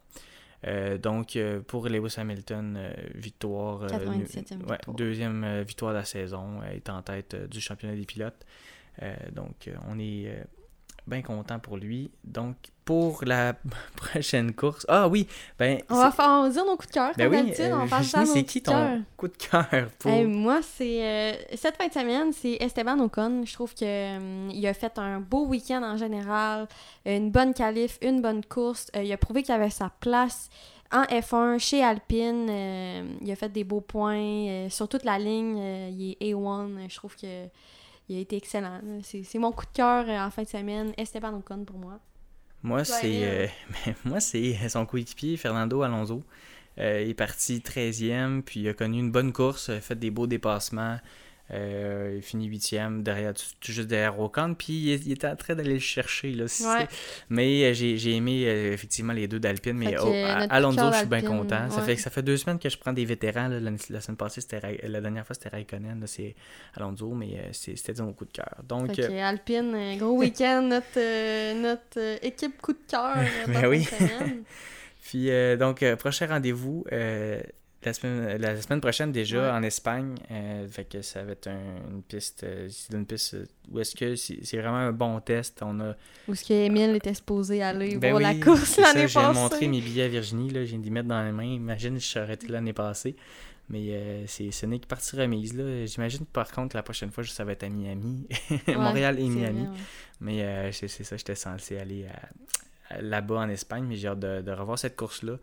Euh, 0.65 0.97
donc, 0.97 1.37
pour 1.67 1.87
Lewis 1.87 2.15
Hamilton, 2.17 2.79
victoire. 3.13 3.83
euh, 3.83 3.87
97e 3.87 4.63
ouais, 4.65 4.75
victoire. 4.75 4.95
deuxième 4.95 5.61
victoire 5.61 5.93
de 5.93 5.97
la 5.99 6.05
saison, 6.05 6.61
est 6.63 6.89
en 6.89 7.01
tête 7.03 7.35
du 7.49 7.61
championnat 7.61 7.95
des 7.95 8.05
pilotes. 8.05 8.45
Donc, 9.33 9.69
on 9.87 9.99
est 9.99 10.31
bien 11.07 11.21
content 11.21 11.59
pour 11.59 11.77
lui. 11.77 12.11
Donc, 12.23 12.55
pour 12.85 13.23
la 13.25 13.53
prochaine 13.95 14.53
course. 14.53 14.85
Ah 14.87 15.07
oui, 15.07 15.27
ben. 15.59 15.79
On 15.89 15.95
va, 15.95 16.11
faire, 16.11 16.25
on 16.27 16.43
va 16.43 16.49
dire 16.49 16.65
nos 16.65 16.75
coups 16.75 16.87
de 16.87 16.93
cœur, 16.93 17.11
ben 17.17 17.29
oui, 17.29 17.53
euh, 17.59 17.71
on 17.73 18.25
c'est 18.25 18.43
qui 18.43 18.61
ton 18.61 19.03
coup 19.17 19.27
de 19.27 19.35
cœur 19.35 19.89
pour. 19.99 20.11
Moi, 20.11 20.59
c'est. 20.61 21.03
euh, 21.03 21.33
cette 21.55 21.75
fin 21.75 21.87
de 21.87 21.93
semaine, 21.93 22.31
c'est 22.33 22.57
Esteban 22.61 22.99
Ocon. 22.99 23.43
Je 23.45 23.53
trouve 23.53 23.73
qu'il 23.73 23.87
a 23.87 24.73
fait 24.73 24.97
un 24.97 25.19
beau 25.19 25.45
week-end 25.47 25.83
en 25.83 25.97
général, 25.97 26.67
une 27.05 27.31
bonne 27.31 27.53
qualif, 27.53 27.97
une 28.01 28.21
bonne 28.21 28.43
course. 28.45 28.87
Euh, 28.95 29.03
il 29.03 29.11
a 29.11 29.17
prouvé 29.17 29.43
qu'il 29.43 29.53
avait 29.53 29.69
sa 29.69 29.91
place 29.99 30.49
en 30.91 31.03
F1 31.03 31.59
chez 31.59 31.83
Alpine. 31.83 32.47
Euh, 32.49 33.03
il 33.21 33.31
a 33.31 33.35
fait 33.35 33.49
des 33.49 33.63
beaux 33.63 33.81
points. 33.81 34.15
euh, 34.17 34.69
sur 34.69 34.87
toute 34.87 35.03
la 35.03 35.19
ligne, 35.19 35.57
euh, 35.59 35.89
il 35.91 36.15
est 36.19 36.33
A1. 36.33 36.89
Je 36.89 36.95
trouve 36.95 37.15
que 37.15 37.47
il 38.09 38.17
a 38.17 38.19
été 38.21 38.37
excellent. 38.37 38.81
C'est 39.01 39.37
mon 39.37 39.51
coup 39.51 39.65
de 39.65 39.71
cœur 39.71 40.05
euh, 40.07 40.25
en 40.25 40.31
fin 40.31 40.43
de 40.43 40.47
semaine. 40.47 40.93
Esteban 40.97 41.33
Ocon 41.33 41.65
pour 41.65 41.77
moi. 41.77 41.99
Moi, 42.63 42.83
c'est 42.85 43.23
euh, 43.23 43.47
moi 44.05 44.19
c'est 44.19 44.55
son 44.69 44.85
coéquipier 44.85 45.37
Fernando 45.37 45.81
Alonso. 45.81 46.23
Euh, 46.79 47.01
il 47.01 47.09
est 47.09 47.13
parti 47.15 47.57
13e, 47.57 48.43
puis 48.43 48.61
il 48.61 48.69
a 48.69 48.73
connu 48.73 48.99
une 48.99 49.11
bonne 49.11 49.33
course, 49.33 49.69
a 49.69 49.81
fait 49.81 49.97
des 49.97 50.11
beaux 50.11 50.27
dépassements. 50.27 50.97
Euh, 51.51 52.15
il 52.17 52.21
finit 52.21 52.49
8e, 52.49 53.03
derrière, 53.03 53.33
tout, 53.33 53.71
juste 53.71 53.87
derrière 53.87 54.19
Ocon, 54.19 54.53
puis 54.53 54.93
il, 54.93 55.11
était 55.11 55.27
en 55.27 55.35
train 55.35 55.55
d'aller 55.55 55.75
le 55.75 55.79
chercher. 55.79 56.33
Là, 56.33 56.47
si 56.47 56.65
Ouais. 56.65 56.87
Mais 57.29 57.63
euh, 57.63 57.73
j'ai 57.73 58.15
aimé 58.15 58.43
euh, 58.45 58.73
effectivement 58.73 59.13
les 59.13 59.27
deux 59.27 59.39
d'Alpine, 59.39 59.77
mais 59.77 59.95
oh, 59.97 60.11
Alonso, 60.49 60.91
je 60.91 60.97
suis 60.97 61.07
bien 61.07 61.21
content. 61.21 61.69
Ça, 61.69 61.81
fait, 61.81 61.95
ça 61.95 62.09
fait 62.09 62.21
deux 62.23 62.37
semaines 62.37 62.59
que 62.59 62.69
je 62.69 62.77
prends 62.77 62.93
des 62.93 63.05
vétérans. 63.05 63.47
là. 63.47 63.59
La, 63.59 63.71
la 63.89 64.01
semaine 64.01 64.17
passée, 64.17 64.41
la 64.83 65.01
dernière 65.01 65.25
fois, 65.25 65.33
c'était 65.35 65.49
Raikkonen, 65.49 66.03
c'est 66.05 66.35
Alonso, 66.75 67.11
mais 67.13 67.37
euh, 67.37 67.49
c'était 67.51 68.01
mon 68.01 68.13
coup 68.13 68.25
de 68.25 68.31
cœur. 68.31 68.55
Donc, 68.67 68.99
Alpine, 68.99 69.73
euh, 69.73 69.95
gros 69.97 70.17
week-end, 70.17 70.63
notre, 70.63 71.53
notre 71.61 72.25
équipe 72.25 72.61
coup 72.61 72.73
de 72.73 72.85
cœur. 72.87 73.15
Ben 73.47 73.67
oui. 73.67 73.87
Puis 75.01 75.29
donc, 75.57 75.85
prochain 75.95 76.27
rendez-vous 76.27 76.83
la, 77.87 77.93
semaine, 77.93 78.37
la 78.41 78.61
semaine 78.61 78.81
prochaine 78.81 79.11
déjà 79.11 79.41
Ouais. 79.41 79.49
en 79.57 79.63
Espagne. 79.63 80.15
Euh, 80.31 80.67
fait 80.67 80.85
que 80.85 81.01
ça 81.01 81.23
va 81.23 81.31
être 81.31 81.47
un- 81.47 81.89
une 81.91 82.03
piste, 82.03 82.43
euh, 82.43 82.67
c'est 82.69 82.93
une 82.93 83.05
piste 83.05 83.33
euh, 83.33 83.45
où 83.71 83.79
est-ce 83.79 83.95
que 83.95 84.15
c'est 84.15 84.57
vraiment 84.57 84.77
un 84.77 84.91
bon 84.91 85.19
test. 85.19 85.59
On 85.63 85.79
a 85.79 85.95
Où 86.27 86.33
est-ce 86.33 86.45
qu'Emile 86.45 86.95
était 86.95 87.13
supposé 87.13 87.61
aller 87.63 87.97
Ben 87.97 88.11
voir 88.11 88.21
la 88.21 88.35
course 88.35 88.77
l'année 88.77 89.07
passée? 89.07 89.33
montrer 89.33 89.67
mes 89.67 89.81
billets 89.81 90.03
à 90.03 90.07
Virginie, 90.07 90.49
là, 90.49 90.63
je 90.63 90.69
viens 90.71 90.79
d'y 90.79 90.91
mettre 90.91 91.07
dans 91.07 91.23
les 91.25 91.31
mains. 91.31 91.43
Imagine, 91.45 91.99
je 91.99 92.05
serais 92.05 92.33
été 92.33 92.47
l'année 92.47 92.73
passée. 92.73 93.15
Mais 93.69 93.87
euh, 93.91 94.23
c'est 94.27 94.51
ce 94.51 94.65
n'est 94.65 94.79
que 94.79 94.87
partie 94.87 95.15
remise. 95.17 95.53
là. 95.53 95.85
J'imagine 95.85 96.25
par 96.25 96.49
contre 96.51 96.75
la 96.77 96.83
prochaine 96.83 97.11
fois, 97.11 97.23
ça 97.25 97.43
va 97.43 97.51
être 97.51 97.63
à 97.63 97.69
Miami. 97.69 98.25
Ouais, 98.49 98.75
Montréal 98.75 99.19
et 99.19 99.27
Miami. 99.27 99.61
ouais. 99.63 99.67
Mais 100.21 100.41
euh, 100.43 100.71
c'est 100.71 100.87
ça, 100.87 101.17
j'étais 101.17 101.35
censé 101.35 101.77
aller 101.77 102.05
là-bas 103.01 103.35
en 103.39 103.49
Espagne, 103.49 103.83
mais 103.87 103.95
j'ai 103.97 104.07
hâte 104.07 104.19
de, 104.19 104.41
de 104.41 104.51
revoir 104.51 104.79
cette 104.79 104.95
course-là. 104.95 105.37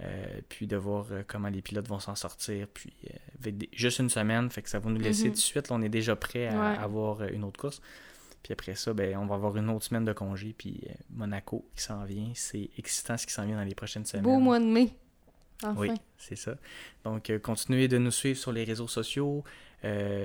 Euh, 0.00 0.40
puis 0.48 0.66
de 0.66 0.76
voir 0.76 1.06
euh, 1.12 1.22
comment 1.26 1.48
les 1.48 1.62
pilotes 1.62 1.88
vont 1.88 2.00
s'en 2.00 2.14
sortir. 2.14 2.66
Puis 2.72 2.92
euh, 3.06 3.16
avec 3.40 3.56
des- 3.58 3.68
juste 3.72 3.98
une 4.00 4.10
semaine, 4.10 4.50
fait 4.50 4.62
que 4.62 4.68
ça 4.68 4.78
va 4.80 4.90
nous 4.90 4.98
laisser 5.00 5.24
Mhm. 5.24 5.30
tout 5.30 5.36
de 5.36 5.40
suite. 5.40 5.68
là, 5.68 5.76
on 5.76 5.82
est 5.82 5.88
déjà 5.88 6.16
prêt 6.16 6.48
à 6.48 6.52
Ouais. 6.72 6.78
avoir 6.78 7.22
une 7.24 7.44
autre 7.44 7.60
course. 7.60 7.80
Puis 8.42 8.52
après 8.52 8.74
ça, 8.74 8.92
ben, 8.92 9.16
on 9.16 9.26
va 9.26 9.36
avoir 9.36 9.56
une 9.56 9.70
autre 9.70 9.84
semaine 9.86 10.04
de 10.04 10.12
congé. 10.12 10.54
Puis 10.56 10.82
Monaco 11.10 11.64
qui 11.76 11.82
s'en 11.82 12.04
vient. 12.04 12.30
C'est 12.34 12.68
excitant 12.76 13.16
ce 13.16 13.26
qui 13.26 13.32
s'en 13.32 13.46
vient 13.46 13.56
dans 13.56 13.64
les 13.64 13.74
prochaines 13.74 14.04
semaines. 14.04 14.24
Beau 14.24 14.38
mois 14.38 14.58
de 14.60 14.66
mai. 14.66 14.90
Enfin. 15.62 15.74
Oui, 15.80 15.90
c'est 16.18 16.36
ça. 16.36 16.56
Donc, 17.04 17.32
continuez 17.42 17.88
de 17.88 17.96
nous 17.96 18.10
suivre 18.10 18.38
sur 18.38 18.52
les 18.52 18.64
réseaux 18.64 18.88
sociaux, 18.88 19.44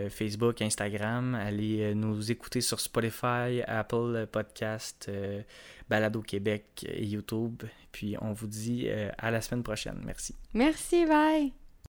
Facebook, 0.09 0.61
Instagram. 0.61 1.35
Allez 1.35 1.93
nous 1.95 2.31
écouter 2.31 2.61
sur 2.61 2.79
Spotify, 2.79 3.61
Apple 3.67 4.27
Podcast, 4.31 5.09
Balado 5.89 6.21
Québec 6.21 6.85
et 6.87 7.05
YouTube. 7.05 7.63
Puis, 7.91 8.15
on 8.21 8.33
vous 8.33 8.47
dit 8.47 8.85
euh, 8.87 9.09
à 9.17 9.31
la 9.31 9.41
semaine 9.41 9.63
prochaine. 9.63 10.01
Merci. 10.05 10.35
Merci, 10.53 11.05
bye! 11.05 11.53